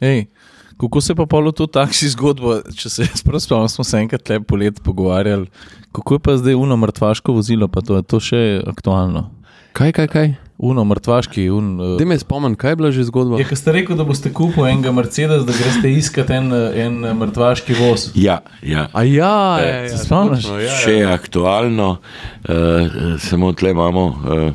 Ej, 0.00 0.26
kako 0.76 1.00
se 1.00 1.14
pa 1.14 1.26
polo 1.26 1.52
to 1.52 1.66
taksi 1.66 2.08
zgodbo, 2.08 2.60
če 2.76 2.90
se 2.90 3.02
jaz 3.02 3.22
prav 3.22 3.40
spomnim, 3.40 3.68
smo 3.68 3.84
se 3.84 3.98
enkrat 3.98 4.28
le 4.28 4.40
polet 4.42 4.82
pogovarjali, 4.82 5.46
kako 5.92 6.14
je 6.14 6.18
pa 6.18 6.36
zdaj 6.36 6.54
uno 6.54 6.76
mrtvaško 6.76 7.32
vozilo, 7.32 7.68
pa 7.68 7.80
to 7.80 7.96
je 7.96 8.02
to 8.02 8.20
še 8.20 8.62
aktualno. 8.66 9.30
Kaj, 9.72 9.92
kaj, 9.92 10.08
kaj? 10.08 10.34
Uno 10.64 10.84
mrtvaški, 10.88 11.42
un. 11.52 11.66
Uh, 11.80 11.94
Da 12.00 12.06
me 12.08 12.16
spomnim, 12.18 12.54
kaj 12.56 12.72
je 12.72 12.76
bila 12.80 12.90
že 12.92 13.04
zgodba? 13.04 13.36
Je, 13.38 13.44
ko 13.44 13.56
ste 13.56 13.72
rekel, 13.76 13.98
da 14.00 14.04
boste 14.08 14.32
kupili 14.32 14.70
enega 14.70 14.92
Mercedes, 14.96 15.44
da 15.44 15.52
greste 15.52 15.90
iskat 15.92 16.30
en, 16.32 16.48
en 16.56 16.96
mrtvaški 17.20 17.76
voz. 17.78 18.06
Ja, 18.16 18.38
ja. 18.62 18.86
A 18.92 19.02
ja, 19.04 19.34
Eh, 19.60 19.66
je, 19.66 19.82
je, 19.82 19.88
se 19.92 20.04
spomniš? 20.06 20.42
točno, 20.46 20.60
ja, 20.60 20.70
Še 20.80 20.92
je 20.92 21.06
aktualno, 21.12 21.90
uh, 22.48 22.54
samo 23.20 23.52
tle 23.52 23.74
imamo 23.76 24.06
uh, 24.06 24.52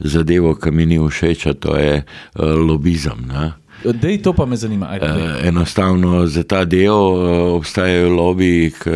zadevo, 0.00 0.54
ki 0.54 0.70
mi 0.70 0.86
ni 0.86 0.98
všeč, 1.02 1.48
to 1.60 1.74
je 1.76 2.02
uh, 2.04 2.44
lobizem. 2.54 3.26
Ne? 3.26 3.50
Dej, 3.84 4.18
to 4.22 4.32
pa 4.36 4.44
me 4.46 4.56
zanima. 4.60 4.90
Ajde, 4.92 5.08
dej. 5.08 5.22
Uh, 5.24 5.46
enostavno 5.48 6.26
za 6.26 6.42
ta 6.44 6.64
del 6.64 6.92
uh, 6.92 7.22
obstajajo 7.56 8.10
lobiji, 8.12 8.70
ki 8.76 8.90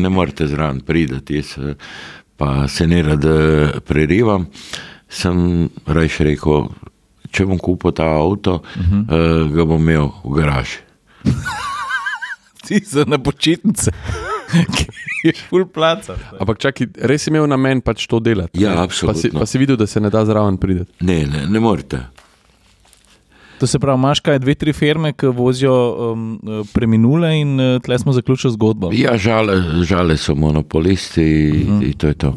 ne 0.00 0.08
morete 0.08 0.46
zraven 0.48 0.80
priti, 0.80 1.36
jaz 1.36 1.54
eh, 1.60 1.74
pa 2.40 2.64
se 2.68 2.86
ne 2.88 3.02
rad 3.02 3.24
eh, 3.24 3.80
prerivam. 3.84 4.46
Sem 5.10 5.68
rajš 5.86 6.20
rekel, 6.26 6.68
če 7.34 7.46
bom 7.50 7.58
kupil 7.58 7.92
ta 7.92 8.06
avto, 8.20 8.60
uh 8.62 8.62
-huh. 8.62 9.02
uh, 9.02 9.52
ga 9.54 9.64
bom 9.64 9.82
imel 9.82 10.12
v 10.24 10.34
garaži. 10.38 10.78
Ti 12.66 12.80
za 12.86 13.04
na 13.06 13.18
počitnice, 13.18 13.90
ki 14.76 14.86
je 15.24 15.32
full 15.48 15.66
placa. 15.66 16.14
Ampak 16.38 16.58
čakaj, 16.58 16.86
res 17.02 17.22
si 17.22 17.30
imel 17.30 17.46
namen 17.46 17.80
pač 17.80 18.06
to 18.06 18.20
delati. 18.20 18.62
Ja, 18.62 18.74
ne? 18.74 18.82
absolutno. 18.82 19.20
Pa 19.22 19.28
si, 19.28 19.30
pa 19.30 19.46
si 19.46 19.58
videl, 19.58 19.76
da 19.76 19.86
se 19.86 20.00
ne 20.00 20.10
da 20.10 20.24
zraven 20.24 20.56
priti. 20.56 20.86
Ne, 21.00 21.26
ne, 21.26 21.46
ne 21.46 21.60
morete. 21.60 22.06
To 23.60 23.66
se 23.66 23.78
pravi, 23.78 23.98
imaš 23.98 24.20
kaj 24.20 24.38
dve, 24.38 24.54
tri 24.54 24.72
firme, 24.72 25.12
ki 25.12 25.26
vozijo 25.36 25.74
um, 26.12 26.40
preminule 26.72 27.34
in 27.40 27.60
uh, 27.60 27.82
tle 27.84 27.98
smo 27.98 28.12
zaključili 28.12 28.52
zgodbo. 28.52 28.88
Ja, 28.92 29.18
žale, 29.18 29.84
žale 29.84 30.16
so 30.16 30.34
monopolisti 30.34 31.50
uh 31.50 31.68
-huh. 31.68 31.84
in 31.84 31.92
to 31.92 32.06
je 32.06 32.14
to. 32.14 32.34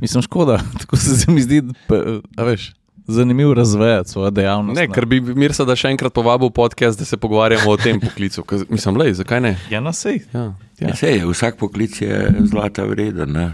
Mislim, 0.00 0.22
škoda, 0.22 0.60
tako 0.80 0.96
se 0.96 1.30
mi 1.30 1.42
zdi, 1.42 1.62
pa, 1.88 2.00
a 2.36 2.44
veš, 2.44 2.72
zanimivo 3.06 3.54
razvejati 3.54 4.10
svojo 4.10 4.30
dejavnost. 4.30 4.80
Ne, 4.80 4.88
ker 4.92 5.06
bi 5.06 5.20
Mirsa 5.20 5.64
da 5.64 5.76
še 5.76 5.92
enkrat 5.94 6.12
povabil 6.12 6.50
podcast, 6.50 6.98
da 6.98 7.04
se 7.04 7.16
pogovarjamo 7.16 7.70
o 7.70 7.76
tem 7.76 8.00
poklicu. 8.00 8.42
Ker, 8.42 8.66
mislim, 8.68 8.98
lej, 9.00 9.14
zakaj 9.20 9.40
ne? 9.40 9.54
Ja, 9.70 9.80
na 9.80 9.92
sej. 9.92 10.24
Ja. 10.34 10.50
Ja. 10.80 10.94
Sej, 10.96 11.22
vsak 11.24 11.56
poklic 11.60 12.00
je 12.02 12.34
zlata 12.50 12.84
vreden. 12.84 13.32
ne. 13.32 13.48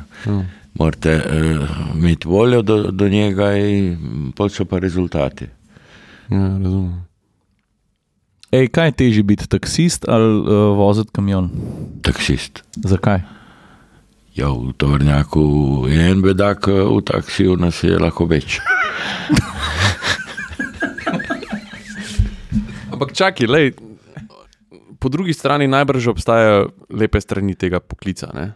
Morate 0.74 1.18
uh, 1.20 1.68
imeti 1.98 2.28
voljo 2.28 2.62
do, 2.62 2.82
do 2.90 3.08
njega, 3.08 3.52
in 3.60 4.32
pol 4.36 4.48
so 4.48 4.64
pa 4.64 4.78
rezultati. 4.80 5.44
Ja, 6.32 6.46
razumem. 6.48 7.02
Ej, 8.52 8.68
kaj 8.68 8.88
je 8.88 8.92
težje 8.92 9.22
biti 9.24 9.48
taksist 9.48 10.08
ali 10.08 10.40
uh, 10.40 10.72
voziti 10.76 11.12
kamion? 11.12 11.50
Taksist. 12.04 12.64
Zakaj? 12.84 13.20
Ja, 14.32 14.48
v 14.48 14.72
tovrnjaku 14.72 15.84
je 15.92 16.10
en 16.10 16.22
bedak, 16.24 16.68
eh, 16.68 16.72
v 16.72 17.04
taksiju 17.04 17.56
nas 17.60 17.84
je 17.84 17.98
lahko 17.98 18.24
več. 18.24 18.60
Ampak 22.92 23.12
čakaj, 23.12 23.46
lej, 23.46 23.76
po 24.96 25.12
drugi 25.12 25.36
strani 25.36 25.68
najbrž 25.68 26.08
obstajajo 26.16 26.72
lepe 26.88 27.20
strani 27.20 27.52
tega 27.54 27.80
poklica. 27.80 28.32
Ne, 28.32 28.54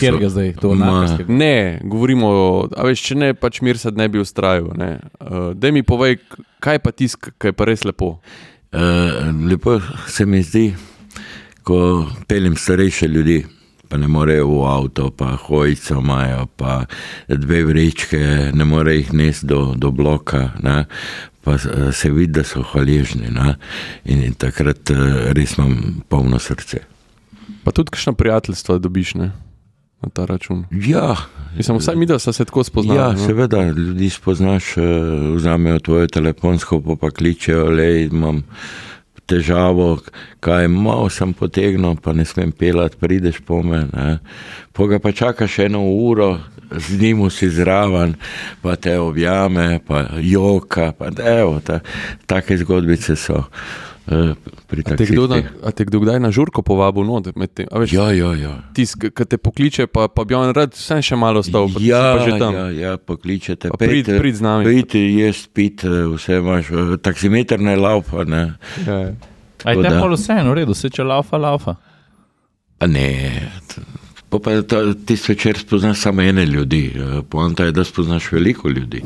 Kjer 0.00 0.16
ga 0.16 0.32
zdaj, 0.32 0.54
to 0.64 0.72
nakarskega? 0.72 1.28
ne 1.28 1.80
govorimo, 1.84 2.30
a 2.72 2.88
veš, 2.88 3.02
če 3.10 3.14
ne, 3.14 3.34
pač 3.36 3.60
Mirsa 3.60 3.92
ne 3.92 4.08
bi 4.08 4.18
ustrajal. 4.24 4.72
Uh, 4.72 5.52
da 5.52 5.68
mi 5.68 5.84
povej, 5.84 6.24
kaj 6.64 6.80
pa 6.80 6.90
tisk, 6.90 7.36
kaj 7.36 7.52
pa 7.52 7.68
res 7.68 7.84
lepo. 7.84 8.16
Uh, 8.72 9.28
lepo 9.44 9.76
se 10.08 10.24
mi 10.24 10.40
zdi, 10.40 10.72
ko 11.62 12.08
peljem 12.24 12.56
starejše 12.56 13.12
ljudi 13.12 13.57
pa 13.88 13.96
ne 13.96 14.08
morejo 14.08 14.46
v 14.48 14.66
avto, 14.68 15.10
pa 15.10 15.36
hojico 15.36 15.98
imajo, 16.00 16.46
pa 16.56 16.84
dve 17.28 17.64
vrečke, 17.64 18.52
ne 18.54 18.64
morejo 18.64 19.02
jih 19.02 19.12
nesti 19.12 19.46
do, 19.46 19.74
do 19.76 19.90
bloka. 19.90 20.50
Ne? 20.62 20.84
Pa 21.44 21.54
eh, 21.54 21.92
se 21.92 22.10
vidi, 22.10 22.32
da 22.32 22.44
so 22.44 22.62
hvaležni 22.62 23.30
ne? 23.30 23.56
in, 24.04 24.22
in 24.22 24.34
takrat 24.34 24.90
eh, 24.90 25.32
res 25.32 25.56
imam 25.58 26.02
polno 26.08 26.38
srce. 26.38 26.84
Pa 27.64 27.72
tudi 27.72 27.90
kakšno 27.90 28.12
prijateljstvo 28.12 28.78
dobiš 28.78 29.14
ne? 29.14 29.32
na 30.02 30.08
ta 30.14 30.24
račun. 30.24 30.64
Ja, 30.70 31.16
Mislim, 31.56 31.78
vsaj 31.78 31.96
mi, 31.96 32.06
da 32.06 32.18
se 32.18 32.44
tako 32.44 32.64
spoznali. 32.64 32.98
ja 32.98 33.12
no. 33.12 33.26
seveda, 33.26 33.64
ljudi 33.70 34.10
spoznaš, 34.10 34.76
eh, 34.76 34.82
vzamejo 35.36 35.78
tvoje 35.78 36.08
telefonsko, 36.08 36.80
pa, 36.80 36.96
pa 37.00 37.10
kličejo, 37.10 37.64
le 37.70 38.02
imam 38.02 38.42
težavo, 39.28 39.98
kaj 40.40 40.68
malo 40.72 41.08
sem 41.12 41.32
potegnil, 41.36 41.98
pa 42.02 42.12
ne 42.16 42.24
smem 42.24 42.52
pelati, 42.52 42.96
prideš 42.96 43.42
po 43.44 43.62
me. 43.62 43.84
Ne. 43.92 44.18
Po 44.72 44.88
ga 44.88 44.98
pa 44.98 45.12
čakaš 45.12 45.58
eno 45.68 45.84
uro, 45.84 46.38
z 46.72 47.00
njim 47.00 47.30
si 47.30 47.50
zraven, 47.50 48.14
pa 48.62 48.76
te 48.76 48.98
objame, 48.98 49.80
pa 49.86 50.04
joka, 50.20 50.92
pa 50.92 51.12
evo, 51.24 51.60
ta, 51.60 51.80
take 52.26 52.56
zgodbice 52.56 53.16
so. 53.16 53.44
Eh, 54.08 54.34
Pri 54.66 54.82
A 54.82 54.92
te, 54.92 55.04
kdo 55.06 55.24
na, 55.24 55.36
taksistih. 55.36 55.60
a 55.62 55.70
te 55.70 55.84
kdo 55.84 56.00
kdaj 56.00 56.18
na 56.18 56.30
žurko 56.30 56.62
povabil? 56.62 57.02
No, 57.02 57.20
veš, 57.20 57.92
Ja, 57.92 58.08
ja, 58.10 58.32
ja. 58.34 58.52
Tisk, 58.72 59.08
ki 59.08 59.24
te 59.24 59.36
pokliče, 59.36 59.86
pa, 59.86 60.08
pa 60.08 60.24
bi 60.24 60.34
on 60.34 60.50
rad 60.50 60.72
vse 60.72 61.00
še 61.00 61.14
malo 61.14 61.40
ostal, 61.40 61.66
pa, 61.66 61.78
ti 61.78 61.86
Ja, 61.86 62.02
pa 62.12 62.24
že 62.24 62.36
tam. 62.36 62.52
ja, 62.52 62.66
ja, 62.70 62.92
pokličete. 62.96 63.68
Pa 63.68 63.76
prid- 63.76 64.04
Pejte- 64.04 64.18
prid 64.18 64.34
z 64.34 64.42
nami. 64.42 64.64
Pejte, 64.64 64.98
jaz 64.98 65.46
pit, 65.46 65.84
eh, 65.84 66.08
vse 66.08 66.36
imaš, 66.36 66.64
eh, 66.68 66.96
taksimeter 66.98 67.60
ne 67.60 67.76
laupa, 67.76 68.24
ne. 68.24 68.54
Ja, 68.82 68.94
ja. 68.94 69.12
Aj 69.58 69.74
Tako 69.74 69.82
te 69.82 69.88
da- 69.88 69.98
pa 69.98 70.06
vseeno, 70.08 70.50
v 70.50 70.54
redu, 70.54 70.74
se 70.74 70.88
če 70.88 71.02
laufa, 71.02 71.36
laufa. 71.36 71.74
A 72.78 72.86
ne, 72.86 73.50
po 74.28 74.38
pa 74.38 74.62
ta, 74.62 74.94
tisti 74.96 75.32
večer 75.32 75.58
spoznaš 75.58 75.98
samo 75.98 76.22
ene 76.22 76.44
ljudi, 76.44 76.92
poanta 77.24 77.64
je, 77.64 77.72
da 77.72 77.82
spoznaš 77.82 78.30
veliko 78.30 78.68
ljudi. 78.68 79.02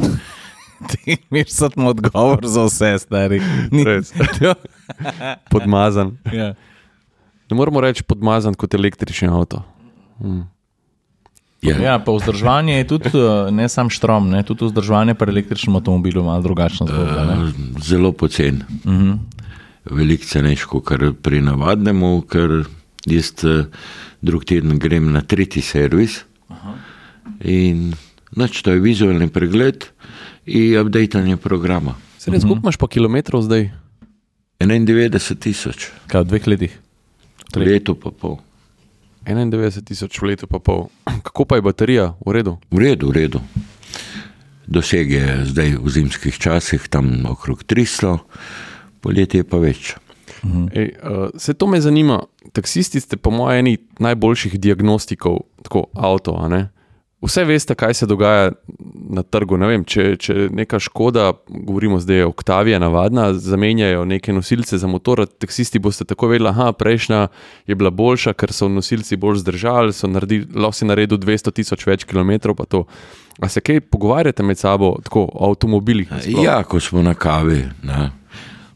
Ti 0.91 1.17
imaš 1.31 1.49
samo 1.51 1.89
odgovor 1.89 2.41
za 2.45 2.65
vse, 2.65 2.99
stari. 2.99 3.41
Ni- 3.71 3.85
Res. 3.85 4.13
Podmazan. 5.51 6.17
ja. 6.27 6.55
Ne 7.45 7.55
moramo 7.55 7.81
reči 7.81 8.03
podmazan 8.03 8.55
kot 8.55 8.75
električni 8.75 9.29
avto. 9.29 9.63
Ja, 11.63 11.77
ja, 11.79 11.99
pa 11.99 12.11
vzdrževanje 12.11 12.75
je 12.75 12.87
tudi, 12.87 13.09
eh, 13.11 13.51
ne 13.51 13.69
sam 13.69 13.87
štrom, 13.87 14.27
ne, 14.27 14.43
tudi 14.43 14.65
vzdrževanje 14.65 15.15
pri 15.15 15.31
električnem 15.31 15.77
avtomobilu 15.77 16.21
je 16.21 16.25
malo 16.25 16.43
drugačna 16.43 16.87
zgodba. 16.87 17.23
eh, 17.25 17.53
zelo 17.81 18.13
pocen, 18.13 18.63
Mhm. 18.85 19.13
veliko 19.87 20.25
cenejši 20.25 20.67
kot 20.67 20.91
pri 21.23 21.41
navadnemu, 21.41 22.23
ker 22.23 22.65
jaz 23.07 23.45
eh, 23.45 23.65
drug 24.23 24.45
teden 24.45 24.79
grem 24.79 25.13
na 25.13 25.21
tretji 25.21 25.63
servis 25.63 26.25
in 27.41 27.95
noč 28.33 28.63
to 28.63 28.71
je 28.71 28.81
vizualni 28.81 29.29
pregled 29.29 29.85
in 30.47 30.79
updatanje 30.81 31.37
programa. 31.37 31.95
Se 32.19 32.31
res, 32.31 32.43
koliko 32.43 32.63
imaš 32.63 32.77
pa 32.77 32.89
kilometrov 32.89 33.43
zdaj? 33.43 33.71
91 34.61 35.39
tisoč, 35.43 35.91
Kaj 36.07 36.23
v 36.23 36.27
dveh 36.31 36.47
letih? 36.47 36.75
Tri. 37.53 37.67
leto 37.67 37.95
pa 37.95 38.11
pol. 38.11 38.39
91 39.27 39.83
tisoč 39.83 40.19
v 40.23 40.33
letu 40.33 40.47
pa 40.47 40.59
pol. 40.59 40.89
Kako 41.27 41.45
pa 41.45 41.59
je 41.59 41.63
baterija? 41.63 42.15
V 42.23 42.31
redu. 42.33 42.59
V 42.71 42.79
redu, 42.79 43.11
v 43.11 43.13
redu. 43.13 43.41
Doseg 44.67 45.11
je 45.11 45.27
zdaj 45.51 45.77
v 45.83 45.89
zimskih 45.91 46.39
časih 46.39 46.87
tam 46.89 47.27
okrog 47.27 47.67
300, 47.67 48.23
poletje 49.03 49.43
je 49.43 49.47
pa 49.47 49.59
več. 49.59 49.99
Ej, 50.73 50.95
uh, 51.03 51.31
se 51.39 51.55
to 51.55 51.67
me 51.67 51.81
zanima. 51.81 52.23
Taksisti 52.53 53.01
ste, 53.01 53.19
po 53.19 53.31
mojem, 53.31 53.59
eni 53.59 53.75
najboljših 53.99 54.59
diagnostikov, 54.59 55.47
tako 55.63 55.91
avto. 55.95 56.35
Vse 57.23 57.45
veste, 57.45 57.75
kaj 57.79 57.95
se 57.95 58.07
dogaja 58.07 58.51
na 59.15 59.23
trgu. 59.23 59.57
Ne 59.57 59.69
vem, 59.71 59.85
če, 59.87 60.17
če 60.19 60.49
neka 60.51 60.81
škoda, 60.83 61.29
govorimo 61.47 62.01
zdaj 62.03 62.25
o 62.27 62.33
Octaviji, 62.33 62.81
navadna, 62.83 63.29
zamenjajo 63.39 64.05
neke 64.11 64.35
nosilce 64.35 64.79
za 64.79 64.91
motor, 64.91 65.23
taksisti 65.27 65.79
boste 65.79 66.05
tako 66.09 66.33
vedeli, 66.33 66.51
da 66.51 66.73
prejšnja 66.75 67.27
je 67.71 67.77
bila 67.79 67.93
boljša, 67.95 68.35
ker 68.35 68.51
so 68.53 68.67
nosilci 68.69 69.17
bolj 69.17 69.39
zdržali, 69.45 69.95
so 69.95 70.11
naredili, 70.11 70.49
lahko 70.55 70.81
si 70.81 70.89
naredil 70.91 71.21
200 71.23 71.55
tisoč 71.61 71.87
več 71.87 72.09
kilometrov. 72.11 72.59
A 73.39 73.49
se 73.49 73.63
kaj 73.63 73.81
pogovarjate 73.87 74.43
med 74.43 74.59
sabo 74.59 74.97
tako, 75.05 75.29
o 75.31 75.53
avtomobilih? 75.53 76.11
nasploh? 76.11 76.45
Ja, 76.45 76.59
ko 76.67 76.81
smo 76.81 77.03
na 77.07 77.15
kavi, 77.15 77.63
ne. 77.87 78.11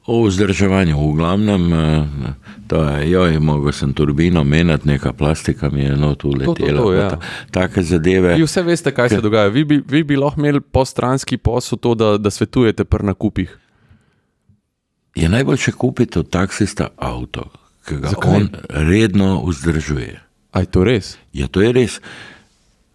O 0.07 0.23
vzdrževanju, 0.23 0.95
v 0.95 1.15
glavnem, 1.15 1.73
eh, 1.73 2.07
to 2.67 2.83
je, 2.85 3.41
mogel 3.41 3.73
sem 3.73 3.93
turbino 3.93 4.45
menjati, 4.45 4.89
neka 4.89 5.13
plastika 5.13 5.71
mi 5.71 5.83
je 5.83 5.97
not 5.97 6.19
to, 6.19 6.29
uletela. 6.29 6.57
to, 6.75 6.87
pa 6.87 6.95
ja. 6.95 7.09
ta- 7.09 7.21
Take 7.53 7.83
zadeve. 7.83 8.35
Vi 8.35 8.43
vse 8.43 8.63
veste, 8.63 8.91
kaj 8.91 9.09
se 9.09 9.21
dogaja. 9.21 9.49
Vi 9.49 9.65
bi, 9.65 9.83
vi 9.89 10.05
bi 10.05 10.17
lahko 10.17 10.41
imeli 10.41 10.61
postranski 10.61 11.37
posel, 11.37 11.79
to, 11.79 11.95
da, 11.95 12.19
da 12.19 12.31
svetujete 12.31 12.85
pri 12.85 13.05
nakupih. 13.05 13.59
Je 15.15 15.29
najboljše 15.29 15.73
kupiti 15.73 16.19
od 16.19 16.31
taksista 16.31 16.89
avto, 16.97 17.51
ki 17.85 17.97
ga 17.97 18.09
Zakaj? 18.09 18.31
on 18.33 18.49
redno 18.69 19.43
vzdržuje. 19.43 20.21
A 20.53 20.61
je 20.61 20.67
to 20.67 20.85
res? 20.85 21.17
Ja, 21.33 21.47
to 21.49 21.61
je 21.61 21.73
res. 21.73 22.01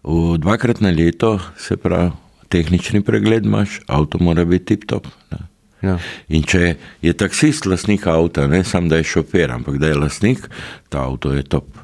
V 0.02 0.38
dvakrat 0.38 0.80
na 0.80 0.90
leto, 0.90 1.36
se 1.56 1.76
pravi, 1.76 2.10
tehnični 2.48 3.00
pregled 3.02 3.44
imaš, 3.44 3.80
avto 3.86 4.18
mora 4.18 4.44
biti 4.44 4.64
tip-top. 4.66 5.06
ne. 5.30 5.38
Ja. 5.82 5.98
In 6.28 6.46
če 6.46 6.74
je 7.02 7.12
taksist 7.18 7.66
lastnik 7.66 8.06
avta, 8.06 8.46
ne 8.46 8.62
samo 8.64 8.88
da 8.88 9.00
je 9.00 9.08
šofer, 9.14 9.50
ampak 9.50 9.80
da 9.82 9.90
je 9.90 9.98
lastnik, 9.98 10.46
ta 10.88 11.06
avto 11.08 11.32
je 11.34 11.42
top. 11.42 11.82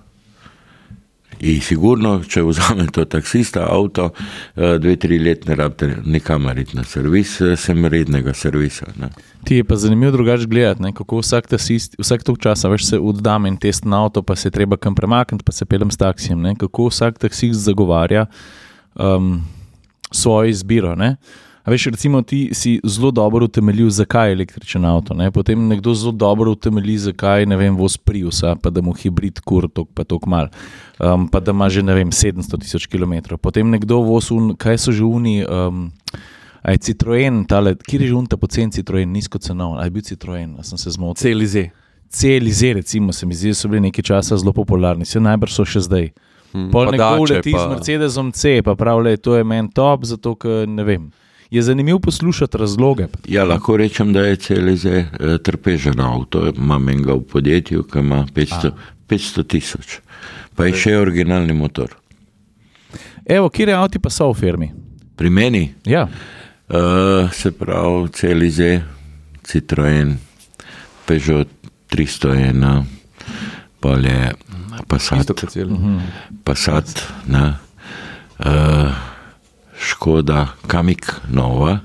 In 1.38 1.60
sigurno, 1.62 2.16
če 2.26 2.42
vzamete 2.42 3.04
taksista 3.06 3.68
avto, 3.70 4.08
eh, 4.56 4.78
dve, 4.82 4.96
tri 4.98 5.20
let 5.22 5.46
ne 5.46 5.54
rabite 5.54 6.02
nikamor 6.04 6.58
iti 6.58 6.76
na 6.76 6.82
servis, 6.84 7.40
eh, 7.40 7.56
sem 7.56 7.86
rednega 7.86 8.34
servisa. 8.34 8.90
Ne. 8.98 9.10
Ti 9.44 9.60
je 9.60 9.64
pa 9.64 9.76
zanimivo 9.76 10.12
drugače 10.12 10.46
gledati, 10.46 10.82
ne, 10.82 10.92
kako 10.92 11.20
vsak 11.22 11.46
taksist, 11.46 11.94
vsak 11.98 12.24
tok 12.26 12.40
časa 12.42 12.68
veš, 12.68 12.88
se 12.88 12.98
oddam 12.98 13.46
in 13.46 13.56
test 13.56 13.84
na 13.84 14.02
avto, 14.02 14.22
pa 14.22 14.36
se 14.36 14.50
treba 14.50 14.76
kam 14.76 14.94
premakniti, 14.94 15.44
pa 15.44 15.52
se 15.52 15.64
pelem 15.64 15.90
s 15.90 15.96
taksijem. 15.96 16.40
Ne, 16.42 16.54
kako 16.58 16.88
vsak 16.90 17.18
taksist 17.18 17.60
zagovarja 17.60 18.26
um, 18.94 19.44
svojo 20.10 20.50
izbiro. 20.50 20.94
Ne. 20.94 21.16
A 21.68 21.70
veš, 21.70 21.90
recimo, 21.92 22.22
ti 22.24 22.48
si 22.56 22.78
zelo 22.80 23.10
dobro 23.12 23.44
utemeljil, 23.44 23.90
zakaj 23.92 24.30
je 24.30 24.36
električen 24.38 24.84
avto. 24.88 25.12
Ne? 25.14 25.28
Potem 25.30 25.66
nekdo 25.68 25.92
zelo 25.94 26.14
dobro 26.16 26.54
utemelji, 26.56 26.94
zakaj 27.10 27.44
ne 27.46 27.58
vem, 27.60 27.76
voz 27.76 27.98
Priusa, 28.00 28.54
pa 28.56 28.72
da 28.72 28.80
mu 28.80 28.94
hibrid 28.96 29.42
kur, 29.44 29.66
tok 29.68 29.90
pa 29.92 30.06
tok 30.08 30.24
mal, 30.26 30.48
um, 30.96 31.26
pa 31.28 31.42
da 31.44 31.52
ima 31.52 31.68
že 31.68 31.82
ne 31.84 31.92
vem 31.94 32.08
700 32.08 32.56
tisoč 32.62 32.86
km. 32.88 33.36
Potem 33.36 33.68
nekdo 33.68 34.00
voz, 34.00 34.30
un, 34.32 34.54
kaj 34.56 34.78
so 34.80 34.92
že 34.96 35.04
uni. 35.04 35.42
Um, 35.44 35.90
A 36.62 36.72
je 36.74 36.78
Citroen, 36.78 37.44
tale, 37.46 37.76
kjer 37.76 38.02
je 38.02 38.08
že 38.08 38.14
unta 38.14 38.36
pocen 38.36 38.70
Citroen, 38.74 39.12
nizko 39.14 39.38
cenov, 39.38 39.76
ali 39.78 39.86
je 39.86 39.90
bil 39.90 40.02
Citroen, 40.02 40.56
ali 40.56 40.64
sem 40.66 40.78
se 40.78 40.90
zmotil. 40.90 41.22
Celize. 41.22 41.68
Celize, 42.10 42.72
recimo, 42.74 43.12
se 43.12 43.26
mi 43.26 43.34
zdi, 43.34 43.54
so 43.54 43.68
bili 43.68 43.80
nekaj 43.80 44.02
časa 44.02 44.36
zelo 44.36 44.52
popularni, 44.52 45.06
se 45.06 45.20
najbrž 45.20 45.54
so 45.54 45.64
še 45.64 45.80
zdaj. 45.86 46.08
Hmm, 46.52 46.66
Pol 46.72 46.90
nekdo 46.90 47.04
Dače, 47.04 47.34
leti 47.34 47.52
pa- 47.52 47.62
z 47.62 47.70
Mercedesom 47.70 48.32
C, 48.32 48.58
pa 48.62 48.74
pravi, 48.74 49.16
to 49.16 49.36
je 49.36 49.44
meni 49.44 49.70
top, 49.70 50.04
zato 50.04 50.34
ker 50.34 50.66
ne 50.68 50.84
vem. 50.84 51.10
Je 51.50 51.62
zanimivo 51.62 51.98
poslušati 51.98 52.58
razloge. 52.58 53.06
Ja, 53.28 53.44
lahko 53.44 53.76
rečem, 53.76 54.12
da 54.12 54.20
je 54.26 54.36
CLZ 54.36 54.86
eh, 54.86 55.08
trpežen 55.42 56.00
avto. 56.00 56.52
Imam 56.56 56.88
enega 56.88 57.16
v 57.16 57.24
podjetju, 57.24 57.82
ki 57.88 57.98
ima 57.98 58.26
500 58.34 58.72
500 59.08 59.46
tisoč, 59.48 59.98
pa 60.56 60.68
je 60.68 60.76
še 60.76 60.96
originalni 61.00 61.56
motor. 61.56 61.94
Evo, 63.24 63.48
kje 63.48 63.72
avti 63.72 64.00
pa 64.00 64.12
so 64.12 64.28
v 64.32 64.36
firmi? 64.36 64.68
Pri 65.16 65.30
meni, 65.32 65.64
Ja, 65.88 66.04
uh, 66.04 67.32
se 67.32 67.52
pravi, 67.52 68.08
CLZ, 68.14 68.68
Citroen, 69.48 70.18
Peugeot 71.08 71.48
301, 71.88 72.84
pa 73.80 73.96
je 73.96 74.20
Passat, 74.88 75.24
Isto 75.24 75.34
kot 75.34 75.52
cel. 75.52 75.72
Passat 76.44 77.02
ne, 77.28 77.42
uh, 78.38 79.07
Škoda 79.78 80.46
Kamik, 80.66 81.06
nova, 81.30 81.78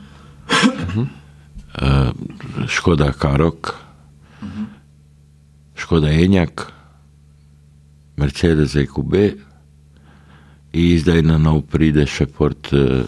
uh, 0.98 2.10
Škoda 2.68 3.12
Karok, 3.12 3.76
Škoda 5.76 6.10
Enjak, 6.10 6.72
Mercedes 8.18 8.76
EQB 8.76 9.14
in 10.74 11.00
zdaj 11.00 11.22
na 11.22 11.38
nov 11.38 11.62
pride 11.70 12.06
še 12.06 12.26
port 12.28 12.70
uh, 12.74 13.06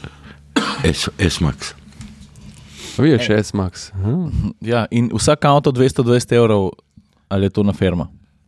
S- 0.83 1.09
S-Max. 1.19 1.73
Vi 2.97 3.09
je 3.09 3.19
še 3.19 3.37
S-Max. 3.43 3.89
Ja, 4.61 4.85
in 4.89 5.09
vsak 5.09 5.45
avto 5.45 5.71
220 5.71 6.31
evrov, 6.31 6.71
ali 7.27 7.45
je 7.45 7.49
to 7.51 7.63
na 7.63 7.73
firma? 7.73 8.07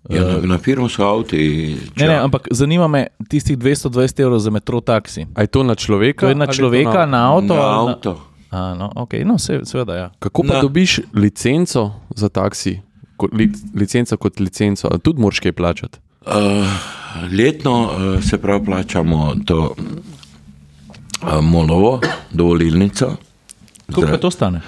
Ja, 0.09 0.23
na, 0.23 0.37
na 0.45 0.57
firmu 0.57 0.87
so 0.87 1.03
avti. 1.03 1.75
Ne, 1.95 2.07
ne, 2.07 2.15
ampak 2.17 2.47
zanima 2.51 2.87
me 2.87 3.07
tistih 3.27 3.57
220 3.57 3.91
evrov 4.19 4.39
za 4.39 4.49
metro 4.49 4.79
taksi. 4.79 5.25
A 5.33 5.41
je 5.41 5.47
to 5.47 5.63
na 5.63 5.75
človeka? 5.75 6.21
To 6.21 6.29
je 6.29 6.35
na 6.35 6.45
ali 6.45 6.53
človeka, 6.53 6.99
na- 6.99 7.05
na 7.07 7.33
avto? 7.33 7.53
Na 7.53 7.61
ali 7.61 7.91
avto. 7.91 8.11
A, 8.49 8.73
no, 8.73 8.87
okay, 8.95 9.23
no, 9.23 9.37
se, 9.37 9.59
seveda, 9.63 9.95
ja. 9.95 10.07
Kako 10.19 10.43
pa 10.43 10.53
Na- 10.53 10.61
dobiš 10.61 10.99
licenco 11.13 11.91
za 12.09 12.29
taksi? 12.29 12.79
Kot, 13.17 13.33
li, 13.33 13.47
licenco 13.75 14.17
kot 14.17 14.39
licenco, 14.39 14.87
a 14.87 14.97
tudi 14.97 15.19
moraš 15.19 15.39
kaj 15.39 15.51
plačati. 15.51 15.99
Uh, 16.21 16.33
letno 17.31 17.75
eh, 17.89 18.21
se 18.21 18.37
pravi 18.37 18.65
plačamo 18.65 19.35
to 19.45 19.75
eh, 19.75 21.41
molovo, 21.41 21.99
dovolilnico. 22.31 23.15
Koliko 23.87 24.11
pa 24.11 24.17
to 24.19 24.31
stane? 24.31 24.61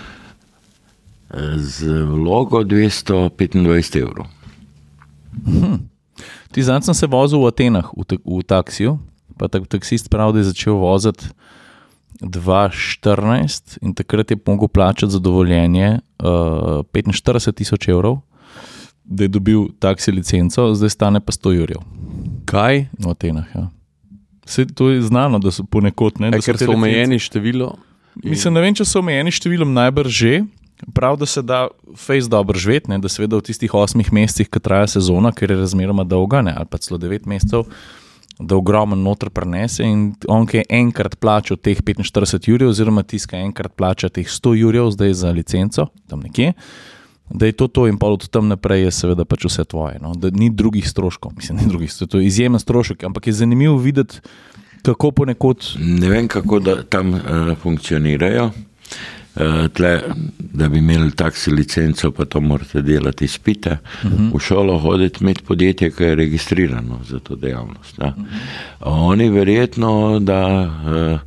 Z 1.56 1.84
vlogo 2.04 2.60
225 2.60 3.30
evrov. 3.98 4.26
Ti 6.52 6.64
zadnji 6.64 6.90
sem 6.90 6.98
se 6.98 7.08
vozil 7.08 7.40
v 7.40 7.52
Atenah 7.52 7.92
v, 7.94 8.18
v 8.26 8.44
taksiju, 8.44 8.98
pa 9.38 9.48
tak, 9.48 9.68
taksist 9.70 10.10
pravi, 10.10 10.34
da 10.34 10.40
je 10.40 10.50
začel 10.52 10.80
voziti 10.82 11.30
2014 12.22 13.80
in 13.82 13.94
takrat 13.94 14.32
je 14.32 14.38
mogel 14.46 14.68
plačati 14.68 15.12
za 15.12 15.20
dovoljenje 15.20 16.00
uh, 16.24 16.84
45 16.92 17.54
tisoč 17.54 17.88
evrov, 17.88 18.20
da 19.04 19.24
je 19.24 19.28
dobil 19.28 19.70
taksi 19.80 20.12
licenco, 20.12 20.74
zdaj 20.76 20.90
stane 20.90 21.20
pa 21.20 21.32
100 21.32 21.54
jurjev 21.56 21.82
Kaj? 22.46 22.86
v 23.00 23.10
Atenah. 23.10 23.46
Ja. 23.56 23.70
Se, 24.46 24.66
to 24.66 24.90
je 24.90 25.02
znano, 25.02 25.40
da 25.40 25.52
so 25.52 25.64
ponekod 25.64 26.20
ne. 26.20 26.28
E, 26.28 26.32
da 26.32 26.42
ker 26.42 26.58
te 26.58 26.66
so 26.66 26.74
omejeni 26.74 27.20
število. 27.22 27.76
Mislim, 28.24 28.54
ne 28.58 28.64
vem, 28.66 28.74
če 28.76 28.86
so 28.90 29.04
omejeni 29.04 29.32
številom, 29.32 29.70
najbrž 29.78 30.10
že. 30.10 30.34
Prav, 30.94 31.18
da 31.18 31.26
se 31.26 31.42
da 31.42 31.68
face 31.98 32.30
dobro 32.30 32.60
živeti, 32.60 32.98
da 32.98 33.10
seveda 33.10 33.38
v 33.38 33.42
tistih 33.42 33.74
osmih 33.74 34.14
mesecih, 34.14 34.50
ki 34.50 34.60
traja 34.64 34.88
sezona, 34.88 35.32
ker 35.36 35.52
je 35.52 35.58
razmeroma 35.60 36.04
dolga, 36.04 36.42
ne, 36.42 36.54
ali 36.56 36.70
pa 36.70 36.78
celo 36.78 36.98
devet 36.98 37.26
mesecev, 37.26 37.66
da 38.40 38.56
ogromno 38.56 38.96
noter 38.96 39.30
prenese 39.30 39.84
in 39.84 40.14
on, 40.28 40.46
ki 40.48 40.62
je 40.62 40.70
enkrat 40.70 41.18
plačal 41.20 41.58
teh 41.58 41.82
45 41.84 42.48
jurjev, 42.48 42.70
oziroma 42.72 43.04
tiska 43.04 43.38
enkrat 43.38 43.76
plača 43.76 44.10
teh 44.10 44.28
100 44.28 44.54
jurjev 44.56 44.92
zdaj 44.96 45.14
za 45.14 45.32
licenco, 45.36 45.90
tam 46.08 46.24
nekje, 46.24 46.54
da 47.30 47.46
je 47.46 47.52
to 47.52 47.68
to 47.68 47.88
in 47.88 47.98
pol 48.00 48.16
od 48.16 48.30
tam 48.30 48.48
naprej 48.48 48.88
je 48.88 48.92
seveda 48.92 49.26
pač 49.26 49.46
vse 49.46 49.66
tvoje. 49.68 50.00
No, 50.02 50.16
da 50.16 50.32
ni 50.32 50.50
drugih 50.50 50.88
stroškov, 50.88 51.36
mislim, 51.36 51.60
ni 51.60 51.68
drugih 51.68 51.92
stroškov, 51.92 52.12
to 52.16 52.24
je 52.24 52.32
izjemen 52.32 52.60
strošek, 52.60 53.04
ampak 53.04 53.28
je 53.28 53.34
zanimivo 53.44 53.78
videti, 53.78 54.24
kako 54.82 55.12
ponekod 55.12 55.76
Ne 55.80 56.10
vem, 56.10 56.28
kako 56.28 56.60
tam 56.90 57.14
uh, 57.14 57.22
funkcionirajo. 57.62 58.52
Uh, 59.36 59.68
tle, 59.74 60.02
da 60.38 60.70
bi 60.70 60.78
imeli 60.78 61.12
taksi 61.12 61.52
licenco, 61.52 62.12
pa 62.12 62.26
to 62.26 62.42
morate 62.42 62.82
delati 62.82 63.26
izpite. 63.26 63.78
Uh 64.04 64.12
-huh. 64.12 64.36
V 64.36 64.40
šolo 64.40 64.78
hoditi, 64.78 65.18
imeti 65.22 65.44
podjetje, 65.44 65.92
ki 65.92 66.04
je 66.04 66.16
registrirano 66.16 67.00
za 67.10 67.20
to 67.20 67.36
dejavnost. 67.36 68.00
Uh 68.00 68.06
-huh. 68.06 68.26
Oni 68.80 69.30
verjetno, 69.30 70.20
da 70.20 70.62
uh, 70.62 71.20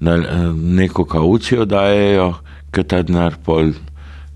na, 0.00 0.14
uh, 0.14 0.56
neko 0.56 1.04
kaucijo 1.04 1.64
dajejo, 1.64 2.34
ker 2.70 2.84
ta 2.84 3.02
denar 3.02 3.34
pol 3.44 3.72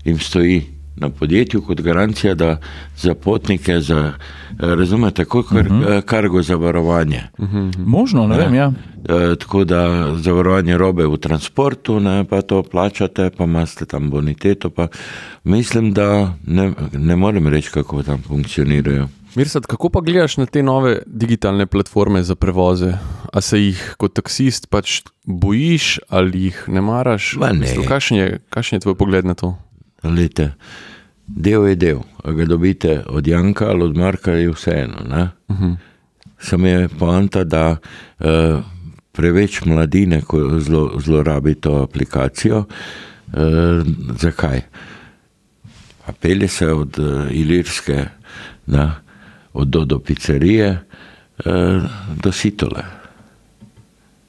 jim 0.05 0.19
stoji 0.19 0.76
na 0.97 1.09
podjetju 1.09 1.61
kot 1.61 1.81
garancija, 1.81 2.35
da 2.35 2.57
za 2.97 3.13
potnike, 3.15 3.79
za, 3.79 4.13
uh, 4.51 4.55
razumete, 4.59 5.25
kot 5.25 5.49
kar, 5.49 5.67
uh 5.67 5.73
-huh. 5.73 6.01
kargo 6.01 6.41
zavarovanje. 6.41 7.23
Uh 7.37 7.49
-huh. 7.49 7.73
možno, 7.77 8.27
ne 8.27 8.37
vem, 8.37 8.55
ja. 8.55 8.71
E, 9.07 9.35
tako 9.35 9.63
da 9.63 10.11
zavarovanje 10.15 10.77
robe 10.77 11.05
v 11.05 11.17
transportu, 11.17 11.99
ne, 11.99 12.23
pa 12.23 12.41
to 12.41 12.63
plačate, 12.63 13.29
pa 13.37 13.43
imate 13.43 13.85
tam 13.85 14.09
boniteto. 14.09 14.69
Pa 14.69 14.87
mislim, 15.43 15.93
da 15.93 16.33
ne, 16.47 16.73
ne 16.93 17.15
morem 17.15 17.47
reči, 17.47 17.71
kako 17.71 18.03
tam 18.03 18.21
funkcionirajo. 18.21 19.07
Mirsad, 19.35 19.65
kako 19.65 19.89
pa 19.89 20.01
gledaš 20.01 20.37
na 20.37 20.45
te 20.45 20.63
nove 20.63 20.99
digitalne 21.05 21.65
platforme 21.65 22.23
za 22.23 22.35
prevoze? 22.35 22.93
A 23.33 23.41
se 23.41 23.59
jih 23.61 23.95
kot 23.97 24.13
taksist 24.13 24.69
pač 24.69 25.01
bojiš 25.23 25.99
ali 26.09 26.43
jih 26.43 26.63
ne 26.67 26.81
maraš? 26.81 27.35
Ma 27.39 27.51
ne. 27.53 27.75
Kakšen 27.87 28.17
je, 28.17 28.39
kakšen 28.49 28.77
je 28.77 28.81
tvoj 28.81 28.95
pogled 28.95 29.25
na 29.25 29.33
to? 29.33 29.53
Lete, 30.03 30.51
del 31.27 31.67
je 31.67 31.75
del, 31.75 31.99
a 32.23 32.31
ga 32.31 32.45
dobite 32.45 33.03
od 33.07 33.27
Janka 33.27 33.69
ali 33.69 33.83
od 33.83 33.97
Marka, 33.97 34.31
je 34.31 34.51
vseeno. 34.51 34.97
Uh 35.47 35.59
-huh. 35.59 35.75
Sam 36.39 36.65
je 36.65 36.89
poanta, 36.99 37.43
da 37.43 37.77
uh, 38.19 38.63
preveč 39.11 39.65
mladine 39.65 40.21
zlo, 40.59 40.91
zlorabi 40.99 41.55
to 41.55 41.83
aplikacijo. 41.83 42.57
Uh, 42.57 43.85
zakaj? 44.19 44.61
A 46.05 46.11
pelje 46.11 46.47
se 46.47 46.67
od 46.67 46.99
uh, 46.99 47.31
Ilirske 47.31 48.05
na, 48.65 48.95
od 49.53 49.67
do, 49.67 49.85
do 49.85 49.99
pizzerije 49.99 50.79
uh, 51.45 51.83
do 52.23 52.31
Sitole. 52.31 52.83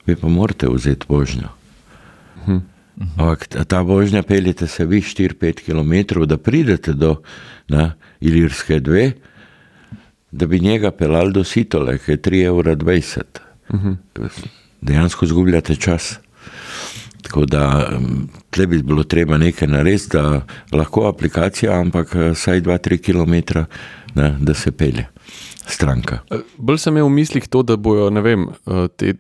Vi 0.07 0.17
pa 0.17 0.29
morate 0.29 0.69
vzeti 0.69 1.07
vožnjo. 1.09 1.49
Ampak 3.01 3.47
ta- 3.47 3.81
vožnja 3.81 4.23
peljete 4.23 4.67
se 4.67 4.87
vi 4.87 5.01
4-5 5.01 5.63
km, 5.65 6.25
da 6.27 6.37
pridete 6.39 6.93
do 6.93 7.17
na, 7.69 7.93
Ilirske 8.21 8.81
2, 8.81 9.13
da 10.31 10.47
bi 10.47 10.61
njega 10.61 10.91
pelali 10.91 11.33
do 11.33 11.45
Sitole, 11.45 11.99
ki 11.99 12.11
je 12.11 12.17
3,20 12.23 13.23
evra. 13.71 14.29
Dejansko 14.81 15.25
izgubljate 15.25 15.77
čas. 15.77 16.19
Tako 17.23 17.45
da 17.47 17.91
tle 18.51 18.67
bi 18.67 18.83
bilo 18.83 19.05
treba 19.05 19.39
nekaj 19.39 19.69
narediti, 19.69 20.09
da 20.13 20.47
lahko 20.73 21.09
aplikacija, 21.09 21.81
ampak 21.81 22.15
vsaj 22.15 22.61
2-3 22.61 22.99
km, 22.99 23.59
ne, 24.15 24.37
da 24.41 24.55
se 24.55 24.73
pelje 24.73 25.07
stranka. 25.67 26.19
Eh, 26.31 26.37
Bolj 26.57 26.79
sem 26.79 26.97
imel 26.97 27.07
v 27.07 27.13
mislih 27.13 27.49
to, 27.49 27.63
da 27.63 27.77
bojo 27.77 28.11
vem, 28.11 28.49
eh, 28.67 28.89
te 28.97 29.15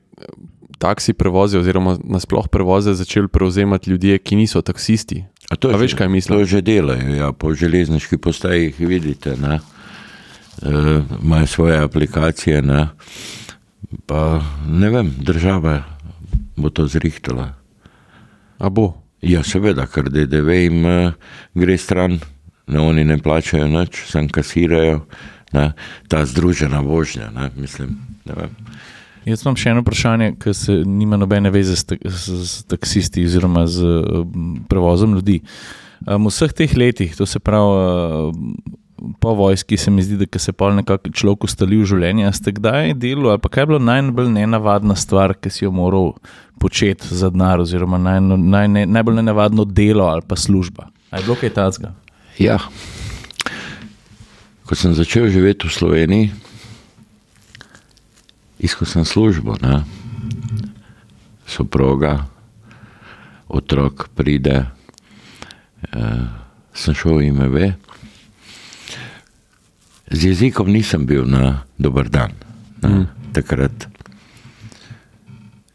taksi 0.78 1.12
prevoze 1.12 1.58
oziroma 1.58 1.96
nasploh 2.04 2.48
prevoze 2.48 2.94
začeli 2.94 3.28
prevzemati 3.28 3.90
ljudje, 3.90 4.18
ki 4.18 4.36
niso 4.36 4.62
taksisti. 4.62 5.24
A, 5.50 5.56
to 5.56 5.68
A 5.68 5.72
že- 5.72 5.78
veš, 5.78 5.94
kaj 5.94 6.08
mislim? 6.08 6.38
To 6.38 6.44
že 6.44 6.60
delajo, 6.62 7.14
ja, 7.14 7.32
po 7.32 7.54
železniški 7.54 8.16
postaji 8.16 8.64
jih 8.64 8.80
vidite. 8.88 9.36
Ne? 9.36 9.60
E, 10.62 11.00
imajo 11.22 11.46
svoje 11.46 11.78
aplikacije. 11.78 12.62
Ne? 12.62 12.88
Pa 14.06 14.42
ne 14.66 14.90
vem, 14.90 15.14
država 15.18 15.82
bo 16.56 16.70
to 16.70 16.86
zrihtala. 16.86 17.54
A 18.58 18.68
bo? 18.68 18.92
Ja, 19.22 19.42
seveda, 19.42 19.86
ker 19.86 20.10
DDV 20.10 20.48
jim 20.50 20.84
uh, 20.86 21.12
gre 21.54 21.78
stran, 21.78 22.18
ne, 22.66 22.78
oni 22.80 23.04
ne 23.04 23.18
plačajo 23.18 23.66
nič, 23.70 24.04
sem 24.10 24.28
kasirajo. 24.28 25.06
Ne? 25.52 25.72
Ta 26.08 26.24
združena 26.26 26.80
vožnja, 26.84 27.30
ne? 27.34 27.50
mislim. 27.56 27.96
Ne 28.26 28.34
vem. 28.36 28.52
Jaz 29.28 29.44
imam 29.44 29.56
še 29.58 29.74
eno 29.74 29.82
vprašanje, 29.84 30.32
ki 30.40 30.54
se 30.56 30.80
nima 30.88 31.18
nobene 31.20 31.52
veze 31.52 31.76
s, 31.76 31.84
tak, 31.88 32.00
s, 32.04 32.32
s 32.48 32.64
taksisti 32.68 33.26
oziroma 33.28 33.66
z 33.68 33.84
um, 33.84 34.58
prevozom 34.70 35.18
ljudi. 35.18 35.42
Um, 36.06 36.28
v 36.28 36.32
vseh 36.32 36.54
teh 36.56 36.76
letih, 36.78 37.16
to 37.18 37.26
se 37.28 37.40
pravi 37.42 38.30
um, 38.30 38.54
po 39.20 39.34
vojski, 39.34 39.76
se 39.76 39.90
mi 39.90 40.02
zdi, 40.02 40.16
da 40.26 40.38
se 40.38 40.52
pol 40.52 40.74
nekako 40.74 41.12
človek 41.14 41.44
ustali 41.44 41.78
v 41.78 41.86
življenje. 41.86 42.32
Ste 42.34 42.54
kdaj 42.56 42.94
delali, 42.98 43.34
ali 43.34 43.42
pa 43.42 43.50
kaj 43.52 43.62
je 43.62 43.70
bilo 43.72 43.80
najbolj 43.84 44.32
nenavadna 44.34 44.96
stvar, 44.98 45.36
ki 45.38 45.52
si 45.52 45.64
jo 45.64 45.72
moral 45.74 46.14
početi 46.58 47.14
za 47.14 47.30
denar, 47.30 47.62
oziroma 47.62 48.00
naj, 48.02 48.20
naj, 48.34 48.68
ne, 48.74 48.86
najbolj 48.88 49.20
nenavadno 49.20 49.66
delo 49.68 50.08
ali 50.10 50.24
pa 50.26 50.36
služba? 50.36 50.88
A 51.10 51.20
je 51.20 51.28
bilo 51.28 51.38
kaj 51.38 51.54
tacga? 51.54 51.94
Ja. 52.38 52.58
Ko 54.66 54.76
sem 54.76 54.92
začel 54.94 55.30
živeti 55.32 55.68
v 55.68 55.72
Sloveniji, 55.72 56.32
iskal 58.58 58.86
sem 58.86 59.04
službo, 59.04 59.56
ne? 59.62 59.82
soproga, 61.48 62.26
otrok 63.48 64.08
pride, 64.14 64.66
eh, 65.92 66.24
sem 66.74 66.94
šel 66.94 67.22
in 67.22 67.38
me 67.38 67.48
ve. 67.48 67.74
Z 70.10 70.24
jezikom 70.24 70.68
nisem 70.72 71.06
bil 71.06 71.24
na 71.24 71.64
dober 71.78 72.08
dan, 72.08 72.32
ne, 72.82 72.88
mm. 72.88 73.06
takrat. 73.32 73.88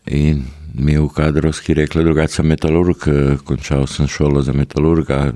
In 0.06 0.46
mi 0.74 0.94
je 0.94 1.02
v 1.02 1.10
kadrovski 1.10 1.74
rekla, 1.74 2.04
drugače 2.04 2.42
sem 2.42 2.48
metalurg, 2.48 3.08
eh, 3.08 3.38
končal 3.46 3.88
sem 3.88 4.08
šolo 4.08 4.42
za 4.42 4.54
metalurga, 4.54 5.34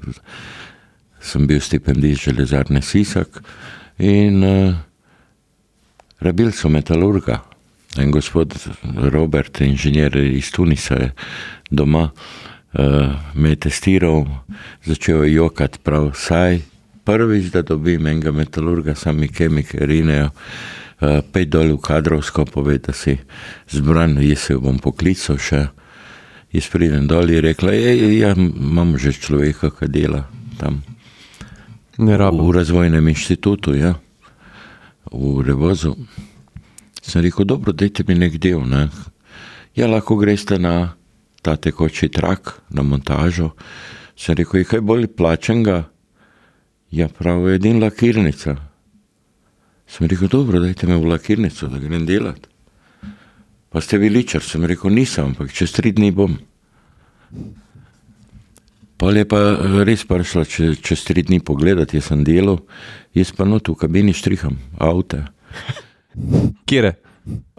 sem 1.22 1.48
bil 1.48 1.60
štipendist 1.60 2.30
železarne 2.30 2.82
Sisak 2.82 3.41
in 3.98 4.43
uh, 4.43 4.76
rabil 6.20 6.51
so 6.51 6.70
metalurga. 6.70 7.41
En 7.97 8.11
gospod 8.11 8.53
Robert, 9.11 9.61
inženir 9.61 10.15
iz 10.18 10.51
Tunisa, 10.51 10.95
je 10.95 11.11
doma 11.70 12.11
uh, 12.78 13.13
me 13.34 13.49
je 13.49 13.55
testiral, 13.55 14.26
začel 14.86 15.24
je 15.24 15.34
jokati, 15.34 15.80
prav 15.84 16.11
saj. 16.15 16.59
Prvič, 17.03 17.51
da 17.51 17.61
dobim 17.61 18.07
enega 18.07 18.32
metalurga, 18.32 18.95
sami 18.95 19.28
kemike 19.28 19.86
rinejo, 19.86 20.30
uh, 20.30 21.22
pej 21.32 21.47
dol 21.47 21.78
v 21.78 21.82
kadrovsko, 21.82 22.45
pove, 22.45 22.78
da 22.84 22.93
si 22.93 23.18
zbran, 23.72 24.18
jaz 24.22 24.49
se 24.49 24.57
bom 24.59 24.80
poklical 24.80 25.39
še. 25.39 25.68
Jaz 26.55 26.70
pridem 26.72 27.07
dol 27.07 27.32
in 27.32 27.43
rekla, 27.43 27.74
ja, 27.74 28.34
imam 28.36 28.95
že 28.97 29.11
človeka, 29.15 29.72
ki 29.72 29.89
dela 29.91 30.26
tam. 30.59 30.84
Ne 31.97 32.18
rabo. 32.18 32.45
V 32.47 32.55
razvojnem 32.55 33.07
inštitutu, 33.09 33.74
ja, 33.76 33.97
v 35.12 35.41
Revozu. 35.41 35.95
Sem 37.01 37.22
rekel, 37.22 37.45
dobro, 37.45 37.74
dajte 37.74 38.03
mi 38.08 38.16
nek 38.16 38.38
del. 38.39 38.64
Ne. 38.68 38.88
Ja, 39.76 39.88
lahko 39.88 40.18
greste 40.18 40.60
na 40.60 40.95
ta 41.41 41.55
tekoči 41.55 42.10
trak, 42.10 42.62
na 42.70 42.84
montažo. 42.84 43.53
Sem 44.18 44.36
rekel, 44.36 44.62
je 44.62 44.72
kaj 44.74 44.82
bolj 44.82 45.08
plačenega? 45.08 45.86
Ja, 46.91 47.08
prav, 47.08 47.47
edin 47.51 47.80
lakirnica. 47.84 48.58
Sem 49.88 50.08
rekel, 50.08 50.28
dobro, 50.28 50.60
dajte 50.60 50.88
me 50.88 50.97
v 50.97 51.08
lakirnico, 51.14 51.68
da 51.68 51.80
grem 51.80 52.05
delati. 52.05 52.49
Pa 53.70 53.82
ste 53.82 53.99
bili 53.99 54.24
čar, 54.28 54.43
sem 54.43 54.66
rekel, 54.66 54.91
nisem, 54.91 55.32
ampak 55.32 55.51
čez 55.53 55.72
tri 55.76 55.91
dni 55.91 56.12
bom. 56.12 56.38
Pa 58.98 59.12
je 59.14 59.26
pa 59.30 59.39
eh, 59.54 59.82
res 59.86 60.04
prišla 60.10 60.43
če, 60.50 60.72
čez 60.82 61.06
tri 61.06 61.22
dni 61.26 61.39
pogledati, 61.45 62.00
jaz 62.00 62.10
sem 62.10 62.24
delal, 62.26 62.64
jaz 63.14 63.32
pa 63.36 63.45
not 63.45 63.70
v 63.70 63.78
kabini 63.78 64.14
štriham, 64.18 64.58
avto. 64.82 65.22
Kjer 66.70 66.89
je? 66.89 66.93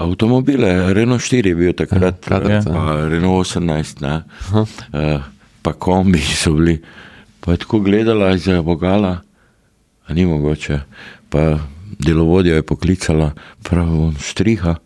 Avtomobile, 0.00 0.94
Renault 0.96 1.20
4 1.20 1.52
je 1.52 1.56
bil 1.56 1.74
takrat, 1.76 2.16
Aha, 2.24 2.40
kadar, 2.40 2.64
pa 2.64 2.82
Renault 3.12 3.44
18, 3.44 4.00
ne, 4.00 4.14
uh, 4.56 5.26
pa 5.60 5.72
kombi 5.76 6.22
so 6.24 6.54
bili. 6.56 6.78
Pa 7.44 7.52
je 7.52 7.62
tako 7.62 7.82
gledala 7.84 8.32
iz 8.32 8.48
Bogala, 8.64 9.18
a 10.08 10.16
ni 10.16 10.24
mogoče. 10.24 10.80
Pa 11.28 11.60
delovodja 12.00 12.56
je 12.56 12.64
poklicala, 12.64 13.34
prav 13.62 14.16
štriha, 14.24 14.78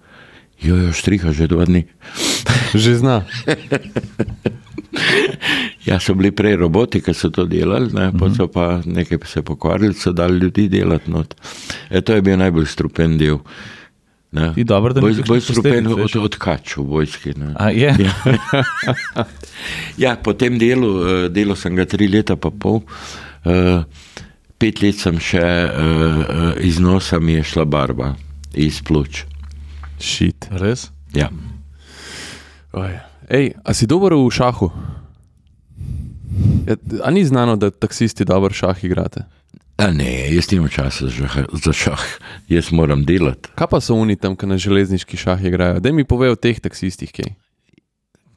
jo 0.66 0.80
je 0.82 0.90
štriha 0.92 1.30
že 1.30 1.46
dva 1.46 1.64
dni. 1.70 1.86
Že 2.74 2.98
zna. 2.98 3.16
Ja, 5.86 5.98
so 6.00 6.14
bili 6.14 6.30
prej 6.30 6.56
roboti, 6.60 7.00
ki 7.02 7.14
so 7.14 7.30
to 7.34 7.42
delali, 7.50 7.90
ne, 7.96 8.12
pa 8.18 8.28
so 8.30 8.46
pa 8.46 8.66
nekaj 8.86 9.18
se 9.26 9.42
pokvarili, 9.42 9.94
so 9.98 10.12
dali 10.12 10.38
ljudi 10.38 10.68
delati. 10.68 11.10
Not. 11.10 11.34
E, 11.90 12.00
to 12.00 12.14
je 12.14 12.22
bil 12.22 12.38
najbolj 12.38 12.68
strupen 12.70 13.18
del. 13.18 13.40
Ne. 14.32 14.54
Ti 14.54 14.64
dobro, 14.64 14.92
da 14.92 15.00
ni 15.00 15.22
bolj, 15.26 15.40
strupen 15.40 15.86
od, 15.86 16.16
od 16.16 16.36
kač 16.40 16.76
v 16.76 16.86
vojski. 16.88 17.34
Ne. 17.36 17.50
A, 17.58 17.68
je. 17.70 17.92
Ja. 17.98 18.14
ja, 20.04 20.14
po 20.16 20.32
tem 20.32 20.56
delu, 20.58 20.92
eh, 21.04 21.28
delu 21.28 21.56
sem 21.56 21.76
ga 21.76 21.84
tri 21.84 22.08
leta 22.08 22.38
pa 22.40 22.48
pol, 22.48 22.80
eh, 23.44 23.84
pet 24.56 24.80
let 24.80 24.96
sem 25.02 25.20
še 25.20 25.44
eh, 25.44 26.64
iz 26.64 26.80
nosa 26.80 27.20
mi 27.20 27.36
je 27.36 27.44
šla 27.52 27.68
barba, 27.68 28.14
iz 28.56 28.80
pljuč. 28.80 29.26
Šit. 30.00 30.48
Res? 30.62 30.88
Ja. 31.12 31.28
Oj. 32.72 33.11
Ej, 33.32 33.56
a 33.64 33.72
si 33.72 33.88
dober 33.88 34.12
v 34.12 34.28
šahu? 34.28 34.68
Ja, 36.68 36.76
a 37.02 37.08
ni 37.10 37.24
znano, 37.24 37.56
da 37.56 37.70
taksisti 37.72 38.24
dobro 38.28 38.52
šah 38.52 38.76
igrate? 38.84 39.24
A 39.80 39.88
ne, 39.90 40.28
jaz 40.34 40.50
nimam 40.52 40.68
časa 40.68 41.08
za, 41.08 41.28
za 41.64 41.72
šah, 41.72 42.02
jaz 42.48 42.68
moram 42.76 43.04
delati. 43.08 43.48
Kaj 43.56 43.66
pa 43.72 43.80
so 43.80 43.96
oni 43.96 44.16
tam, 44.20 44.36
ki 44.36 44.46
na 44.46 44.58
železniški 44.60 45.16
šah 45.16 45.40
igrajo? 45.48 45.80
Da 45.80 45.92
mi 45.92 46.04
povejo 46.04 46.36
o 46.36 46.40
teh 46.40 46.60
taksistih, 46.60 47.08
kaj. 47.12 47.32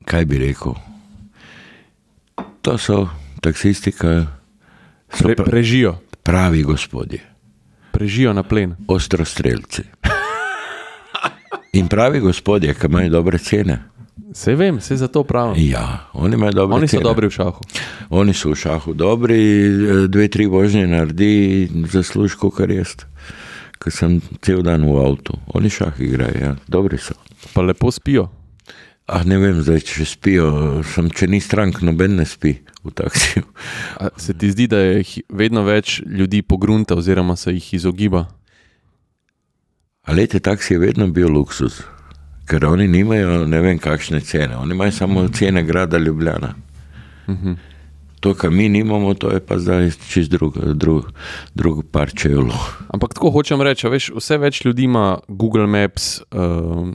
Kaj 0.07 0.25
bi 0.25 0.39
rekel? 0.39 0.79
To 2.63 2.77
so 2.79 3.09
taksisti, 3.43 3.91
ki 3.91 4.23
Pre, 5.19 5.35
prežijo, 5.35 5.99
pravi 6.23 6.63
gospodje, 6.63 7.19
prežijo 7.91 8.33
na 8.33 8.43
plen. 8.43 8.75
ostrostrelci. 8.87 9.83
In 11.73 11.87
pravi 11.87 12.19
gospodje, 12.19 12.73
ki 12.73 12.87
imajo 12.87 13.09
dobre 13.09 13.37
cene. 13.37 13.79
Vse 14.15 14.55
vem, 14.55 14.77
vse 14.79 14.95
za 14.97 15.07
to 15.07 15.23
pravim. 15.23 15.59
Ja, 15.69 16.07
oni 16.13 16.35
Oni 16.35 16.87
so 16.87 16.97
cene. 16.97 17.03
dobri 17.03 17.27
v 17.27 17.31
šahu. 17.31 17.61
Oni 18.09 18.33
so 18.33 18.49
v 18.49 18.55
šahu 18.55 18.93
dobri, 18.93 19.41
eh, 19.65 20.07
dve, 20.07 20.27
tri 20.27 20.45
vožnje 20.45 20.87
naredi, 20.87 21.67
zaslužko, 21.91 22.51
kar 22.51 22.71
jaz, 22.71 22.95
ker 23.79 23.91
sem 23.91 24.21
cel 24.41 24.63
dan 24.63 24.87
v 24.87 24.95
avtu. 24.95 25.35
Oni 25.53 25.69
šah 25.69 25.99
igrajo, 25.99 26.39
ja. 26.39 26.55
dobri 26.67 26.97
so. 26.97 27.13
Pa 27.53 27.61
lepo 27.61 27.91
spijo. 27.91 28.29
Ah, 29.07 29.21
ne 29.23 29.37
vem, 29.37 29.61
zdaj, 29.61 29.83
če 29.85 30.05
spijo, 30.05 30.47
sem, 30.81 31.11
če 31.13 31.27
ni 31.27 31.37
strank, 31.37 31.83
noben 31.85 32.15
ne 32.17 32.25
spi 32.25 32.55
v 32.83 32.91
taksiju. 32.95 33.43
A 34.01 34.09
se 34.17 34.33
ti 34.33 34.49
zdi, 34.49 34.65
da 34.67 34.79
je 34.79 35.03
vedno 35.29 35.61
več 35.61 35.99
ljudi 36.01 36.41
pogrunta, 36.41 36.95
oziroma 36.95 37.35
se 37.35 37.53
jih 37.53 37.73
izogiba? 37.77 38.25
Ali 40.09 40.25
te 40.27 40.39
taksi 40.39 40.73
je 40.73 40.79
vedno 40.79 41.07
bil 41.13 41.29
luksus, 41.29 41.83
ker 42.45 42.65
oni 42.65 42.87
nimajo 42.87 43.45
ne 43.47 43.61
vem 43.61 43.79
kakšne 43.79 44.21
cene, 44.21 44.57
oni 44.57 44.73
imajo 44.73 44.91
samo 44.91 45.27
cene 45.27 45.63
grada 45.63 45.97
Ljubljana. 45.97 46.53
To, 48.19 48.33
kar 48.33 48.49
mi 48.49 48.69
nimamo, 48.69 49.13
to 49.13 49.29
je 49.31 49.39
pa 49.45 49.59
zdaj 49.59 49.91
čist 50.09 50.31
drug, 50.31 50.57
drug, 50.73 51.11
drug 51.53 51.83
par 51.91 52.09
čevljev. 52.13 52.57
Ampak 52.93 53.13
tako 53.13 53.29
hočem 53.29 53.61
reči, 53.61 53.85
veš, 53.89 54.09
vse 54.17 54.37
več 54.41 54.63
ljudi 54.65 54.87
ima 54.87 55.19
Google 55.27 55.67
Maps, 55.67 56.21
uh, 56.31 56.89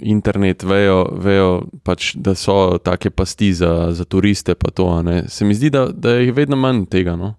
internet, 0.00 0.62
vejo, 0.62 1.00
vejo 1.18 1.48
pač, 1.82 2.12
da 2.14 2.34
so 2.38 2.78
take 2.78 3.10
pasti 3.10 3.52
za, 3.54 3.90
za 3.92 4.04
turiste. 4.04 4.54
pa 4.54 4.70
To. 4.70 5.02
Se 5.28 5.44
mi 5.44 5.54
zdi, 5.54 5.70
da, 5.70 5.88
da 5.92 6.10
je 6.10 6.32
vedno 6.32 6.56
manj 6.56 6.84
tega. 6.86 7.16
No? 7.16 7.34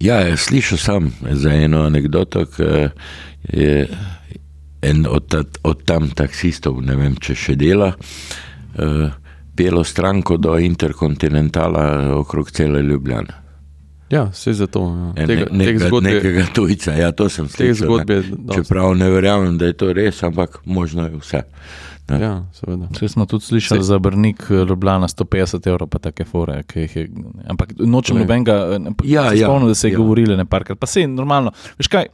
Ja, 0.00 0.36
slišal 0.36 0.78
sem 0.78 1.12
za 1.30 1.52
eno 1.52 1.82
anegdoto, 1.82 2.46
ki 2.46 2.88
je 3.52 3.88
en 4.82 5.06
od, 5.06 5.34
od 5.62 5.84
tam 5.84 6.10
taksistov, 6.10 6.82
ne 6.82 6.96
vem, 6.96 7.16
če 7.16 7.34
še 7.34 7.56
dela, 7.56 7.92
uh, 7.92 9.10
pelo 9.56 9.84
stranko 9.84 10.36
do 10.36 10.58
interkontinentala 10.58 11.84
okrog 12.14 12.50
cele 12.50 12.82
Ljubljane. 12.82 13.34
Ja, 14.10 14.30
vse 14.32 14.52
za 14.52 14.66
to. 14.66 14.80
Ja. 14.88 15.22
En, 15.22 15.26
Tega, 15.28 15.46
ne, 15.50 15.58
nekega, 15.58 15.88
zgodb 15.88 16.06
je- 16.06 16.14
nekega 16.14 16.44
tujca, 16.54 16.92
ja, 16.92 17.12
to 17.12 17.28
sem 17.28 17.48
slišal. 17.48 17.74
zgodb 17.86 18.10
je 18.10 18.22
ne. 18.22 18.54
Čeprav 18.54 18.94
ne 18.96 19.10
verjamem, 19.10 19.58
da 19.58 19.66
je 19.66 19.72
to 19.72 19.92
res, 19.92 20.22
ampak 20.22 20.60
možno 20.64 21.04
je 21.04 21.16
vse. 21.16 21.42
Ne. 22.08 22.18
Ja, 22.18 22.44
seveda. 22.52 22.88
Vse 22.90 23.08
smo 23.08 23.26
tudi 23.26 23.44
slišali 23.44 23.80
Sej- 23.80 23.84
za 23.84 23.98
Brnik, 23.98 24.36
Ljubljana 24.50 25.08
150 25.08 25.66
evrov, 25.66 25.88
pa 25.88 25.98
take 26.00 26.24
fore. 26.24 26.62
ki 26.64 26.80
jih 26.80 26.96
Je, 26.96 27.08
ampak 27.46 27.72
nočem 27.78 28.16
Ne. 28.16 28.22
nobenega. 28.22 28.78
ne, 28.78 28.90
Ja, 29.04 29.30
se 29.30 29.36
ja, 29.36 29.46
Spomnim, 29.46 29.68
da 29.68 29.74
se 29.74 29.88
je 29.88 29.92
ja. 29.92 29.98
govorilo 29.98 30.36
ne 30.36 30.44
parkrat. 30.44 30.78
Pa 30.78 30.86
se 30.86 31.00
je 31.00 31.08
normalno. 31.08 31.50
Veš 31.76 31.88
kaj, 31.88 32.06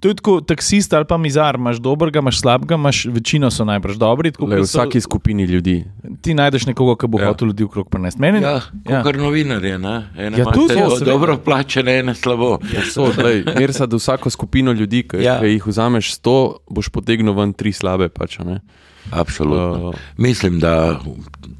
to 0.00 0.08
je 0.08 0.14
tako 0.14 0.40
taksist 0.42 0.92
ali 0.92 1.04
pa 1.04 1.16
mizar, 1.16 1.54
imaš 1.56 1.76
dobrega, 1.78 2.18
imaš 2.18 2.40
slabega, 2.40 2.74
imaš 2.74 3.04
večino 3.06 3.50
so 3.50 3.64
najbrž 3.64 3.96
dobri. 3.96 4.30
Tako, 4.30 4.46
Le, 4.46 4.56
v 4.56 4.58
kot 4.58 4.66
so- 4.66 4.78
vsaki 4.78 5.00
skupini 5.00 5.44
ljudi. 5.44 5.84
Ti 6.22 6.34
najdeš 6.34 6.66
nekoga, 6.66 6.96
ki 6.96 7.06
bo 7.06 7.18
Ja. 7.18 7.22
ja. 7.22 7.28
hotel 7.28 7.48
ljudi 7.48 7.64
okrog 7.64 7.88
prenesti. 7.88 8.20
Meni, 8.20 8.40
Ja, 8.40 8.60
ja. 8.86 9.02
kot 9.02 9.16
novinar 9.16 9.62
je, 9.62 9.78
ne? 9.78 10.06
ene 10.16 10.38
Ja, 10.38 10.44
tudi 10.46 10.68
to, 10.68 10.80
do- 10.80 10.90
seveda. 10.92 11.04
dobro 11.06 11.36
plačene, 11.38 11.98
ene 11.98 12.14
slabo. 12.14 12.58
So, 12.86 13.10
lej, 13.14 13.44
mer 13.46 13.72
sad 13.72 13.92
vsako 13.92 14.30
skupino 14.30 14.72
ljudi, 14.72 15.02
ki 15.04 15.16
Ja. 15.18 15.34
ja. 15.34 15.46
jih 15.46 15.66
vzameš 15.66 16.14
100, 16.14 16.36
boš 16.66 16.88
potegnil 16.88 17.32
ven 17.32 17.52
tri 17.52 17.72
slabe. 17.72 18.08
Pač, 18.10 18.40
a 18.40 18.44
ne. 18.44 18.60
Absolutno. 19.10 19.88
Uh, 19.88 19.94
Mislim, 20.16 20.60
da 20.60 21.00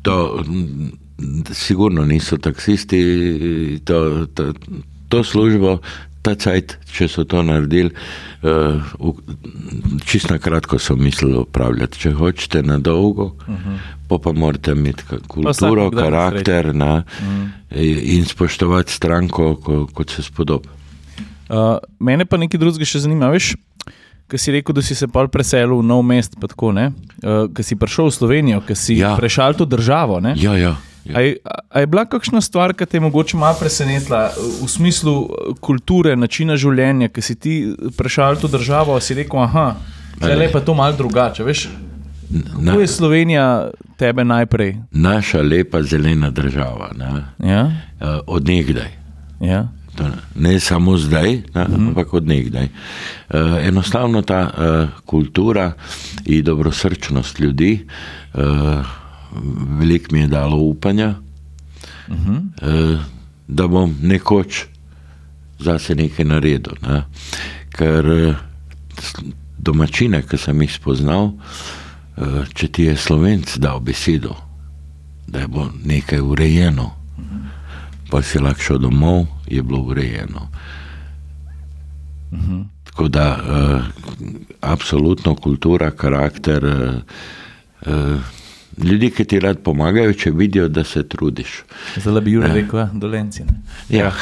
to 0.02 0.44
mm, 0.46 0.90
sigurno 1.52 2.04
niso 2.04 2.36
taksisti, 2.36 3.80
to, 3.84 4.26
to, 4.34 4.52
to 5.08 5.24
službo, 5.24 5.78
ta 6.22 6.34
cajt, 6.36 6.76
če 6.92 7.08
so 7.08 7.24
to 7.24 7.42
naredili, 7.42 7.92
uh, 8.42 9.14
čisto 10.04 10.34
na 10.34 10.38
kratko 10.38 10.78
so 10.78 10.96
mislili 10.96 11.38
upravljati. 11.40 11.98
Če 11.98 12.12
hočete 12.12 12.62
na 12.62 12.78
dolgo, 12.78 13.24
uh 13.24 13.48
-huh. 13.48 14.18
pa, 14.18 14.32
morate 14.32 14.72
imeti 14.72 15.04
kulturo, 15.28 15.90
karakter 15.90 16.74
na, 16.74 16.96
uh 16.96 17.26
-huh. 17.26 18.00
in 18.02 18.24
spoštovati 18.24 18.92
stranko, 18.92 19.56
ko, 19.56 19.86
kot 19.94 20.10
se 20.10 20.22
spodobi. 20.22 20.68
Uh, 21.48 21.78
mene 21.98 22.24
pa 22.24 22.36
nekaj 22.36 22.58
drugega 22.58 22.84
še 22.84 22.98
zanima. 22.98 23.28
Veš, 23.28 23.54
Ki 24.30 24.38
si 24.38 24.52
rekel, 24.52 24.72
da 24.72 24.82
si 24.82 24.94
se 24.94 25.06
pol 25.06 25.26
preselil 25.28 25.74
v 25.74 25.84
nov 25.84 26.04
mest, 26.04 26.36
pa 26.38 26.46
tako 26.46 26.70
ne. 26.70 26.92
Uh, 27.18 27.48
ki 27.50 27.62
si 27.62 27.74
prišel 27.74 28.06
v 28.06 28.12
Slovenijo, 28.12 28.60
ki 28.60 28.74
si 28.74 28.94
Ja. 28.94 29.16
prešal 29.16 29.54
to 29.54 29.64
državo. 29.66 30.20
Ne? 30.20 30.34
Ja, 30.36 30.54
ja. 30.54 30.76
ja. 31.04 31.12
A 31.12 31.20
je, 31.20 31.36
a 31.68 31.76
je 31.76 31.86
bila 31.86 32.04
kakšna 32.04 32.38
stvar, 32.40 32.70
ki 32.72 32.86
te 32.86 32.96
je 32.96 33.02
mogoče 33.02 33.34
malo 33.36 33.58
presenetila 33.58 34.30
v 34.36 34.68
smislu 34.68 35.14
eh, 35.20 35.28
kulture, 35.60 36.14
načina 36.14 36.54
življenja, 36.54 37.08
ki 37.08 37.20
si 37.20 37.34
ti 37.34 37.54
prešal 37.92 38.36
to 38.36 38.46
državo, 38.48 38.94
si 38.98 39.14
rekel, 39.14 39.40
aha, 39.40 39.74
zdaj 40.16 40.38
je 40.38 40.50
pa 40.50 40.60
to 40.60 40.74
malo 40.74 40.94
drugače. 40.94 41.42
Veš, 41.42 41.66
Na, 42.30 42.40
kako 42.68 42.80
je 42.80 42.86
Slovenija 42.88 43.46
tebe 43.96 44.22
najprej? 44.22 44.76
naša 44.92 45.42
lepa 45.42 45.82
zelena 45.82 46.30
država, 46.30 46.92
ne, 46.94 47.08
Ja, 47.42 47.64
uh, 47.98 48.06
odnegdaj. 48.28 48.90
ja. 49.40 49.66
Ne, 50.34 50.60
samo 50.60 50.96
zdaj, 50.96 51.42
ne, 51.54 51.64
mm. 51.68 51.88
ampak 51.88 52.14
odnegdaj. 52.14 52.64
Uh, 52.64 53.40
enostavno 53.66 54.22
ta 54.22 54.40
uh, 54.40 54.88
kultura 55.04 55.72
in 56.24 56.44
dobrosrčnost 56.44 57.40
ljudi, 57.40 57.86
uh, 58.34 58.86
veliko 59.78 60.14
mi 60.14 60.20
je 60.20 60.26
dalo 60.26 60.56
upanja, 60.56 61.14
mm 62.08 62.16
-hmm. 62.16 62.92
uh, 62.92 63.00
da 63.48 63.66
bom 63.66 63.96
nekoč 64.02 64.64
zase 65.58 65.94
nekaj 65.94 66.24
naredil. 66.24 66.72
Ne. 66.82 67.02
Ker 67.70 68.06
uh, 68.06 68.34
domačine, 69.58 70.22
ki 70.22 70.38
sem 70.38 70.62
jih 70.62 70.72
spoznal, 70.72 71.24
uh, 71.24 72.48
če 72.54 72.68
ti 72.68 72.82
je 72.82 72.96
slovenc 72.96 73.56
dal 73.56 73.80
besedo, 73.80 74.36
da 75.26 75.38
je 75.38 75.48
bo 75.48 75.70
nekaj 75.84 76.20
urejeno 76.20 77.00
pa 78.10 78.22
si 78.22 78.42
lahko 78.42 78.62
šel 78.62 78.78
domov, 78.82 79.26
je 79.50 79.62
bilo 79.62 79.80
urejeno. 79.80 80.48
Uh 82.30 82.38
-huh. 82.38 82.64
Tako 82.84 83.08
da, 83.08 83.38
uh, 83.38 83.84
absolutno 84.60 85.34
kultura, 85.34 85.90
karakter, 85.90 86.64
uh, 86.64 87.94
uh, 87.94 88.20
ljudi, 88.82 89.10
ki 89.10 89.24
ti 89.24 89.40
rad 89.40 89.58
pomagajo, 89.58 90.12
če 90.12 90.30
vidijo, 90.30 90.68
da 90.68 90.84
se 90.84 91.08
trudiš. 91.08 91.62
Zdaj 91.96 92.20
bi 92.20 92.32
Jurek 92.32 92.52
rekel, 92.52 92.78
ja, 92.78 92.90
dolenci. 92.94 93.42
Ne. 93.42 93.62
Ja. 93.88 94.12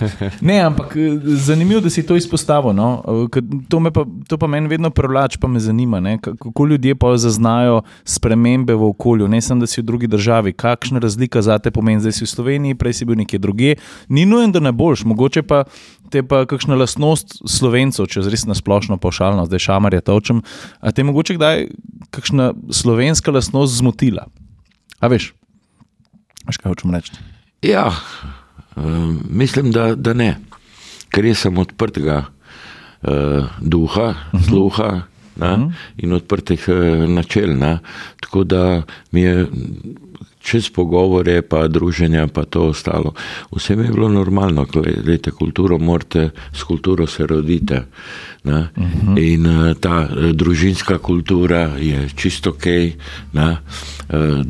ne, 0.40 0.60
ampak 0.60 0.96
eh, 0.96 1.18
zanimivo, 1.24 1.80
da 1.80 1.90
si 1.90 2.02
to 2.02 2.16
izpostavil. 2.16 2.72
No? 2.72 3.02
Eh, 3.06 3.40
To, 3.68 3.90
pa, 3.92 4.04
to 4.28 4.38
pa 4.38 4.46
meni 4.46 4.68
vedno 4.68 4.90
privlači, 4.90 5.38
pa 5.38 5.48
me 5.48 5.60
zanima, 5.60 6.00
ne? 6.00 6.18
Ka- 6.18 6.36
kako 6.36 6.66
ljudje 6.66 6.94
pa 6.94 7.16
zaznajo 7.16 7.82
spremembe 8.04 8.74
v 8.74 8.84
okolju. 8.84 9.28
Ne 9.28 9.40
samo, 9.40 9.60
da 9.60 9.66
si 9.66 9.80
v 9.80 9.84
drugi 9.84 10.06
državi, 10.06 10.52
kakšna 10.52 10.98
razlika 10.98 11.42
za 11.42 11.58
te 11.58 11.70
pomeni, 11.70 12.00
zdaj 12.00 12.12
si 12.12 12.24
v 12.24 12.28
Sloveniji, 12.28 12.74
prej 12.74 12.92
si 12.92 13.04
bil 13.04 13.16
nekje 13.16 13.38
drugje. 13.38 13.76
Ni 14.08 14.26
nujen, 14.26 14.52
da 14.52 14.60
ne 14.60 14.72
boš, 14.72 15.04
mogoče 15.04 15.42
pa 15.42 15.64
te 16.10 16.22
pa 16.26 16.42
kakšna 16.48 16.78
lastnost 16.78 17.38
slovencev, 17.48 18.08
če 18.10 18.24
res 18.28 18.46
nasplošno 18.48 18.98
pošaljno, 19.02 19.46
zdaj 19.48 19.64
šamarja 19.68 20.04
točem. 20.06 20.42
A 20.80 20.92
te 20.92 21.04
mogoče 21.06 21.38
kdaj 21.38 21.68
kakšna 22.14 22.52
slovenska 22.74 23.34
lastnost 23.34 23.78
zmotila? 23.78 24.26
A 25.00 25.10
veš, 25.12 25.32
veš 26.48 26.60
kaj 26.60 26.72
hočem 26.72 26.94
reči? 26.96 27.18
Ja, 27.62 27.90
um, 28.76 29.20
mislim, 29.28 29.72
da, 29.74 29.92
da 29.94 30.14
ne, 30.14 30.36
ker 31.14 31.26
jaz 31.26 31.44
sem 31.46 31.58
odprtega 31.58 32.24
uh, 32.28 33.48
duha, 33.60 34.12
sluha 34.48 34.90
ne, 35.38 35.52
in 35.98 36.14
odprtih 36.14 36.68
uh, 36.70 37.06
načel. 37.10 37.54
Ne, 37.58 37.78
tako 38.22 38.44
da 38.44 38.64
mi 39.14 39.26
je 39.26 39.46
čez 40.48 40.70
pogovore, 40.72 41.42
pa 41.42 41.66
druženja, 41.68 42.26
pa 42.32 42.44
to 42.48 42.72
ostalo. 42.72 43.12
Vse 43.52 43.76
je 43.76 43.92
bilo 43.92 44.08
normalno, 44.08 44.64
gledajte, 44.64 45.30
kulturo 45.30 45.78
morate, 45.78 46.30
s 46.52 46.64
kulturo 46.64 47.06
se 47.06 47.26
rodite. 47.26 47.84
Ne, 48.44 48.68
in 49.18 49.46
uh, 49.46 49.74
ta 49.76 50.06
uh, 50.08 50.30
družinska 50.32 50.98
kultura 50.98 51.76
je 51.76 52.08
čisto 52.16 52.50
ok. 52.56 52.66
Ne, 53.32 53.48
uh, 54.08 54.40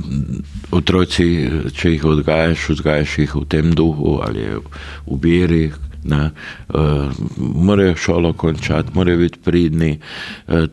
otroci, 0.70 1.26
eh, 1.42 1.70
če 1.74 1.94
jih 1.96 2.04
odgajaš, 2.04 2.68
vzgajaš 2.76 3.18
jih 3.18 3.34
v 3.34 3.44
tem 3.48 3.72
duhu 3.74 4.18
ali 4.22 4.44
v 5.08 5.20
veri. 5.22 5.66
Ne, 6.08 6.30
uh, 6.30 7.10
morajo 7.36 7.96
šolo 7.96 8.32
končati, 8.32 8.94
morajo 8.94 9.18
biti 9.24 9.40
pridni. 9.44 9.98
Uh, 10.46 10.68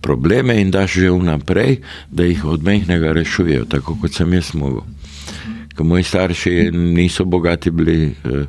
probleme 0.00 0.60
in 0.60 0.70
daš 0.70 0.92
že 1.00 1.10
vnaprej, 1.10 1.80
da 2.10 2.24
jih 2.24 2.44
od 2.44 2.62
mehkega 2.64 3.12
rešujejo, 3.12 3.64
tako 3.64 3.96
kot 4.00 4.14
sem 4.14 4.32
jaz 4.32 4.54
mogel. 4.54 4.82
Ker 5.76 5.86
moji 5.86 6.04
starši 6.04 6.70
niso 6.72 7.24
bogati 7.24 7.70
bili, 7.70 8.14
eh, 8.24 8.46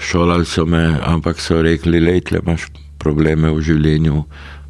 šolali 0.00 0.46
so 0.46 0.66
me, 0.66 0.98
ampak 1.02 1.40
so 1.40 1.62
rekli, 1.62 2.00
lejte, 2.00 2.38
imaš 2.42 2.68
probleme 2.98 3.50
v 3.50 3.62
življenju, 3.62 4.24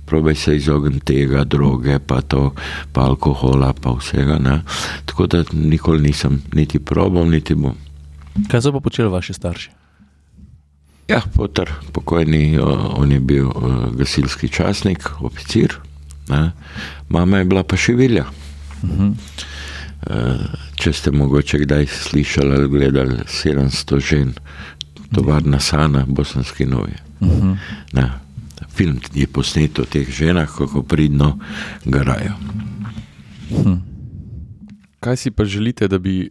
probaj 0.09 0.34
se 0.34 0.57
izogniti 0.57 1.05
tega, 1.05 1.45
droge, 1.45 1.99
pa 1.99 2.20
to, 2.20 2.55
pa 2.93 3.09
alkohola, 3.11 3.72
pa 3.72 3.93
vsega. 3.93 4.39
Ne. 4.39 4.62
Tako 5.05 5.26
da 5.26 5.45
nikoli 5.53 6.03
nisem 6.09 6.43
niti 6.55 6.78
probal, 6.78 7.28
niti 7.28 7.55
bom. 7.55 7.76
Kaj 8.49 8.62
so 8.62 8.72
pa 8.72 8.80
počeli 8.80 9.12
vaši 9.12 9.34
starši? 9.36 9.78
Ja, 11.09 11.22
Potar, 11.34 11.70
pokojni, 11.92 12.59
on 12.96 13.12
je 13.12 13.20
bil 13.20 13.48
gasilski 13.96 14.48
časnik, 14.48 15.09
oficir, 15.20 15.78
ne. 16.28 16.50
mama 17.09 17.38
je 17.38 17.44
bila 17.44 17.62
pa 17.62 17.76
šivilja. 17.76 18.24
Uh 18.82 18.90
-huh. 18.90 19.14
uh, 20.11 20.40
če 20.74 20.92
ste 20.92 21.11
mogoče 21.11 21.59
kdaj 21.59 21.86
slišali 21.86 22.54
ali 22.54 22.68
gledali 22.68 23.16
700 23.26 24.09
žen, 24.09 24.34
tovarna 25.14 25.61
Sana, 25.61 26.04
bosanski 26.09 26.66
novi. 26.66 26.92
Uh 27.20 27.28
-huh. 27.28 27.56
ne, 27.92 28.11
film 28.74 29.00
je 29.14 29.26
posnet 29.26 29.78
o 29.78 29.84
teh 29.84 30.11
ženah, 30.11 30.48
kako 30.59 30.82
pridno 30.82 31.38
garajo. 31.84 32.32
Kaj 35.00 35.16
si 35.16 35.30
pa 35.30 35.44
želite, 35.44 35.88
da 35.88 35.98
bi, 35.98 36.30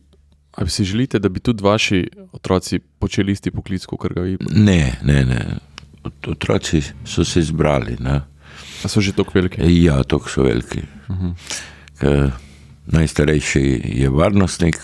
ali 0.58 0.70
si 0.70 0.84
želite, 0.84 1.20
da 1.20 1.30
bi 1.30 1.40
tudi 1.40 1.64
vaši 1.64 2.02
otroci 2.32 2.80
počeli 2.80 3.32
isti 3.32 3.52
poklic, 3.52 3.86
kot 3.86 4.10
ga 4.10 4.22
vi? 4.22 4.38
Ne, 4.52 4.98
ne, 5.04 5.26
ne. 5.26 5.42
Ot- 6.04 6.30
Otroci 6.30 6.82
so 7.06 7.24
se 7.24 7.40
izbrali. 7.40 7.98
Ne. 8.00 8.22
A 8.84 8.88
so 8.88 9.02
že 9.02 9.14
tako 9.14 9.32
veliki? 9.34 9.62
Ja, 9.76 10.02
tako 10.04 10.30
so 10.30 10.44
veliki. 10.44 10.82
Ker 12.00 12.32
Najstarejši 12.88 13.62
je 13.86 14.10
varnostnik, 14.10 14.78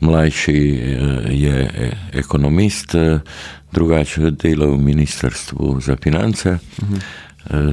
mlajši 0.00 0.56
eh, 0.72 0.98
je 1.32 1.56
e- 1.76 1.92
ekonomist, 2.14 2.94
drugače 3.72 4.30
dela 4.32 4.66
v 4.66 4.78
ministrstvu 4.78 5.80
za 5.80 5.96
finance. 5.96 6.58
Eh, 7.50 7.72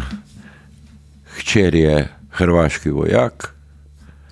Hčer 1.32 1.76
je 1.76 1.95
hrvaški 2.32 2.89
vojak. 2.89 3.53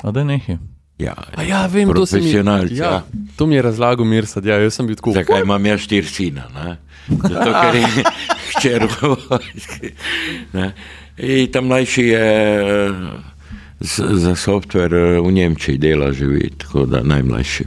A 0.02 0.12
da 0.12 0.24
nehi. 0.24 0.58
Ja, 1.00 1.14
A 1.34 1.44
ja, 1.44 1.66
vem, 1.66 1.88
to 1.88 2.06
se 2.06 2.16
mi 2.16 2.22
profesionalc. 2.22 2.72
ja, 2.72 2.86
Ja. 2.86 3.04
To 3.36 3.46
mi 3.46 3.56
je 3.56 3.62
razlagal 3.62 4.06
Mirsad, 4.06 4.46
ja, 4.46 4.58
jaz 4.58 4.74
sem 4.74 4.84
bil 4.86 4.96
tako. 4.96 5.14
Zakaj 5.14 5.42
imam 5.42 5.66
jaz 5.66 5.80
štiri 5.80 6.06
sina? 6.06 6.44
Ne? 6.52 6.78
Zato, 7.10 7.52
ker 7.54 7.76
je 7.76 7.88
hčer 8.52 8.84
v 8.86 8.98
vojski. 9.22 9.94
ne. 10.54 10.74
In 11.18 11.48
ta 11.48 11.62
mlajši 11.62 12.04
je 12.04 12.26
eh, 12.60 12.92
z- 13.82 14.12
za 14.18 14.36
softver 14.36 14.92
eh, 14.94 15.20
v 15.20 15.32
Nemčiji 15.32 15.78
dela 15.78 16.12
živi, 16.12 16.50
tako 16.58 16.84
da 16.86 17.00
najmlajši. 17.02 17.66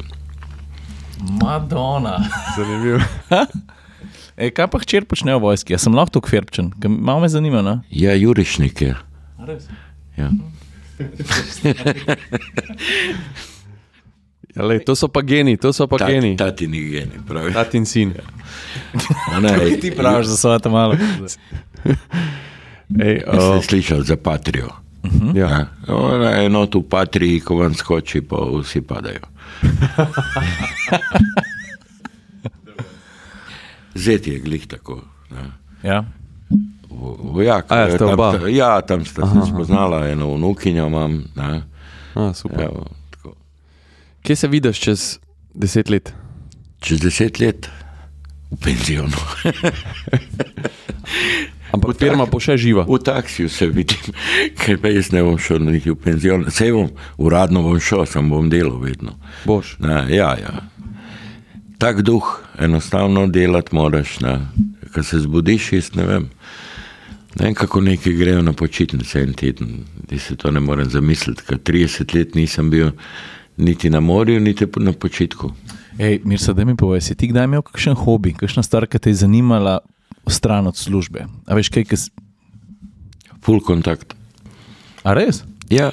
Madonna. 1.39 2.19
Zanimivo. 2.57 3.01
E, 4.37 4.51
kaj 4.51 4.67
pa 4.67 4.79
hčer 4.79 5.05
počne 5.05 5.33
v 5.33 5.41
vojski? 5.41 5.73
Jaz 5.73 5.83
sem 5.83 5.95
lahko 5.95 6.11
tako 6.13 6.29
kverpčen, 6.29 6.73
ker 6.75 6.91
malo 6.91 7.21
me 7.21 7.29
zanima. 7.29 7.63
No? 7.63 7.81
Ja, 7.89 8.13
jurišnik 8.13 8.81
je. 8.83 8.95
Ja. 10.17 10.29
Ja, 14.53 14.63
lej, 14.63 14.85
to 14.85 14.93
so 14.93 15.09
pa 15.09 15.23
geni, 15.23 15.57
to 15.57 15.73
so 15.73 15.87
pa 15.89 15.97
Ta, 15.97 16.07
geni. 16.07 16.37
tati 16.37 16.67
ni 16.67 16.81
geni, 16.85 17.17
pravi. 17.25 17.53
Tat 17.53 17.73
in 17.75 17.87
sin. 17.87 18.13
Ona 19.33 19.49
je, 19.49 19.81
Ti 19.81 19.91
praviš, 19.91 20.27
da 20.27 20.37
so 20.37 20.59
tam 20.59 20.73
malo. 20.73 20.93
Ej, 22.93 23.25
Jaz 23.25 23.41
sem 23.41 23.57
uh, 23.57 23.65
slišal 23.65 24.03
za 24.03 24.17
Patrijo. 24.17 24.69
ja. 25.33 25.49
Ja. 25.49 25.67
Ona 25.89 26.31
je 26.37 26.49
not 26.49 26.75
v 26.75 26.83
Patriji, 26.85 27.41
ko 27.41 27.57
vam 27.57 27.73
skoči, 27.75 28.21
pa 28.21 28.37
vsi 28.37 28.81
padajo. 28.83 29.25
Zet 33.95 34.27
je 34.27 34.39
glih 34.39 34.67
tako. 34.67 35.01
Ne. 35.31 35.49
Ja. 35.83 36.05
Vo- 36.93 37.17
Vojak. 37.33 37.73
A 37.73 37.77
ja, 37.79 37.99
tam 37.99 38.09
oba? 38.11 38.29
Ja, 38.49 38.81
tam 38.81 39.05
sta 39.05 39.27
se 39.27 39.49
spoznala, 39.49 40.09
eno 40.09 40.35
vnukinjo 40.35 40.87
imam. 40.87 41.25
Ne. 41.37 41.63
A, 42.15 42.33
super. 42.35 42.65
Evo, 42.65 42.87
tako. 43.11 43.35
Kje 44.23 44.37
se 44.37 44.49
vidiš 44.49 44.81
čez 44.81 45.19
deset 45.55 45.91
let? 45.91 46.13
Čez 46.81 47.01
deset 47.01 47.41
let 47.41 47.71
v 48.51 48.57
penzionu. 48.57 49.17
Ampak 51.73 51.97
firma 51.97 52.27
bo 52.29 52.37
še 52.37 52.59
živa. 52.61 52.85
V 52.85 52.99
taksiju 53.01 53.49
se 53.49 53.67
vidim, 53.73 54.13
ker 54.61 54.77
pa 54.77 54.91
jaz 54.93 55.09
ne 55.13 55.23
bom 55.25 55.39
šel 55.41 55.63
niti 55.65 55.89
v 55.89 55.97
penzion. 55.97 56.45
Sej 56.53 56.75
bom, 56.77 56.91
uradno 57.17 57.63
bom 57.65 57.81
šel, 57.81 58.05
sem 58.07 58.29
bom 58.29 58.51
delal 58.53 58.77
vedno. 58.83 59.17
Boš. 59.49 59.79
Ne, 59.81 60.05
ja, 60.13 60.35
ja. 60.37 60.53
Tak 61.81 62.05
duh, 62.05 62.29
enostavno 62.61 63.25
delati 63.27 63.73
moraš. 63.75 64.19
Ko 64.93 65.01
se 65.03 65.23
zbudiš, 65.25 65.73
jaz 65.73 65.89
ne 65.97 66.05
vem. 66.05 66.29
Ne 67.41 67.55
kako 67.55 67.81
neki 67.81 68.13
grejo 68.13 68.43
na 68.43 68.53
počitnice 68.53 69.23
en 69.23 69.33
teden. 69.33 69.85
Jaz 70.11 70.23
se 70.23 70.37
to 70.37 70.51
ne 70.51 70.61
morem 70.61 70.91
zamisliti, 70.91 71.43
ker 71.47 71.59
30 71.59 72.15
let 72.15 72.35
nisem 72.35 72.71
bil 72.71 72.91
niti 73.57 73.91
na 73.91 74.01
morju, 74.01 74.41
niti 74.41 74.67
na 74.77 74.93
počitku. 74.93 75.53
Ej, 75.99 76.21
Mirsa, 76.25 76.53
da 76.53 76.65
mi 76.65 76.77
povej, 76.77 77.01
si 77.01 77.15
ti 77.15 77.29
kdaj 77.29 77.45
imel 77.45 77.63
kakšen 77.63 77.95
hobi, 77.95 78.33
kakšna 78.37 78.63
stvar, 78.63 78.87
ki 78.87 78.99
te 78.99 79.11
je 79.13 79.21
zanimala 79.25 79.79
stran 80.27 80.67
od 80.67 80.77
službe? 80.77 81.27
A 81.47 81.57
veš 81.57 81.69
kaj, 81.73 81.85
kas... 81.85 82.09
Full 83.45 83.61
kontakt. 83.65 84.15
A 85.05 85.15
res? 85.17 85.43
Ja, 85.71 85.91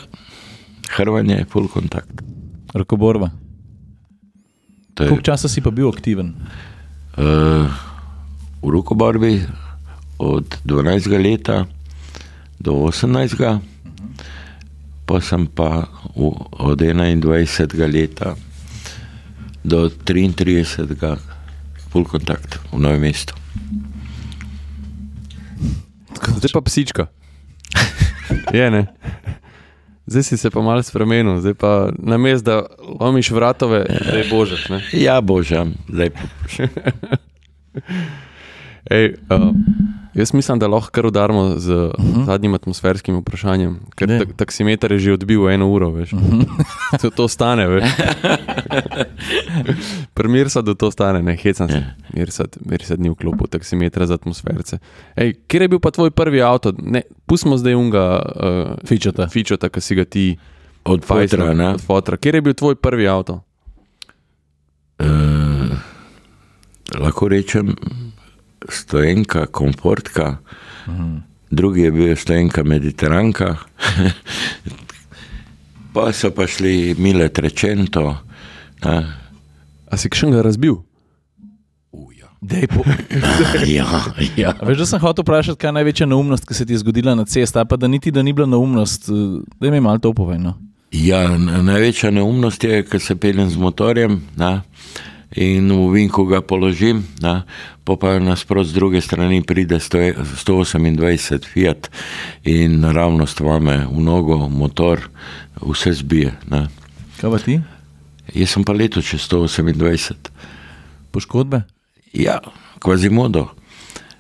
hrvanje 0.95 1.41
je 1.41 1.47
full 1.51 1.67
kontakt. 1.67 2.21
Rokoborba. 2.73 3.31
Je, 4.99 5.07
Koliko 5.07 5.23
časa 5.23 5.47
si 5.47 5.61
pa 5.63 5.71
bil 5.71 5.87
aktiven? 5.89 6.35
uh, 7.17 7.67
v 8.61 8.67
rokoborbi 8.69 9.43
od 10.19 10.45
12 10.65 11.07
leta 11.23 11.65
do 12.59 12.73
18, 12.73 13.59
pa 15.07 15.21
sem 15.23 15.47
pa 15.47 15.87
v, 16.15 16.35
od 16.59 16.77
21 16.77 17.87
leta 17.87 18.35
do 19.63 19.89
33 19.89 21.17
full 21.89 22.05
kontakt 22.05 22.59
v 22.71 22.79
novem 22.79 23.01
mestu. 23.01 23.33
Zdaj 26.19 26.51
pa 26.53 26.61
psička. 26.61 27.03
Je 28.55 28.71
ne. 28.71 28.87
Zdaj 30.09 30.23
si 30.23 30.37
se 30.37 30.49
pa 30.49 30.61
malo 30.61 30.83
spremenil, 30.83 31.39
zdaj 31.39 31.53
pa 31.53 31.89
na 31.95 32.17
mestu, 32.17 32.45
da 32.49 32.65
lomiš 32.99 33.31
vratove, 33.31 33.85
da 33.87 34.17
je 34.17 34.25
božeš. 34.29 34.69
Ne? 34.69 34.81
Ja, 34.93 35.21
božam, 35.21 35.73
zdaj 35.87 36.09
pa 36.09 36.21
Ej, 38.89 39.13
uh, 39.29 39.53
Jaz 40.13 40.33
mislim, 40.33 40.59
da 40.59 40.67
lahko 40.67 40.91
kar 40.91 41.05
udarimo 41.05 41.53
z 41.57 41.69
uh 41.69 41.91
-huh. 41.97 42.25
zadnjim 42.25 42.53
atmosferskim 42.53 43.15
vprašanjem, 43.15 43.79
ker 43.95 44.07
tak, 44.19 44.33
taksimeter 44.35 44.91
je 44.91 44.99
že 44.99 45.13
odbil 45.13 45.49
eno 45.49 45.69
uro. 45.69 45.91
Veš. 45.91 46.13
Uh 46.13 46.19
-huh. 46.19 46.45
to, 47.01 47.09
to 47.09 47.27
stane. 47.27 47.67
Primer 50.13 50.47
da 50.63 50.75
to 50.75 50.91
stane, 50.91 51.23
ne 51.23 51.35
hecam 51.35 51.69
se. 51.69 51.75
Ja. 51.75 51.83
Mirsad, 52.13 52.57
mirsad 52.65 52.99
ni 52.99 53.09
vklopil 53.09 53.47
taksimetra 53.47 54.05
za 54.05 54.13
atmosferce. 54.13 54.77
Ej, 55.15 55.33
kje 55.47 55.61
je 55.61 55.67
bil 55.67 55.79
pa 55.79 55.91
tvoj 55.91 56.11
prvi 56.11 56.41
avto? 56.41 56.73
Ne, 56.77 57.01
pustimo 57.25 57.57
zdaj 57.57 57.75
unga 57.75 58.21
uh, 58.35 58.87
Fičata. 58.87 59.27
fičota, 59.27 59.69
ki 59.69 59.81
si 59.81 59.95
ga 59.95 60.05
ti 60.05 60.37
Od 60.83 61.05
fotra? 61.05 61.71
Od 61.73 61.81
fotra. 61.81 62.17
Kje 62.17 62.33
je 62.33 62.41
bil 62.41 62.53
tvoj 62.53 62.75
prvi 62.75 63.07
avto? 63.07 63.43
Uh, 64.99 65.07
lahko 66.99 67.27
rečem, 67.27 67.75
stojenka, 68.73 69.45
komfortka, 69.45 70.37
uh 70.87 70.93
-huh. 70.93 71.19
drugi 71.51 71.81
je 71.81 71.91
bil 71.91 72.15
stojenka, 72.15 72.63
mediteranka, 72.63 73.55
pa 75.93 76.13
so 76.13 76.31
pa 76.31 76.47
šli 76.47 76.95
mile 76.97 77.29
trečento. 77.29 78.17
Ne? 78.85 79.13
A 79.91 79.97
si 79.97 80.09
še 80.13 80.31
ga 80.31 80.41
razbil? 80.41 80.75
Dej, 82.41 82.67
po... 82.67 82.83
Ja, 83.67 84.03
ja. 84.35 84.53
A 84.59 84.65
Veš, 84.65 84.77
da 84.77 84.85
sem 84.85 84.99
hotel 84.99 85.23
vprašati, 85.23 85.59
kaj 85.59 85.67
je 85.67 85.73
največja 85.73 86.05
neumnost, 86.07 86.47
ki 86.47 86.53
se 86.53 86.65
ti 86.65 86.73
je 86.73 86.77
zgodila 86.79 87.15
na 87.15 87.25
cesti, 87.25 87.59
a 87.59 87.65
pa 87.65 87.75
da 87.75 87.87
niti 87.87 88.11
da 88.11 88.23
ni 88.23 88.33
bila 88.33 88.47
neumnost, 88.47 89.09
eh, 89.09 89.43
da 89.59 89.71
mi 89.71 89.79
malo 89.79 89.99
to 89.99 90.13
povej. 90.13 90.39
No? 90.39 90.55
ja 90.91 91.37
največja 91.37 92.11
neumnost 92.11 92.63
je, 92.63 92.83
ker 92.83 93.01
se 93.01 93.15
peljem 93.15 93.49
z 93.49 93.57
motorjem 93.57 94.21
ne? 94.37 94.61
in 95.37 95.69
v 95.69 95.91
vinku 95.93 96.25
ga 96.25 96.41
položim, 96.41 97.03
ne? 97.21 97.43
Po 97.89 97.97
pa 97.97 98.19
nasprot 98.21 98.69
z 98.69 98.73
druge 98.77 99.01
strani 99.01 99.41
pride 99.41 99.79
100 99.81 100.13
128 100.45 101.41
Fiat 101.41 101.89
in 102.45 102.85
naravnost 102.85 103.39
vame 103.41 103.89
v 103.89 103.97
nogo, 104.05 104.45
motor, 104.45 105.09
vse 105.57 105.97
zbije. 105.97 106.37
Ne? 106.53 106.67
Kaj 107.17 107.31
pa 107.33 107.39
ti? 107.41 107.57
Jaz 108.37 108.53
sem 108.53 108.61
pa 108.61 108.77
leto 108.77 109.01
čez 109.01 109.25
128. 109.25 110.29
Poškodbe? 111.09 111.65
Ja, 112.13 112.37
kvazimodo. 112.77 113.57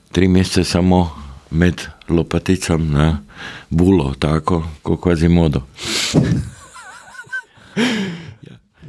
Tri 0.09 0.25
mesece 0.25 0.65
samo 0.65 1.13
med 1.53 1.85
lopaticam 2.09 2.89
na 2.89 3.21
bulo, 3.69 4.15
tako 4.17 4.65
kot 4.81 4.97
kvazimodo. 4.97 5.61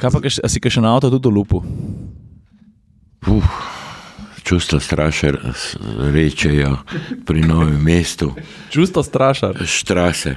Kaj 0.01 0.09
pa, 0.09 0.24
a 0.24 0.49
si 0.49 0.64
še 0.64 0.81
na 0.81 0.97
avto 0.97 1.12
tudi 1.12 1.28
lupu? 1.28 1.61
Uf, 3.28 3.45
čustva 4.51 4.81
strašer 4.81 5.39
rečejo 6.11 6.83
pri 7.23 7.41
novem 7.41 7.79
mestu, 7.79 8.35
Čusto 8.67 9.03
strašar. 9.03 9.55
štrase. 9.63 10.35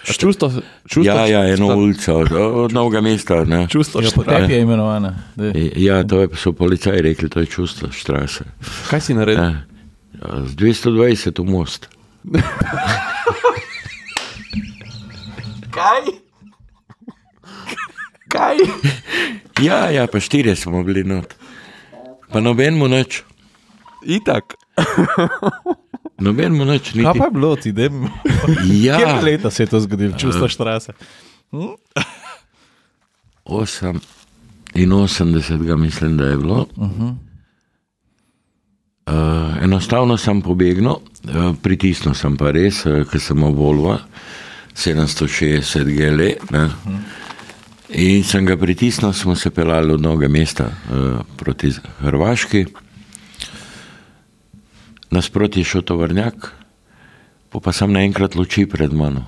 A 0.00 0.12
Čusto, 0.12 0.48
čusto, 0.88 1.04
Ja, 1.04 1.28
ja, 1.28 1.44
eno 1.44 1.76
ulico 1.76 2.14
od, 2.16 2.32
od 2.32 2.72
novega 2.72 3.00
mesta. 3.00 3.44
Ne. 3.44 3.68
Čusto 3.68 4.00
Ja, 4.00 4.08
po 4.08 4.24
tebi 4.24 4.52
je 4.54 4.60
imenovana. 4.60 5.12
Daj. 5.36 5.52
Ja, 5.76 6.00
to 6.00 6.20
je, 6.20 6.28
so 6.34 6.52
policaji 6.52 7.02
rekli, 7.02 7.28
to 7.28 7.40
je 7.40 7.46
čustva 7.46 7.92
štrase. 7.92 8.44
Kaj 8.88 9.00
si 9.00 9.12
naredil? 9.12 9.44
Ja. 9.44 9.68
Z 10.42 10.56
220 10.56 11.36
v 11.36 11.44
most. 11.44 11.88
Kaj? 18.28 18.56
Ja, 19.60 19.90
ja, 19.90 20.06
pa 20.06 20.16
štirje 20.16 20.56
smo 20.56 20.80
bili 20.80 21.04
not. 21.04 21.34
Pa 22.30 22.40
noben 22.40 22.74
mu 22.74 22.88
noč, 22.88 23.20
Itak. 24.02 24.54
noben 26.20 26.52
mu 26.52 26.64
noč 26.64 26.92
Kaj 26.92 27.18
pa 27.18 27.24
je 27.24 27.30
bilo 27.30 27.56
ti, 27.56 27.72
da 27.72 27.82
je 27.82 27.90
Ja, 28.84 28.98
Kjer 28.98 29.24
leta 29.24 29.50
se 29.50 29.62
je 29.62 29.66
to 29.66 29.80
zgodilo, 29.80 30.18
čustva 30.18 30.48
štrase? 30.48 30.92
88, 33.44 35.76
mislim, 35.76 36.16
da 36.16 36.24
je 36.24 36.36
bilo. 36.36 36.66
Uh 36.76 36.90
-huh. 36.90 37.14
uh, 39.06 39.12
enostavno 39.62 40.16
sem 40.16 40.42
pobegnil, 40.42 40.92
uh, 40.92 41.00
pritisnil 41.62 42.14
sem 42.14 42.36
pa 42.36 42.50
res, 42.50 42.86
uh, 42.86 43.10
ker 43.10 43.20
sem 43.20 43.42
Volvo 43.42 43.98
760 44.74 45.84
GL. 45.84 46.22
Ne. 46.50 46.70
In 47.88 48.24
sem 48.24 48.46
ga 48.46 48.56
pritisnil, 48.56 49.12
smo 49.12 49.36
se 49.36 49.50
pelali 49.50 49.92
od 49.92 50.00
mnoge 50.00 50.28
mesta 50.28 50.64
uh, 50.64 50.70
proti 51.36 51.72
Hrvaški. 51.98 52.66
Nasproti 55.10 55.60
je 55.60 55.66
šel 55.66 55.82
tovrnjak, 55.82 56.52
po 57.48 57.60
pa 57.60 57.72
sem 57.72 57.90
naenkrat 57.90 58.34
luči 58.34 58.66
pred 58.66 58.92
mano. 58.92 59.26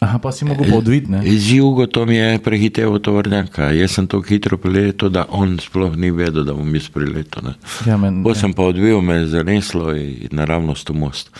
Aha, 0.00 0.18
pa 0.18 0.32
si 0.32 0.42
mogel 0.42 0.66
pa 0.66 0.76
odviti, 0.76 1.06
ne? 1.06 1.22
Z 1.22 1.56
jugo 1.56 1.86
to 1.86 2.02
mi 2.02 2.16
je 2.16 2.38
prehiteval 2.38 2.98
tovrnjaka. 2.98 3.70
Jaz 3.70 3.90
sem 3.92 4.06
tako 4.06 4.26
hitro 4.28 4.58
priletel, 4.58 5.08
da 5.08 5.26
on 5.28 5.58
sploh 5.58 5.94
ni 5.94 6.10
vedel, 6.10 6.42
da 6.42 6.52
bom 6.52 6.66
jaz 6.68 6.88
priletel. 6.88 7.42
ne. 7.44 7.54
Ja, 7.86 7.94
men, 7.96 8.22
Potem 8.22 8.40
sem 8.40 8.52
pa 8.52 8.62
odvil, 8.64 8.98
me 9.00 9.14
je 9.16 9.28
zaneslo 9.28 9.94
in 9.94 10.26
naravnost 10.32 10.88
v 10.88 10.96
most 10.96 11.30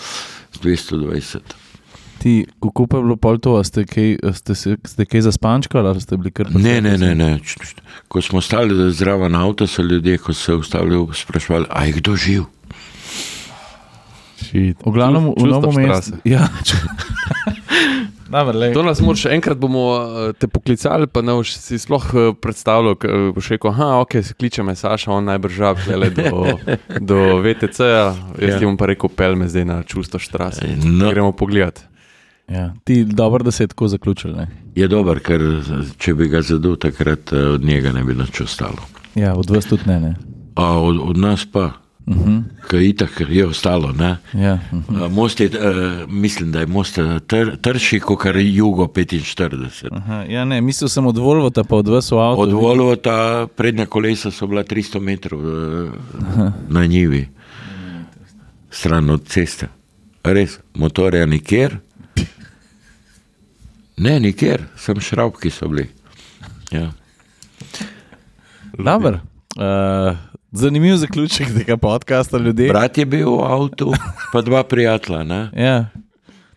z 0.53 0.59
220. 0.61 1.59
Ti, 2.21 2.33
kako 2.61 2.87
pa 2.87 2.97
je 2.97 3.03
bilo 3.03 3.17
pol 3.17 3.39
to, 3.39 3.59
ste 3.61 3.83
kaj, 3.83 4.11
ste, 4.33 4.55
se, 4.55 4.77
ste 4.81 5.03
kaj 5.05 5.21
zaspančkali 5.23 5.83
ali 5.85 5.99
ste 5.99 6.15
bili 6.15 6.31
kar 6.31 6.47
Ne, 6.55 6.79
ne, 6.79 6.95
ne, 6.95 7.15
ne. 7.17 7.31
Č- 7.41 7.59
č- 7.59 7.83
Ko 8.07 8.23
smo 8.23 8.39
stali 8.39 8.71
zraven 8.93 9.35
avta, 9.35 9.67
so 9.67 9.83
ljudje, 9.83 10.19
ko 10.19 10.31
so 10.31 10.39
se 10.41 10.55
ustavili, 10.57 11.03
sprašvali, 11.11 11.67
a 11.69 11.83
je 11.83 11.93
kdo 11.93 12.15
živ. 12.17 12.47
Shit. 14.43 14.77
V 14.85 14.93
glavnem, 14.93 15.33
v 15.37 15.47
novem 15.47 15.87
mestu. 15.89 16.19
Ja, 16.25 16.49
lej. 18.55 18.73
To 18.73 18.83
nas 18.83 19.01
moraš, 19.01 19.25
enkrat 19.27 19.59
bomo 19.59 19.85
eh, 20.01 20.33
te 20.33 20.49
poklicali, 20.49 21.07
pa 21.07 21.23
ne 21.23 21.33
boš 21.37 21.53
si 21.61 21.79
sploh 21.79 22.05
eh, 22.15 22.33
predstavljal, 22.41 22.97
eh, 23.05 23.33
boš 23.35 23.51
rekel, 23.55 23.71
ah, 23.71 24.01
ok, 24.01 24.17
se 24.23 24.35
kliče 24.35 24.63
me 24.63 24.75
Saša, 24.77 25.13
on 25.13 25.25
najbrž 25.25 25.53
žab 25.53 25.77
le 25.97 26.11
do, 26.11 26.47
do 27.13 27.19
VTC-ja, 27.45 28.15
jaz 28.41 28.51
Ja. 28.55 28.59
ti 28.59 28.65
bom 28.65 28.77
pa 28.77 28.87
rekel, 28.87 29.11
pel 29.13 29.37
me 29.37 29.49
zdaj 29.49 29.65
na 29.65 29.83
čusto 29.83 30.19
štrase. 30.19 30.77
No. 30.85 31.11
Gremo 31.11 31.33
pogledat. 31.33 31.85
Ja, 32.49 32.73
ti, 32.85 33.05
dobro, 33.05 33.45
da 33.45 33.51
se 33.51 33.65
je 33.65 33.69
tako 33.69 33.89
zaključil. 33.89 34.35
Ne? 34.37 34.49
Je 34.75 34.89
dober, 34.89 35.21
ker 35.21 35.41
če 35.99 36.15
bi 36.15 36.29
ga 36.29 36.43
zadel, 36.43 36.77
takrat 36.77 37.33
od 37.33 37.65
njega 37.65 37.93
ne 37.93 38.05
bi 38.05 38.15
nič 38.15 38.41
ostalo. 38.41 38.83
Ja, 39.15 39.35
od 39.35 39.51
vas 39.51 39.69
tudi 39.69 39.87
ne. 39.87 40.01
ne. 40.01 40.15
A 40.57 40.81
od, 40.81 40.99
od 41.01 41.17
nas 41.17 41.47
pa, 41.53 41.71
Uh 42.07 42.17
-huh. 42.17 42.43
kaj 42.69 42.89
itak 42.89 43.23
je 43.29 43.47
ostalo. 43.47 43.93
Ne? 43.93 44.17
ja, 44.33 44.59
uh 44.73 44.79
-huh. 44.79 45.05
A, 45.05 45.09
Most 45.09 45.41
je, 45.41 45.47
uh, 45.47 46.11
mislim, 46.11 46.53
da 46.53 46.61
je 46.61 46.67
most 46.67 46.99
eh, 46.99 47.21
tr, 47.27 47.57
trši, 47.61 48.01
kot 48.01 48.19
jugo 48.35 48.85
45. 48.85 49.89
Aha, 49.91 50.25
ja, 50.29 50.45
ne, 50.45 50.61
mislil 50.61 50.89
sem 50.89 51.07
od 51.07 51.19
Volvota, 51.19 51.65
pa 51.65 51.77
od 51.77 51.89
vas 51.89 52.11
v 52.11 52.19
avtu. 52.19 52.43
Od 52.43 52.53
Volvo 52.53 52.97
ta 52.97 53.47
prednja 53.57 53.87
kolesa 53.87 54.31
so 54.31 54.47
bila 54.47 54.65
300 54.65 55.01
metrov 55.01 55.41
uh, 55.41 55.93
na 56.69 56.87
njivi, 56.87 57.29
stran 58.71 59.11
od 59.11 59.25
ceste. 59.25 59.69
Res, 60.25 60.59
motorja 60.75 61.27
nikjer. 61.27 61.77
Ne, 63.97 64.21
nikjer, 64.21 64.63
sem 64.77 65.01
šrabki 65.01 65.51
so 65.51 65.69
bili. 65.69 65.89
Ja. 66.71 66.93
Dobar. 68.79 69.21
Uh, 69.57 70.17
zanimiv 70.53 70.97
zaključek 70.97 71.49
tega 71.57 71.77
podcasta, 71.77 72.39
ljudje. 72.39 72.69
Brat 72.69 72.99
je 72.99 73.07
bil 73.07 73.31
v 73.31 73.45
avtu, 73.45 73.93
pa 74.33 74.43
dva 74.43 74.63
prijatelja. 74.65 75.25
Ne? 75.25 75.51
Ja. 75.57 75.87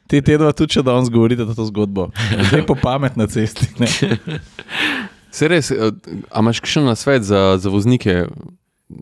Te 0.08 0.22
te 0.22 0.38
dva 0.38 0.52
tudi, 0.54 0.76
če 0.76 0.84
danes 0.86 1.10
govorite 1.10 1.48
to 1.56 1.66
zgodbo. 1.66 2.10
Zdaj 2.50 2.66
po 2.68 2.76
pamet 2.76 3.16
na 3.18 3.28
cesti. 3.28 3.68
Ne? 3.80 3.88
Se 5.36 5.48
res, 5.52 5.72
eh, 5.72 5.92
a 6.32 6.40
imaš 6.40 6.62
še 6.64 6.84
na 6.86 6.94
svet 6.96 7.26
za, 7.28 7.58
za 7.60 7.72
voznike? 7.72 8.24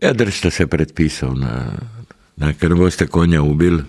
Ja, 0.02 0.10
držite 0.16 0.50
se 0.50 0.66
predpisov, 0.66 1.36
na, 1.38 1.76
na, 2.40 2.50
ker 2.58 2.72
ne 2.72 2.78
boste 2.80 3.06
konja 3.06 3.42
ubili, 3.44 3.84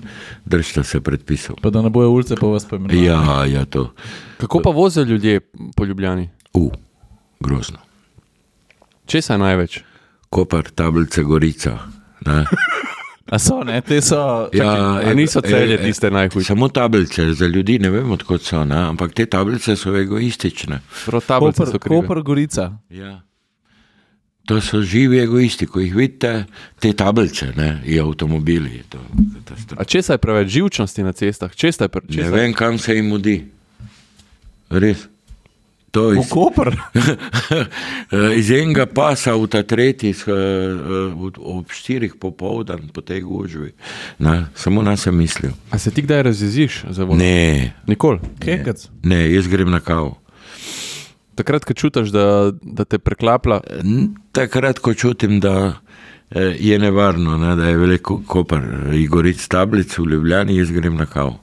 držite 0.45 0.84
se 0.86 1.01
predpisov. 1.01 1.58
Pa 1.64 1.72
da 1.74 1.82
ne 1.82 1.89
bojo 1.89 2.12
ulice 2.14 2.38
po 2.38 2.51
vas 2.53 2.68
poimenovali. 2.70 3.01
Ja, 3.01 3.45
ja, 3.49 3.64
to. 3.66 3.88
Kako 4.43 4.62
pa 4.62 4.76
vozijo 4.76 5.08
ljudje 5.10 5.39
po 5.76 5.88
Ljubljani? 5.89 6.30
U, 6.53 6.70
grozno. 7.39 7.82
Česa 9.10 9.39
je 9.39 9.41
največ? 9.41 9.82
Kopar, 10.36 10.68
tablice, 10.76 11.24
gorica. 11.24 11.78
Ne? 12.26 12.44
A 13.26 13.40
so, 13.40 13.64
ne, 13.64 13.80
te 13.82 14.02
so. 14.02 14.50
Ja, 14.54 15.00
A 15.00 15.14
niso 15.14 15.42
celje 15.42 15.78
e, 15.78 15.80
e, 15.80 15.86
tiste 15.88 16.12
najhujše? 16.12 16.48
Samo 16.48 16.68
tablice, 16.70 17.34
za 17.34 17.48
ljudi 17.48 17.80
ne 17.80 17.90
vem, 17.90 18.12
odkot 18.12 18.44
so, 18.44 18.66
ne? 18.66 18.82
ampak 18.92 19.14
te 19.16 19.26
tablice 19.26 19.76
so 19.76 19.96
egoistične. 19.96 20.82
Koper, 21.06 21.72
so 21.72 21.80
krive. 21.80 22.02
Koper, 22.02 22.22
Gorica. 22.22 22.68
Ja. 22.90 23.22
To 24.46 24.60
so 24.62 24.82
živi 24.82 25.24
egoisti, 25.24 25.66
ko 25.66 25.80
jih 25.80 25.96
vidite, 25.96 26.46
te 26.80 26.92
tablice, 26.94 27.50
ne, 27.58 27.82
in 27.86 28.04
avtomobili. 28.04 28.76
je 28.76 28.84
To, 28.90 29.00
katastrofa. 29.34 29.82
A 29.82 29.84
česa 29.84 30.14
je 30.14 30.22
preveč 30.22 30.52
živčnosti 30.54 31.04
na 31.04 31.14
cestah? 31.14 31.56
Česa 31.56 31.88
je 31.88 31.90
pre, 31.90 32.02
ne 32.10 32.30
vem, 32.30 32.54
kam 32.54 32.78
se 32.78 32.96
jim 32.96 33.08
mudi. 33.10 33.40
Res. 34.70 35.08
To 35.96 36.10
V 36.12 36.20
iz, 36.20 36.28
Koper. 36.30 36.76
eh, 38.12 38.36
iz 38.39 38.52
enega 38.52 38.84
pasa 38.86 39.32
v 39.39 39.48
ta 39.48 39.64
tretji, 39.64 40.12
eh, 40.12 40.32
eh, 40.32 41.39
ob 41.39 41.72
štirih 41.72 42.18
popoldan 42.20 42.89
po 42.91 43.00
tej 43.00 43.24
gužvi. 43.24 43.72
Na, 44.20 44.52
samo 44.56 44.84
na 44.84 44.98
sem 45.00 45.16
mislil. 45.16 45.56
A 45.72 45.80
se 45.80 45.91
ti 45.96 46.04
kdaj 46.04 46.24
razjeziš 46.24 46.84
za 46.91 47.04
vodo? 47.08 47.18
Ne, 47.24 47.72
Nikoli. 47.88 48.20
Kekec. 48.43 48.89
ne, 49.04 49.24
jaz 49.32 49.48
grem 49.48 49.72
na 49.72 49.80
kavo. 49.80 50.20
Takrat, 51.36 51.64
ko 51.68 51.74
čutiš, 51.74 52.12
da, 52.16 52.52
da 52.62 52.84
te 52.84 53.00
preklapla, 53.00 53.62
Takrat, 54.32 54.80
ko 54.80 54.93
čutim, 54.93 55.39
da 55.39 55.80
eh, 56.32 56.56
je 56.60 56.80
nevarno, 56.80 57.38
ne, 57.38 57.56
da 57.56 57.68
je 57.72 57.78
veliko 57.78 58.20
kopar, 58.28 58.64
Igoric 58.96 59.48
tablic 59.48 59.98
v 59.98 60.06
Ljubljani, 60.12 60.58
jaz 60.58 60.72
grem 60.72 60.96
na 60.96 61.06
kavo. 61.06 61.39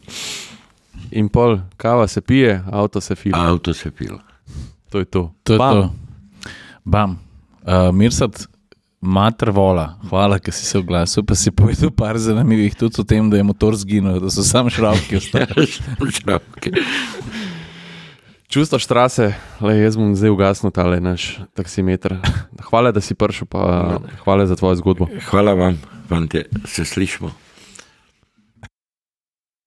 in 1.10 1.28
pol, 1.28 1.58
kava 1.76 2.08
se 2.08 2.20
pije, 2.20 2.62
avto 2.72 3.00
se 3.00 3.14
fila. 3.14 3.38
Avto 3.48 3.74
se 3.74 3.90
pil. 3.90 4.16
To 4.92 5.00
je 5.00 5.08
to. 5.08 5.32
To 5.48 5.52
je 5.52 5.58
Bam. 5.58 5.72
to. 5.72 5.84
Bam. 6.84 7.10
Uh, 7.64 7.88
Mirsad, 7.96 8.36
mater 9.00 9.50
vola, 9.50 9.96
hvala, 10.10 10.36
ker 10.38 10.52
si 10.54 10.66
se 10.68 10.78
oglasil, 10.78 11.24
pa 11.24 11.34
si 11.34 11.50
povedal 11.50 11.90
par 11.90 12.18
zanimivih 12.20 12.76
tudi 12.76 13.00
o 13.00 13.04
tem, 13.04 13.30
da 13.30 13.40
je 13.40 13.46
motor 13.46 13.74
zginil, 13.74 14.20
da 14.20 14.30
so 14.30 14.44
samo 14.44 14.70
šravki 14.70 15.16
ostali. 15.16 15.66
Šravke. 16.20 16.70
Čustvo 18.52 18.76
štrase, 18.76 19.32
le 19.64 19.72
jaz 19.80 19.96
bom 19.96 20.12
zdaj 20.12 20.30
ugasnil 20.30 20.74
tale 20.76 21.00
naš 21.00 21.40
taksimeter. 21.56 22.20
Hvala, 22.68 22.92
da 22.92 23.00
si 23.00 23.16
prišel, 23.16 23.48
pa 23.48 23.96
hvala 24.22 24.44
za 24.46 24.60
tvojo 24.60 24.76
zgodbo. 24.76 25.08
Hvala 25.32 25.56
vam, 25.56 25.80
fantje, 26.12 26.44
se 26.68 26.84
slišmo. 26.84 27.32